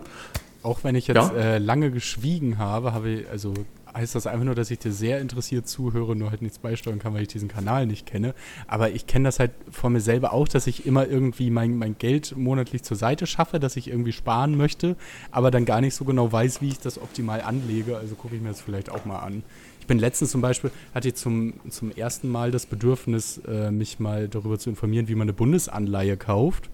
auch 0.62 0.82
wenn 0.82 0.94
ich 0.94 1.06
jetzt 1.06 1.16
ja? 1.16 1.36
äh, 1.36 1.58
lange 1.58 1.90
geschwiegen 1.90 2.56
habe, 2.58 2.94
habe 2.94 3.10
ich, 3.10 3.28
also 3.28 3.52
heißt 3.94 4.14
das 4.14 4.26
einfach 4.26 4.44
nur, 4.44 4.54
dass 4.54 4.70
ich 4.70 4.78
dir 4.78 4.92
sehr 4.92 5.20
interessiert 5.20 5.68
zuhöre, 5.68 6.16
nur 6.16 6.30
halt 6.30 6.42
nichts 6.42 6.58
beisteuern 6.58 6.98
kann, 6.98 7.14
weil 7.14 7.22
ich 7.22 7.28
diesen 7.28 7.48
Kanal 7.48 7.86
nicht 7.86 8.06
kenne. 8.06 8.34
Aber 8.66 8.90
ich 8.90 9.06
kenne 9.06 9.28
das 9.28 9.38
halt 9.38 9.52
von 9.70 9.92
mir 9.92 10.00
selber 10.00 10.32
auch, 10.32 10.48
dass 10.48 10.66
ich 10.66 10.86
immer 10.86 11.06
irgendwie 11.06 11.50
mein, 11.50 11.76
mein 11.76 11.96
Geld 11.98 12.36
monatlich 12.36 12.82
zur 12.82 12.96
Seite 12.96 13.26
schaffe, 13.26 13.60
dass 13.60 13.76
ich 13.76 13.88
irgendwie 13.88 14.12
sparen 14.12 14.56
möchte, 14.56 14.96
aber 15.30 15.50
dann 15.50 15.64
gar 15.64 15.80
nicht 15.80 15.94
so 15.94 16.04
genau 16.04 16.30
weiß, 16.32 16.60
wie 16.60 16.68
ich 16.68 16.80
das 16.80 17.00
optimal 17.00 17.40
anlege. 17.42 17.96
Also 17.96 18.14
gucke 18.14 18.34
ich 18.34 18.42
mir 18.42 18.48
das 18.48 18.60
vielleicht 18.60 18.90
auch 18.90 19.04
mal 19.04 19.20
an. 19.20 19.42
Ich 19.80 19.86
bin 19.86 19.98
letztens 19.98 20.30
zum 20.30 20.40
Beispiel, 20.40 20.70
hatte 20.94 21.08
ich 21.08 21.14
zum, 21.14 21.54
zum 21.68 21.90
ersten 21.90 22.28
Mal 22.28 22.50
das 22.50 22.64
Bedürfnis, 22.64 23.38
äh, 23.46 23.70
mich 23.70 24.00
mal 24.00 24.28
darüber 24.28 24.58
zu 24.58 24.70
informieren, 24.70 25.08
wie 25.08 25.14
man 25.14 25.26
eine 25.26 25.34
Bundesanleihe 25.34 26.16
kauft 26.16 26.70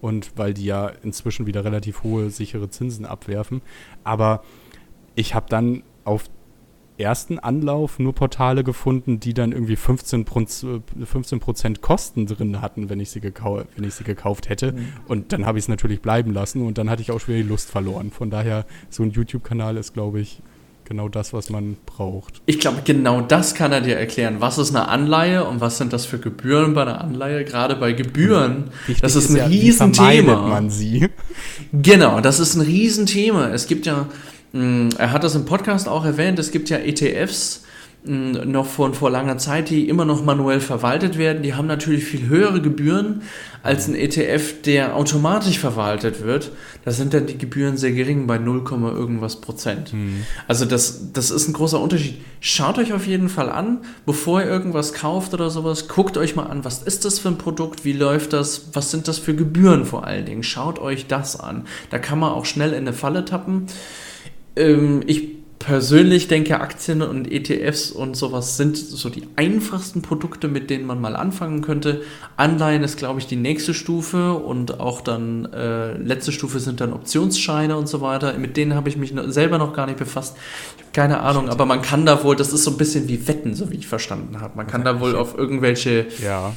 und 0.00 0.32
weil 0.36 0.54
die 0.54 0.64
ja 0.64 0.88
inzwischen 1.02 1.46
wieder 1.46 1.64
relativ 1.64 2.02
hohe 2.02 2.30
sichere 2.30 2.70
Zinsen 2.70 3.04
abwerfen. 3.04 3.62
Aber 4.04 4.42
ich 5.14 5.34
habe 5.34 5.46
dann 5.48 5.82
auf 6.04 6.24
ersten 6.98 7.38
Anlauf 7.38 7.98
nur 7.98 8.14
Portale 8.14 8.64
gefunden, 8.64 9.20
die 9.20 9.32
dann 9.32 9.52
irgendwie 9.52 9.76
15, 9.76 10.26
15 11.04 11.80
Kosten 11.80 12.26
drin 12.26 12.60
hatten, 12.60 12.90
wenn 12.90 13.00
ich 13.00 13.10
sie, 13.10 13.20
gekau 13.20 13.62
wenn 13.76 13.84
ich 13.84 13.94
sie 13.94 14.04
gekauft 14.04 14.48
hätte. 14.48 14.72
Mhm. 14.72 14.88
Und 15.06 15.32
dann 15.32 15.46
habe 15.46 15.58
ich 15.58 15.64
es 15.64 15.68
natürlich 15.68 16.02
bleiben 16.02 16.32
lassen 16.32 16.66
und 16.66 16.78
dann 16.78 16.90
hatte 16.90 17.02
ich 17.02 17.12
auch 17.12 17.20
schon 17.20 17.34
wieder 17.34 17.44
die 17.44 17.48
Lust 17.48 17.70
verloren. 17.70 18.10
Von 18.10 18.30
daher, 18.30 18.66
so 18.90 19.02
ein 19.02 19.10
YouTube-Kanal 19.10 19.76
ist, 19.76 19.94
glaube 19.94 20.20
ich, 20.20 20.42
genau 20.88 21.08
das, 21.08 21.32
was 21.32 21.50
man 21.50 21.76
braucht. 21.86 22.40
Ich 22.46 22.58
glaube, 22.58 22.78
genau 22.84 23.20
das 23.20 23.54
kann 23.54 23.72
er 23.72 23.80
dir 23.80 23.96
erklären. 23.96 24.36
Was 24.40 24.58
ist 24.58 24.74
eine 24.74 24.88
Anleihe 24.88 25.44
und 25.44 25.60
was 25.60 25.78
sind 25.78 25.92
das 25.92 26.06
für 26.06 26.18
Gebühren 26.18 26.74
bei 26.74 26.82
einer 26.82 27.00
Anleihe? 27.00 27.44
Gerade 27.44 27.76
bei 27.76 27.92
Gebühren, 27.92 28.70
Richtig 28.88 29.02
das 29.02 29.14
ist 29.14 29.30
ein 29.30 29.36
ja, 29.36 29.46
Riesenthema. 29.46 30.48
man 30.48 30.70
sie? 30.70 31.08
Genau, 31.72 32.20
das 32.20 32.40
ist 32.40 32.54
ein 32.54 32.62
Riesenthema. 32.62 33.48
Es 33.50 33.66
gibt 33.66 33.86
ja 33.86 34.06
Mm, 34.52 34.88
er 34.96 35.12
hat 35.12 35.24
das 35.24 35.34
im 35.34 35.44
Podcast 35.44 35.88
auch 35.88 36.04
erwähnt, 36.04 36.38
es 36.38 36.50
gibt 36.50 36.70
ja 36.70 36.78
ETFs 36.78 37.64
noch 38.04 38.66
von 38.66 38.94
vor 38.94 39.10
langer 39.10 39.38
Zeit, 39.38 39.70
die 39.70 39.88
immer 39.88 40.04
noch 40.04 40.24
manuell 40.24 40.60
verwaltet 40.60 41.18
werden. 41.18 41.42
Die 41.42 41.54
haben 41.54 41.66
natürlich 41.66 42.04
viel 42.04 42.28
höhere 42.28 42.62
Gebühren 42.62 43.22
als 43.62 43.88
ein 43.88 43.96
ETF, 43.96 44.62
der 44.62 44.94
automatisch 44.96 45.58
verwaltet 45.58 46.22
wird. 46.22 46.52
Da 46.84 46.92
sind 46.92 47.12
dann 47.12 47.26
die 47.26 47.36
Gebühren 47.36 47.76
sehr 47.76 47.90
gering 47.90 48.26
bei 48.28 48.38
0, 48.38 48.64
irgendwas 48.70 49.40
Prozent. 49.40 49.92
Mhm. 49.92 50.24
Also 50.46 50.64
das, 50.64 51.12
das 51.12 51.30
ist 51.30 51.48
ein 51.48 51.52
großer 51.52 51.80
Unterschied. 51.80 52.20
Schaut 52.40 52.78
euch 52.78 52.92
auf 52.92 53.06
jeden 53.06 53.28
Fall 53.28 53.50
an, 53.50 53.78
bevor 54.06 54.40
ihr 54.40 54.46
irgendwas 54.46 54.94
kauft 54.94 55.34
oder 55.34 55.50
sowas, 55.50 55.88
guckt 55.88 56.16
euch 56.16 56.36
mal 56.36 56.46
an, 56.46 56.64
was 56.64 56.82
ist 56.82 57.04
das 57.04 57.18
für 57.18 57.28
ein 57.28 57.38
Produkt, 57.38 57.84
wie 57.84 57.92
läuft 57.92 58.32
das, 58.32 58.70
was 58.74 58.92
sind 58.92 59.08
das 59.08 59.18
für 59.18 59.34
Gebühren 59.34 59.84
vor 59.84 60.06
allen 60.06 60.24
Dingen. 60.24 60.44
Schaut 60.44 60.78
euch 60.78 61.08
das 61.08 61.38
an. 61.38 61.66
Da 61.90 61.98
kann 61.98 62.20
man 62.20 62.32
auch 62.32 62.44
schnell 62.44 62.70
in 62.70 62.86
eine 62.86 62.92
Falle 62.92 63.24
tappen. 63.24 63.66
Ähm, 64.56 65.02
ich 65.06 65.37
persönlich 65.58 66.28
denke, 66.28 66.60
Aktien 66.60 67.02
und 67.02 67.30
ETFs 67.30 67.90
und 67.90 68.16
sowas 68.16 68.56
sind 68.56 68.76
so 68.76 69.08
die 69.08 69.24
einfachsten 69.36 70.02
Produkte, 70.02 70.48
mit 70.48 70.70
denen 70.70 70.86
man 70.86 71.00
mal 71.00 71.16
anfangen 71.16 71.62
könnte. 71.62 72.02
Anleihen 72.36 72.84
ist, 72.84 72.96
glaube 72.96 73.20
ich, 73.20 73.26
die 73.26 73.36
nächste 73.36 73.74
Stufe 73.74 74.34
und 74.34 74.78
auch 74.80 75.00
dann 75.00 75.46
äh, 75.52 75.94
letzte 75.94 76.32
Stufe 76.32 76.60
sind 76.60 76.80
dann 76.80 76.92
Optionsscheine 76.92 77.76
und 77.76 77.88
so 77.88 78.00
weiter. 78.00 78.34
Mit 78.38 78.56
denen 78.56 78.74
habe 78.74 78.88
ich 78.88 78.96
mich 78.96 79.12
selber 79.28 79.58
noch 79.58 79.72
gar 79.72 79.86
nicht 79.86 79.98
befasst. 79.98 80.36
keine 80.92 81.20
Ahnung, 81.20 81.48
aber 81.48 81.66
man 81.66 81.82
kann 81.82 82.06
da 82.06 82.22
wohl, 82.22 82.36
das 82.36 82.52
ist 82.52 82.64
so 82.64 82.70
ein 82.70 82.76
bisschen 82.76 83.08
wie 83.08 83.26
Wetten, 83.26 83.54
so 83.54 83.70
wie 83.70 83.76
ich 83.76 83.86
verstanden 83.86 84.40
habe. 84.40 84.56
Man 84.56 84.66
kann 84.66 84.84
da 84.84 85.00
wohl 85.00 85.16
auf 85.16 85.36
irgendwelche 85.36 86.06
ja. 86.22 86.54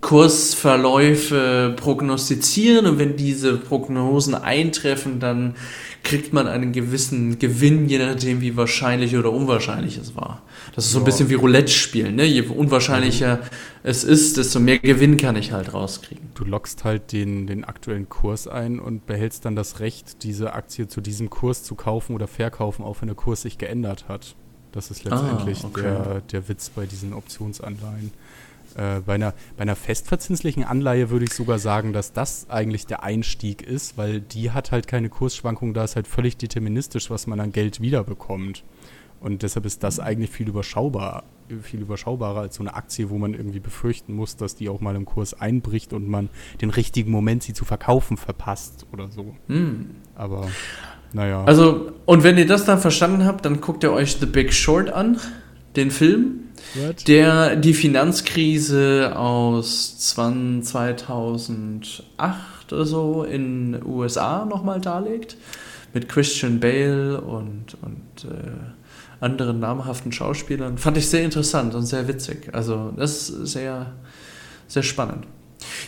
Kursverläufe 0.00 1.74
prognostizieren 1.76 2.86
und 2.86 2.98
wenn 2.98 3.16
diese 3.16 3.56
Prognosen 3.56 4.34
eintreffen, 4.34 5.18
dann 5.18 5.54
kriegt 6.02 6.32
man 6.32 6.46
einen 6.46 6.72
gewissen 6.72 7.38
Gewinn, 7.38 7.88
je 7.88 7.98
nachdem, 7.98 8.40
wie 8.40 8.56
wahrscheinlich 8.56 9.16
oder 9.16 9.32
unwahrscheinlich 9.32 9.98
es 9.98 10.16
war. 10.16 10.42
Das 10.74 10.86
ist 10.86 10.92
so 10.92 10.98
ein 11.00 11.04
bisschen 11.04 11.28
wie 11.28 11.34
Roulette 11.34 11.70
spielen. 11.70 12.16
Ne? 12.16 12.24
Je 12.24 12.42
unwahrscheinlicher 12.42 13.36
mhm. 13.36 13.40
es 13.82 14.04
ist, 14.04 14.36
desto 14.36 14.60
mehr 14.60 14.78
Gewinn 14.78 15.16
kann 15.16 15.36
ich 15.36 15.52
halt 15.52 15.74
rauskriegen. 15.74 16.30
Du 16.34 16.44
lockst 16.44 16.84
halt 16.84 17.12
den, 17.12 17.46
den 17.46 17.64
aktuellen 17.64 18.08
Kurs 18.08 18.48
ein 18.48 18.78
und 18.78 19.06
behältst 19.06 19.44
dann 19.44 19.56
das 19.56 19.80
Recht, 19.80 20.22
diese 20.22 20.52
Aktie 20.54 20.88
zu 20.88 21.00
diesem 21.00 21.30
Kurs 21.30 21.62
zu 21.62 21.74
kaufen 21.74 22.14
oder 22.14 22.26
verkaufen, 22.26 22.84
auch 22.84 23.00
wenn 23.00 23.08
der 23.08 23.16
Kurs 23.16 23.42
sich 23.42 23.58
geändert 23.58 24.06
hat. 24.08 24.34
Das 24.72 24.90
ist 24.90 25.04
letztendlich 25.04 25.64
ah, 25.64 25.68
okay. 25.68 25.82
der, 25.82 26.20
der 26.20 26.48
Witz 26.48 26.70
bei 26.70 26.86
diesen 26.86 27.12
Optionsanleihen. 27.12 28.12
Äh, 28.78 29.00
bei, 29.04 29.14
einer, 29.14 29.34
bei 29.56 29.62
einer 29.62 29.74
festverzinslichen 29.74 30.62
Anleihe 30.62 31.10
würde 31.10 31.24
ich 31.24 31.34
sogar 31.34 31.58
sagen, 31.58 31.92
dass 31.92 32.12
das 32.12 32.48
eigentlich 32.48 32.86
der 32.86 33.02
Einstieg 33.02 33.62
ist, 33.62 33.98
weil 33.98 34.20
die 34.20 34.52
hat 34.52 34.70
halt 34.70 34.86
keine 34.86 35.08
Kursschwankungen, 35.08 35.74
da 35.74 35.82
ist 35.82 35.96
halt 35.96 36.06
völlig 36.06 36.36
deterministisch, 36.36 37.10
was 37.10 37.26
man 37.26 37.40
an 37.40 37.50
Geld 37.50 37.80
wiederbekommt. 37.80 38.62
Und 39.20 39.42
deshalb 39.42 39.66
ist 39.66 39.82
das 39.82 39.98
eigentlich 39.98 40.30
viel 40.30 40.48
überschaubar, 40.48 41.24
viel 41.60 41.80
überschaubarer 41.80 42.42
als 42.42 42.54
so 42.54 42.62
eine 42.62 42.74
Aktie, 42.74 43.10
wo 43.10 43.18
man 43.18 43.34
irgendwie 43.34 43.58
befürchten 43.58 44.14
muss, 44.14 44.36
dass 44.36 44.54
die 44.54 44.68
auch 44.68 44.80
mal 44.80 44.94
im 44.94 45.06
Kurs 45.06 45.34
einbricht 45.34 45.92
und 45.92 46.08
man 46.08 46.28
den 46.60 46.70
richtigen 46.70 47.10
Moment, 47.10 47.42
sie 47.42 47.54
zu 47.54 47.64
verkaufen, 47.64 48.16
verpasst 48.16 48.86
oder 48.92 49.10
so. 49.10 49.34
Hm. 49.48 49.90
Aber 50.14 50.46
naja. 51.12 51.42
Also, 51.44 51.90
und 52.04 52.22
wenn 52.22 52.38
ihr 52.38 52.46
das 52.46 52.64
dann 52.64 52.78
verstanden 52.78 53.24
habt, 53.24 53.44
dann 53.44 53.60
guckt 53.60 53.82
ihr 53.82 53.92
euch 53.92 54.18
The 54.20 54.26
Big 54.26 54.52
Short 54.52 54.90
an, 54.90 55.18
den 55.78 55.90
Film. 55.90 56.48
What? 56.74 57.08
der 57.08 57.56
die 57.56 57.74
Finanzkrise 57.74 59.12
aus 59.16 59.98
2008 59.98 62.72
oder 62.72 62.84
so 62.84 63.24
in 63.24 63.72
den 63.72 63.86
USA 63.86 64.44
nochmal 64.44 64.80
darlegt. 64.80 65.36
Mit 65.94 66.08
Christian 66.08 66.60
Bale 66.60 67.20
und, 67.20 67.76
und 67.80 68.30
äh, 68.30 68.50
anderen 69.20 69.58
namhaften 69.58 70.12
Schauspielern. 70.12 70.76
Fand 70.76 70.98
ich 70.98 71.08
sehr 71.08 71.24
interessant 71.24 71.74
und 71.74 71.86
sehr 71.86 72.06
witzig. 72.08 72.50
Also, 72.52 72.92
das 72.94 73.30
ist 73.30 73.52
sehr, 73.52 73.94
sehr 74.66 74.82
spannend. 74.82 75.26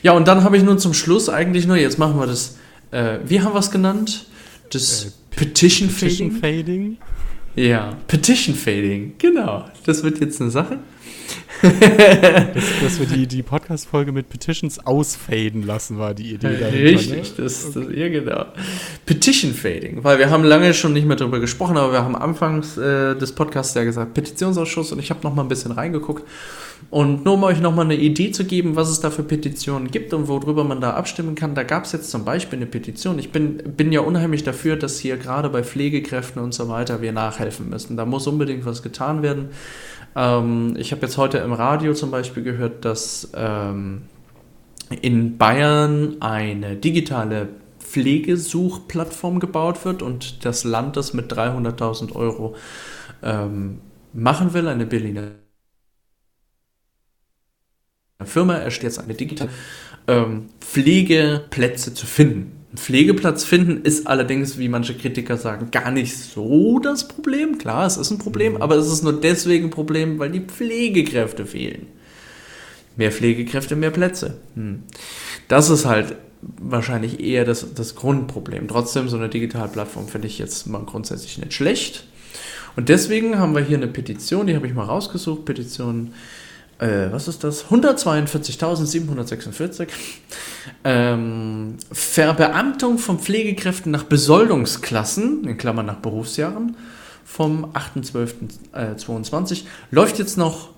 Ja, 0.03 0.12
und 0.12 0.26
dann 0.26 0.43
habe 0.43 0.57
ich 0.57 0.62
nun 0.62 0.78
zum 0.78 0.95
Schluss 0.95 1.28
eigentlich 1.28 1.66
nur, 1.66 1.76
jetzt 1.76 1.99
machen 1.99 2.18
wir 2.18 2.26
das, 2.26 2.57
äh, 2.93 3.18
wie 3.26 3.43
haben 3.43 3.53
wir 3.53 3.61
es 3.61 3.70
genannt? 3.70 4.26
Das 4.72 5.05
äh, 5.05 5.11
Petition, 5.30 5.91
Petition 5.91 6.32
Fading. 6.32 6.97
Ja, 7.57 7.96
Petition 8.07 8.55
Fading, 8.55 9.14
genau. 9.18 9.64
Das 9.84 10.03
wird 10.03 10.20
jetzt 10.20 10.40
eine 10.40 10.51
Sache. 10.51 10.78
dass, 11.62 12.64
dass, 12.82 13.01
wir 13.01 13.07
die, 13.07 13.26
die 13.26 13.42
Podcast-Folge 13.42 14.12
mit 14.12 14.28
Petitions 14.28 14.78
ausfaden 14.84 15.64
lassen, 15.64 15.98
war 15.98 16.14
die 16.14 16.34
Idee. 16.34 16.57
Dahinter, 16.59 16.72
Richtig, 16.72 17.36
ne? 17.36 17.44
das, 17.44 17.72
das, 17.72 17.84
ja 17.94 18.09
genau. 18.09 18.46
Petition 19.05 19.53
Fading, 19.53 20.03
weil 20.03 20.18
wir 20.18 20.30
haben 20.30 20.44
lange 20.44 20.72
schon 20.74 20.92
nicht 20.92 21.07
mehr 21.07 21.16
darüber 21.16 21.38
gesprochen, 21.38 21.76
aber 21.76 21.92
wir 21.92 22.03
haben 22.03 22.16
anfangs 22.16 22.78
äh, 22.78 23.14
des 23.14 23.32
Podcasts 23.32 23.74
ja 23.74 23.84
gesagt, 23.84 24.14
Petitionsausschuss 24.14 24.92
und 24.92 25.01
ich 25.01 25.11
habe 25.11 25.20
noch 25.22 25.34
mal 25.34 25.42
ein 25.42 25.48
bisschen 25.48 25.72
reingeguckt 25.72 26.24
und 26.88 27.24
nur 27.24 27.34
um 27.34 27.44
euch 27.44 27.60
nochmal 27.60 27.84
eine 27.84 27.96
Idee 27.96 28.32
zu 28.32 28.44
geben, 28.44 28.74
was 28.74 28.88
es 28.88 29.00
da 29.00 29.10
für 29.10 29.22
Petitionen 29.22 29.90
gibt 29.90 30.12
und 30.14 30.28
worüber 30.28 30.64
man 30.64 30.80
da 30.80 30.94
abstimmen 30.94 31.34
kann, 31.34 31.54
da 31.54 31.62
gab 31.62 31.84
es 31.84 31.92
jetzt 31.92 32.10
zum 32.10 32.24
Beispiel 32.24 32.58
eine 32.58 32.66
Petition. 32.66 33.18
Ich 33.18 33.30
bin, 33.30 33.58
bin 33.76 33.92
ja 33.92 34.00
unheimlich 34.00 34.42
dafür, 34.42 34.76
dass 34.76 34.98
hier 34.98 35.16
gerade 35.16 35.50
bei 35.50 35.62
Pflegekräften 35.62 36.42
und 36.42 36.52
so 36.52 36.68
weiter 36.68 37.00
wir 37.02 37.12
nachhelfen 37.12 37.68
müssen. 37.68 37.96
Da 37.96 38.06
muss 38.06 38.26
unbedingt 38.26 38.64
was 38.64 38.82
getan 38.82 39.22
werden. 39.22 39.50
Ähm, 40.16 40.74
ich 40.78 40.90
habe 40.92 41.02
jetzt 41.02 41.16
heute 41.16 41.38
im 41.38 41.52
Radio 41.52 41.94
zum 41.94 42.10
Beispiel 42.10 42.42
gehört, 42.42 42.84
dass 42.84 43.30
ähm, 43.34 44.02
in 45.00 45.38
Bayern 45.38 46.16
eine 46.20 46.76
digitale 46.76 47.48
Pflegesuchplattform 47.78 49.40
gebaut 49.40 49.84
wird 49.84 50.02
und 50.02 50.44
das 50.44 50.64
Land 50.64 50.96
das 50.96 51.14
mit 51.14 51.32
300.000 51.32 52.14
Euro 52.14 52.54
ähm, 53.22 53.78
machen 54.12 54.54
will, 54.54 54.66
eine 54.66 54.86
Berliner 54.86 55.39
Firma 58.26 58.54
erstellt 58.54 58.92
jetzt 58.92 59.02
eine 59.02 59.14
digitale 59.14 59.50
ähm, 60.08 60.46
Pflegeplätze 60.60 61.94
zu 61.94 62.06
finden. 62.06 62.52
Ein 62.72 62.76
Pflegeplatz 62.76 63.44
finden 63.44 63.82
ist 63.82 64.06
allerdings, 64.06 64.56
wie 64.58 64.68
manche 64.68 64.94
Kritiker 64.94 65.36
sagen, 65.36 65.70
gar 65.72 65.90
nicht 65.90 66.16
so 66.16 66.78
das 66.78 67.08
Problem. 67.08 67.58
Klar, 67.58 67.86
es 67.86 67.96
ist 67.96 68.10
ein 68.10 68.18
Problem, 68.18 68.62
aber 68.62 68.76
es 68.76 68.86
ist 68.86 69.02
nur 69.02 69.20
deswegen 69.20 69.66
ein 69.66 69.70
Problem, 69.70 70.18
weil 70.20 70.30
die 70.30 70.40
Pflegekräfte 70.40 71.46
fehlen. 71.46 71.86
Mehr 72.96 73.10
Pflegekräfte, 73.10 73.74
mehr 73.74 73.90
Plätze. 73.90 74.38
Hm. 74.54 74.84
Das 75.48 75.68
ist 75.68 75.84
halt 75.84 76.16
wahrscheinlich 76.58 77.20
eher 77.20 77.44
das, 77.44 77.74
das 77.74 77.96
Grundproblem. 77.96 78.68
Trotzdem, 78.68 79.08
so 79.08 79.16
eine 79.16 79.28
Digitalplattform 79.28 80.06
finde 80.06 80.28
ich 80.28 80.38
jetzt 80.38 80.66
mal 80.68 80.84
grundsätzlich 80.84 81.38
nicht 81.38 81.54
schlecht. 81.54 82.04
Und 82.76 82.88
deswegen 82.88 83.38
haben 83.38 83.54
wir 83.54 83.62
hier 83.62 83.78
eine 83.78 83.88
Petition, 83.88 84.46
die 84.46 84.54
habe 84.54 84.66
ich 84.66 84.74
mal 84.74 84.84
rausgesucht, 84.84 85.44
Petition 85.44 86.12
äh, 86.80 87.12
was 87.12 87.28
ist 87.28 87.44
das? 87.44 87.66
142.746. 87.66 89.88
Ähm, 90.82 91.76
Verbeamtung 91.92 92.96
von 92.98 93.18
Pflegekräften 93.18 93.92
nach 93.92 94.04
Besoldungsklassen, 94.04 95.44
in 95.44 95.58
Klammern 95.58 95.84
nach 95.86 95.96
Berufsjahren, 95.96 96.76
vom 97.24 97.66
8.12.22. 97.66 99.52
Äh, 99.52 99.56
Läuft 99.90 100.18
jetzt 100.18 100.38
noch 100.38 100.70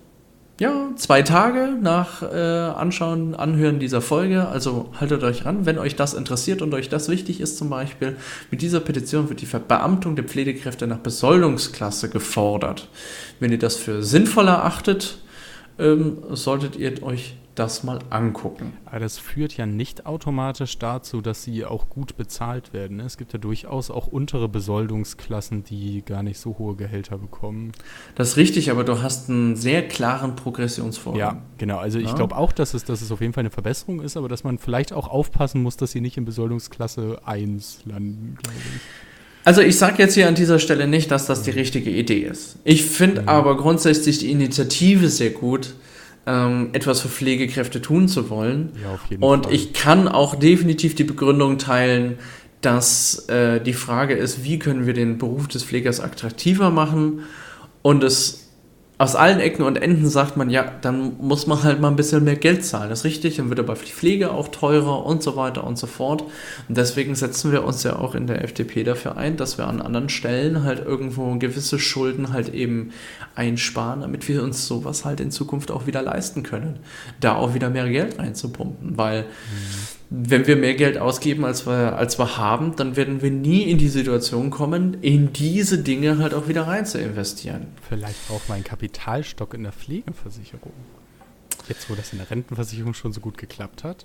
ja, 0.60 0.90
zwei 0.96 1.22
Tage 1.22 1.76
nach 1.80 2.22
äh, 2.22 2.36
Anschauen, 2.36 3.34
Anhören 3.34 3.78
dieser 3.78 4.00
Folge. 4.00 4.48
Also 4.48 4.90
haltet 5.00 5.22
euch 5.22 5.44
ran, 5.44 5.66
wenn 5.66 5.78
euch 5.78 5.96
das 5.96 6.14
interessiert 6.14 6.62
und 6.62 6.74
euch 6.74 6.88
das 6.88 7.08
wichtig 7.08 7.40
ist 7.40 7.58
zum 7.58 7.70
Beispiel. 7.70 8.16
Mit 8.50 8.60
dieser 8.60 8.80
Petition 8.80 9.28
wird 9.28 9.40
die 9.40 9.46
Verbeamtung 9.46 10.14
der 10.14 10.24
Pflegekräfte 10.24 10.86
nach 10.86 10.98
Besoldungsklasse 10.98 12.10
gefordert. 12.10 12.88
Wenn 13.40 13.50
ihr 13.50 13.58
das 13.58 13.76
für 13.76 14.02
sinnvoll 14.02 14.48
erachtet, 14.48 15.18
ähm, 15.78 16.18
solltet 16.30 16.76
ihr 16.76 17.02
euch 17.02 17.36
das 17.54 17.84
mal 17.84 17.98
angucken. 18.08 18.72
Aber 18.86 18.98
das 19.00 19.18
führt 19.18 19.54
ja 19.58 19.66
nicht 19.66 20.06
automatisch 20.06 20.78
dazu, 20.78 21.20
dass 21.20 21.42
sie 21.42 21.66
auch 21.66 21.90
gut 21.90 22.16
bezahlt 22.16 22.72
werden. 22.72 22.96
ne? 22.96 23.02
Es 23.02 23.18
gibt 23.18 23.34
ja 23.34 23.38
durchaus 23.38 23.90
auch 23.90 24.06
untere 24.06 24.48
Besoldungsklassen, 24.48 25.62
die 25.62 26.02
gar 26.02 26.22
nicht 26.22 26.38
so 26.38 26.56
hohe 26.58 26.76
Gehälter 26.76 27.18
bekommen. 27.18 27.72
Das 28.14 28.30
ist 28.30 28.36
richtig, 28.38 28.70
aber 28.70 28.84
du 28.84 29.02
hast 29.02 29.28
einen 29.28 29.54
sehr 29.56 29.86
klaren 29.86 30.34
Progressionsvorgang. 30.34 31.20
Ja, 31.20 31.42
genau. 31.58 31.76
Also 31.76 31.98
ich 31.98 32.08
Ja. 32.08 32.14
glaube 32.14 32.36
auch, 32.36 32.52
dass 32.52 32.72
es, 32.72 32.84
dass 32.84 33.02
es 33.02 33.12
auf 33.12 33.20
jeden 33.20 33.34
Fall 33.34 33.42
eine 33.42 33.50
Verbesserung 33.50 34.00
ist, 34.00 34.16
aber 34.16 34.28
dass 34.30 34.44
man 34.44 34.56
vielleicht 34.56 34.94
auch 34.94 35.08
aufpassen 35.08 35.62
muss, 35.62 35.76
dass 35.76 35.90
sie 35.92 36.00
nicht 36.00 36.16
in 36.16 36.24
Besoldungsklasse 36.24 37.20
1 37.26 37.84
landen, 37.84 38.38
glaube 38.42 38.56
ich. 38.58 38.80
Also 39.44 39.60
ich 39.60 39.76
sage 39.76 39.96
jetzt 39.98 40.14
hier 40.14 40.28
an 40.28 40.34
dieser 40.34 40.58
Stelle 40.58 40.86
nicht, 40.86 41.10
dass 41.10 41.26
das 41.26 41.42
die 41.42 41.50
richtige 41.50 41.90
Idee 41.90 42.20
ist. 42.20 42.56
Ich 42.64 42.84
finde 42.84 43.22
Mhm. 43.22 43.28
aber 43.28 43.56
grundsätzlich 43.56 44.18
die 44.18 44.30
Initiative 44.30 45.08
sehr 45.08 45.30
gut, 45.30 45.74
ähm, 46.26 46.68
etwas 46.72 47.00
für 47.00 47.08
Pflegekräfte 47.08 47.82
tun 47.82 48.06
zu 48.06 48.30
wollen. 48.30 48.70
Ja, 48.82 48.92
auf 48.94 49.00
jeden 49.10 49.22
Und 49.22 49.46
Fall. 49.46 49.54
ich 49.54 49.72
kann 49.72 50.06
auch 50.06 50.36
definitiv 50.36 50.94
die 50.94 51.02
Begründung 51.04 51.58
teilen, 51.58 52.18
dass 52.60 53.28
äh, 53.28 53.60
die 53.60 53.72
Frage 53.72 54.14
ist, 54.14 54.44
wie 54.44 54.60
können 54.60 54.86
wir 54.86 54.94
den 54.94 55.18
Beruf 55.18 55.48
des 55.48 55.64
Pflegers 55.64 55.98
attraktiver 55.98 56.70
machen 56.70 57.22
und 57.82 58.04
es 58.04 58.41
aus 59.02 59.16
allen 59.16 59.40
Ecken 59.40 59.64
und 59.64 59.82
Enden 59.82 60.08
sagt 60.08 60.36
man, 60.36 60.48
ja, 60.48 60.64
dann 60.80 61.16
muss 61.18 61.48
man 61.48 61.64
halt 61.64 61.80
mal 61.80 61.88
ein 61.88 61.96
bisschen 61.96 62.22
mehr 62.22 62.36
Geld 62.36 62.64
zahlen. 62.64 62.88
Das 62.88 63.00
ist 63.00 63.04
richtig, 63.04 63.34
dann 63.34 63.48
wird 63.48 63.58
aber 63.58 63.74
die 63.74 63.90
Pflege 63.90 64.30
auch 64.30 64.46
teurer 64.46 65.04
und 65.04 65.24
so 65.24 65.34
weiter 65.34 65.64
und 65.64 65.76
so 65.76 65.88
fort. 65.88 66.22
Und 66.68 66.76
deswegen 66.76 67.16
setzen 67.16 67.50
wir 67.50 67.64
uns 67.64 67.82
ja 67.82 67.96
auch 67.96 68.14
in 68.14 68.28
der 68.28 68.44
FDP 68.44 68.84
dafür 68.84 69.16
ein, 69.16 69.36
dass 69.36 69.58
wir 69.58 69.66
an 69.66 69.82
anderen 69.82 70.08
Stellen 70.08 70.62
halt 70.62 70.86
irgendwo 70.86 71.34
gewisse 71.34 71.80
Schulden 71.80 72.32
halt 72.32 72.54
eben 72.54 72.92
einsparen, 73.34 74.02
damit 74.02 74.28
wir 74.28 74.40
uns 74.40 74.68
sowas 74.68 75.04
halt 75.04 75.18
in 75.18 75.32
Zukunft 75.32 75.72
auch 75.72 75.88
wieder 75.88 76.02
leisten 76.02 76.44
können. 76.44 76.78
Da 77.18 77.34
auch 77.34 77.54
wieder 77.54 77.70
mehr 77.70 77.88
Geld 77.88 78.20
reinzupumpen, 78.20 78.96
weil 78.96 79.24
wenn 80.14 80.46
wir 80.46 80.56
mehr 80.56 80.74
Geld 80.74 80.98
ausgeben, 80.98 81.44
als 81.44 81.66
wir, 81.66 81.96
als 81.96 82.18
wir 82.18 82.36
haben, 82.36 82.76
dann 82.76 82.96
werden 82.96 83.22
wir 83.22 83.30
nie 83.30 83.62
in 83.62 83.78
die 83.78 83.88
Situation 83.88 84.50
kommen, 84.50 84.98
in 85.00 85.32
diese 85.32 85.78
Dinge 85.78 86.18
halt 86.18 86.34
auch 86.34 86.48
wieder 86.48 86.66
rein 86.66 86.84
zu 86.84 86.98
investieren. 87.00 87.68
Vielleicht 87.88 88.28
braucht 88.28 88.48
man 88.48 88.56
einen 88.56 88.64
Kapitalstock 88.64 89.54
in 89.54 89.62
der 89.62 89.72
Pflegeversicherung. 89.72 90.72
Jetzt, 91.68 91.88
wo 91.88 91.94
das 91.94 92.12
in 92.12 92.18
der 92.18 92.30
Rentenversicherung 92.30 92.92
schon 92.94 93.12
so 93.12 93.20
gut 93.20 93.38
geklappt 93.38 93.84
hat. 93.84 94.04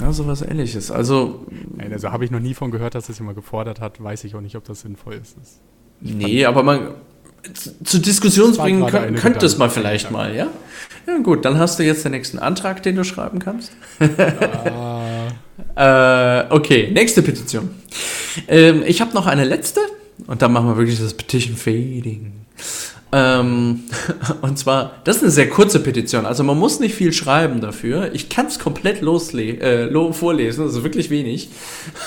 Ja, 0.00 0.10
sowas 0.12 0.40
ähnliches. 0.40 0.90
Also, 0.90 1.44
Nein, 1.76 1.92
also 1.92 2.10
habe 2.12 2.24
ich 2.24 2.30
noch 2.30 2.40
nie 2.40 2.54
von 2.54 2.70
gehört, 2.70 2.94
dass 2.94 3.08
das 3.08 3.18
jemand 3.18 3.36
gefordert 3.36 3.80
hat. 3.80 4.02
Weiß 4.02 4.24
ich 4.24 4.34
auch 4.34 4.40
nicht, 4.40 4.56
ob 4.56 4.64
das 4.64 4.80
sinnvoll 4.80 5.14
ist. 5.14 5.36
Das- 5.38 5.60
nee, 6.00 6.46
aber 6.46 6.62
man 6.62 6.94
zu- 7.52 7.72
zur 7.84 8.00
Diskussion 8.00 8.56
bringen 8.56 8.80
gerade 8.80 8.92
könnt, 8.92 9.06
eine 9.08 9.18
könnte 9.18 9.44
es 9.44 9.58
mal 9.58 9.68
vielleicht 9.68 10.10
mal, 10.10 10.34
ja? 10.34 10.46
Ja, 11.06 11.18
gut, 11.18 11.44
dann 11.44 11.58
hast 11.58 11.78
du 11.78 11.82
jetzt 11.82 12.04
den 12.04 12.12
nächsten 12.12 12.38
Antrag, 12.38 12.82
den 12.84 12.94
du 12.96 13.04
schreiben 13.04 13.38
kannst. 13.40 13.72
Ah, 14.00 15.01
Äh, 15.74 16.44
okay, 16.50 16.90
nächste 16.92 17.22
Petition. 17.22 17.70
Ähm, 18.48 18.82
ich 18.86 19.00
habe 19.00 19.14
noch 19.14 19.26
eine 19.26 19.44
letzte 19.44 19.80
und 20.26 20.42
dann 20.42 20.52
machen 20.52 20.68
wir 20.68 20.76
wirklich 20.76 21.00
das 21.00 21.14
Petition 21.14 21.56
Fading. 21.56 22.32
Ähm, 23.12 23.84
und 24.42 24.58
zwar, 24.58 25.00
das 25.04 25.16
ist 25.16 25.22
eine 25.22 25.32
sehr 25.32 25.50
kurze 25.50 25.80
Petition, 25.80 26.24
also 26.24 26.44
man 26.44 26.58
muss 26.58 26.80
nicht 26.80 26.94
viel 26.94 27.12
schreiben 27.12 27.60
dafür. 27.60 28.14
Ich 28.14 28.30
kann 28.30 28.46
es 28.46 28.58
komplett 28.58 29.02
losle 29.02 29.60
äh, 29.60 30.12
vorlesen, 30.12 30.64
also 30.64 30.82
wirklich 30.82 31.10
wenig. 31.10 31.50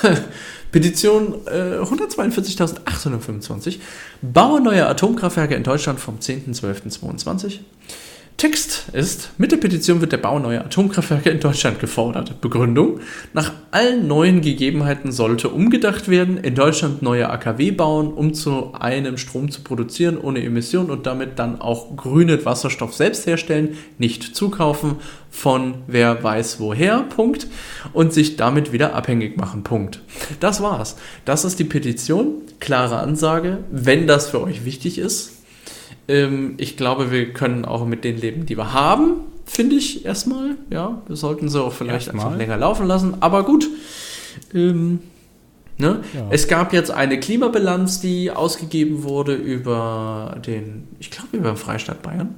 Petition 0.72 1.36
äh, 1.46 1.78
142.825. 1.80 3.78
Baue 4.22 4.60
neue 4.60 4.88
Atomkraftwerke 4.88 5.56
in 5.56 5.64
Deutschland 5.64 6.00
vom 6.00 6.18
10.12.22. 6.18 7.60
Text 8.38 8.90
ist, 8.92 9.30
mit 9.38 9.54
der 9.54 9.58
Petition 9.58 10.02
wird 10.02 10.12
der 10.12 10.18
Bau 10.18 10.40
neuer 10.40 10.66
Atomkraftwerke 10.66 11.30
in 11.30 11.40
Deutschland 11.40 11.80
gefordert. 11.80 12.42
Begründung, 12.42 13.00
nach 13.32 13.54
allen 13.72 14.08
neuen 14.08 14.42
Gegebenheiten 14.42 15.14
sollte 15.14 15.48
umgedacht 15.48 16.10
werden, 16.10 16.38
in 16.38 16.54
Deutschland 16.54 17.02
neue 17.02 17.30
AKW 17.30 17.72
bauen, 17.72 18.14
um 18.14 18.34
zu 18.34 18.74
einem 18.74 19.18
Strom 19.18 19.52
zu 19.52 19.62
produzieren 19.62 20.18
ohne 20.18 20.44
Emission 20.44 20.92
und 20.92 21.06
damit 21.06 21.40
dann 21.40 21.62
auch 21.62 21.96
grünen 21.96 22.44
Wasserstoff 22.44 22.94
selbst 22.94 23.26
herstellen, 23.26 23.78
nicht 24.00 24.36
zukaufen 24.36 24.98
von 25.32 25.76
wer 25.88 26.22
weiß 26.22 26.60
woher, 26.60 27.04
Punkt, 27.04 27.48
und 27.94 28.12
sich 28.14 28.36
damit 28.36 28.74
wieder 28.74 28.96
abhängig 28.96 29.38
machen, 29.38 29.64
Punkt. 29.64 30.02
Das 30.42 30.62
war's. 30.62 30.98
Das 31.24 31.46
ist 31.46 31.58
die 31.60 31.64
Petition, 31.64 32.42
klare 32.60 32.98
Ansage, 32.98 33.60
wenn 33.72 34.08
das 34.08 34.30
für 34.30 34.42
euch 34.42 34.66
wichtig 34.66 34.98
ist, 34.98 35.35
ähm, 36.08 36.56
ich 36.58 36.78
glaube, 36.78 37.12
wir 37.12 37.34
können 37.34 37.66
auch 37.66 37.86
mit 37.86 38.04
den 38.04 38.18
leben, 38.18 38.46
die 38.46 38.58
wir 38.58 38.74
haben, 38.74 39.22
finde 39.46 39.76
ich 39.76 40.06
erstmal. 40.06 40.56
Ja, 40.70 41.02
wir 41.08 41.16
sollten 41.16 41.50
sie 41.50 41.62
auch 41.62 41.74
vielleicht 41.74 42.08
Erstmal. 42.08 42.26
einfach 42.26 42.38
länger 42.38 42.58
laufen 42.58 42.88
lassen. 42.88 43.18
Aber 43.22 43.44
gut. 43.44 43.68
Ähm, 44.54 45.00
ne? 45.78 46.02
Ja. 46.14 46.28
Es 46.30 46.48
gab 46.48 46.74
jetzt 46.74 46.92
eine 46.92 47.20
Klimabilanz, 47.20 48.02
die 48.02 48.32
ausgegeben 48.32 49.04
wurde 49.04 49.36
über 49.36 50.38
den, 50.46 50.88
ich 51.00 51.12
glaube, 51.12 51.38
über 51.38 51.50
den 51.50 51.58
Freistaat 51.58 52.02
Bayern. 52.02 52.36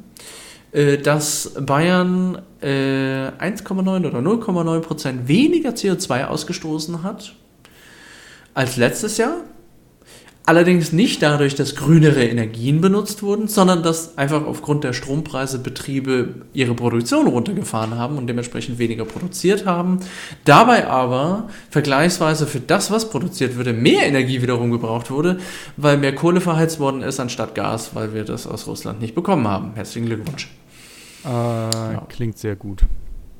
Äh, 0.71 0.97
dass 0.97 1.53
Bayern 1.59 2.41
äh, 2.61 2.67
1,9 3.39 4.05
oder 4.05 4.19
0,9 4.19 4.79
Prozent 4.81 5.27
weniger 5.27 5.71
CO2 5.71 6.25
ausgestoßen 6.25 7.03
hat 7.03 7.33
als 8.53 8.75
letztes 8.75 9.17
Jahr. 9.17 9.37
Allerdings 10.47 10.93
nicht 10.93 11.21
dadurch, 11.23 11.55
dass 11.55 11.75
grünere 11.75 12.23
Energien 12.23 12.79
benutzt 12.79 13.21
wurden, 13.21 13.49
sondern 13.49 13.83
dass 13.83 14.17
einfach 14.17 14.45
aufgrund 14.45 14.85
der 14.85 14.93
Strompreise 14.93 15.59
Betriebe 15.59 16.35
ihre 16.53 16.73
Produktion 16.73 17.27
runtergefahren 17.27 17.97
haben 17.97 18.17
und 18.17 18.27
dementsprechend 18.27 18.79
weniger 18.79 19.03
produziert 19.03 19.65
haben. 19.65 19.99
Dabei 20.45 20.87
aber 20.87 21.49
vergleichsweise 21.69 22.47
für 22.47 22.61
das, 22.61 22.91
was 22.91 23.09
produziert 23.09 23.57
wurde, 23.57 23.73
mehr 23.73 24.07
Energie 24.07 24.41
wiederum 24.41 24.71
gebraucht 24.71 25.11
wurde, 25.11 25.37
weil 25.75 25.97
mehr 25.97 26.15
Kohle 26.15 26.39
verheizt 26.39 26.79
worden 26.79 27.01
ist 27.01 27.19
anstatt 27.19 27.53
Gas, 27.53 27.93
weil 27.93 28.13
wir 28.13 28.23
das 28.23 28.47
aus 28.47 28.67
Russland 28.67 29.01
nicht 29.01 29.15
bekommen 29.15 29.49
haben. 29.49 29.71
Herzlichen 29.75 30.05
Glückwunsch. 30.05 30.49
äh, 31.25 31.97
Klingt 32.07 32.37
sehr 32.37 32.55
gut. 32.55 32.83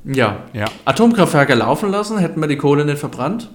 Ja, 0.04 0.44
Ja. 0.52 0.66
Atomkraftwerke 0.84 1.54
laufen 1.54 1.90
lassen, 1.90 2.18
hätten 2.18 2.42
wir 2.42 2.48
die 2.48 2.58
Kohle 2.58 2.84
nicht 2.84 2.98
verbrannt. 2.98 3.50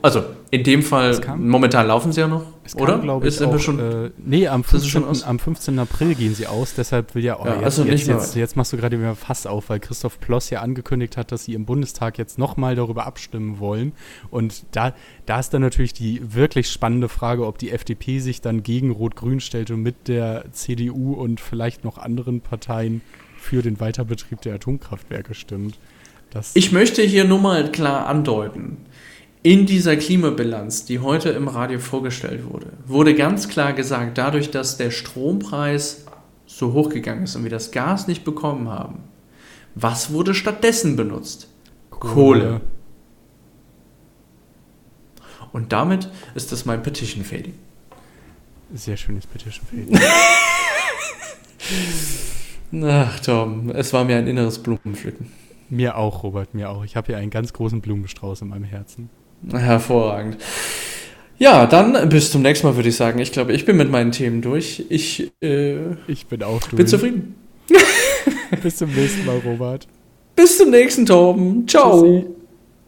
Also 0.00 0.22
in 0.50 0.62
dem 0.64 0.82
Fall, 0.82 1.20
kam- 1.20 1.46
momentan 1.48 1.86
laufen 1.86 2.10
sie 2.12 2.20
ja 2.20 2.28
noch, 2.28 2.42
Es 2.64 2.72
kann, 2.74 2.82
oder? 2.82 2.98
glaube 2.98 3.28
ich, 3.28 3.34
Ist- 3.34 3.42
auch, 3.42 3.58
schon, 3.58 3.78
äh, 3.78 4.10
nee, 4.16 4.48
am 4.48 4.62
Sind 4.64 4.80
sie 4.80 4.88
schon 4.88 5.02
15. 5.04 5.22
aus? 5.24 5.28
am 5.28 5.38
15. 5.38 5.78
April 5.78 6.14
gehen 6.14 6.34
sie 6.34 6.46
aus, 6.46 6.74
deshalb 6.74 7.14
will 7.14 7.22
ja, 7.24 7.38
oh, 7.38 7.44
Ja, 7.46 7.54
jetzt, 7.56 7.64
also 7.64 7.82
jetzt, 7.84 7.92
nicht 7.92 8.06
mehr 8.06 8.16
jetzt, 8.16 8.34
jetzt 8.34 8.56
machst 8.56 8.72
du 8.72 8.76
gerade 8.78 8.98
wieder 8.98 9.14
Fass 9.14 9.46
auf, 9.46 9.68
weil 9.68 9.78
Christoph 9.80 10.18
Ploss 10.20 10.50
ja 10.50 10.60
angekündigt 10.62 11.16
hat, 11.16 11.32
dass 11.32 11.44
sie 11.44 11.54
im 11.54 11.64
Bundestag 11.66 12.16
jetzt 12.18 12.38
nochmal 12.38 12.74
darüber 12.76 13.06
abstimmen 13.06 13.58
wollen. 13.58 13.92
Und 14.30 14.64
da, 14.72 14.94
da 15.26 15.38
ist 15.40 15.50
dann 15.52 15.62
natürlich 15.62 15.92
die 15.92 16.20
wirklich 16.34 16.70
spannende 16.70 17.08
Frage, 17.08 17.46
ob 17.46 17.58
die 17.58 17.70
FDP 17.70 18.18
sich 18.20 18.40
dann 18.40 18.62
gegen 18.62 18.90
Rot-Grün 18.90 19.40
stellt 19.40 19.70
und 19.70 19.82
mit 19.82 20.08
der 20.08 20.44
CDU 20.52 21.12
und 21.12 21.40
vielleicht 21.40 21.84
noch 21.84 21.98
anderen 21.98 22.40
Parteien 22.40 23.02
für 23.38 23.62
den 23.62 23.80
Weiterbetrieb 23.80 24.40
der 24.40 24.54
Atomkraftwerke 24.54 25.34
stimmt. 25.34 25.78
Das, 26.30 26.50
Ich 26.56 26.72
möchte 26.72 27.00
hier 27.00 27.24
nur 27.24 27.38
mal 27.38 27.72
klar 27.72 28.06
andeuten, 28.06 28.76
in 29.48 29.64
dieser 29.64 29.96
Klimabilanz, 29.96 30.84
die 30.84 30.98
heute 30.98 31.30
im 31.30 31.48
Radio 31.48 31.78
vorgestellt 31.78 32.44
wurde, 32.44 32.66
wurde 32.86 33.14
ganz 33.14 33.48
klar 33.48 33.72
gesagt, 33.72 34.18
dadurch, 34.18 34.50
dass 34.50 34.76
der 34.76 34.90
Strompreis 34.90 36.04
so 36.44 36.74
hoch 36.74 36.90
gegangen 36.90 37.22
ist 37.22 37.34
und 37.34 37.44
wir 37.44 37.50
das 37.50 37.70
Gas 37.70 38.08
nicht 38.08 38.24
bekommen 38.24 38.68
haben, 38.68 39.04
was 39.74 40.12
wurde 40.12 40.34
stattdessen 40.34 40.96
benutzt? 40.96 41.48
Kohle. 41.88 42.60
Und 45.52 45.72
damit 45.72 46.10
ist 46.34 46.52
das 46.52 46.66
mein 46.66 46.82
Petition 46.82 47.24
Fading. 47.24 47.54
Sehr 48.74 48.98
schönes 48.98 49.26
Petition 49.26 49.64
Fade. 49.64 49.98
Ach 52.86 53.20
Tom, 53.20 53.70
es 53.70 53.94
war 53.94 54.04
mir 54.04 54.18
ein 54.18 54.26
inneres 54.26 54.58
Blumenpflücken. 54.58 55.32
mir 55.70 55.96
auch, 55.96 56.22
Robert, 56.22 56.52
mir 56.52 56.68
auch. 56.68 56.84
Ich 56.84 56.96
habe 56.96 57.06
hier 57.06 57.16
einen 57.16 57.30
ganz 57.30 57.54
großen 57.54 57.80
Blumenstrauß 57.80 58.42
in 58.42 58.48
meinem 58.48 58.64
Herzen. 58.64 59.08
Hervorragend. 59.50 60.38
Ja, 61.38 61.66
dann 61.66 62.08
bis 62.08 62.32
zum 62.32 62.42
nächsten 62.42 62.66
Mal, 62.66 62.76
würde 62.76 62.88
ich 62.88 62.96
sagen. 62.96 63.18
Ich 63.20 63.30
glaube, 63.32 63.52
ich 63.52 63.64
bin 63.64 63.76
mit 63.76 63.90
meinen 63.90 64.10
Themen 64.10 64.42
durch. 64.42 64.84
Ich 64.88 65.30
äh, 65.40 65.76
Ich 66.08 66.26
bin 66.26 66.42
auch 66.42 66.60
durch. 66.60 66.76
bin 66.76 66.86
zufrieden. 66.86 67.34
Bis 68.62 68.76
zum 68.76 68.92
nächsten 68.94 69.24
Mal, 69.26 69.38
Robert. 69.44 69.86
Bis 70.34 70.58
zum 70.58 70.70
nächsten 70.70 71.04
Torben. 71.06 71.68
Ciao. 71.68 72.02
Tschüssi. 72.02 72.37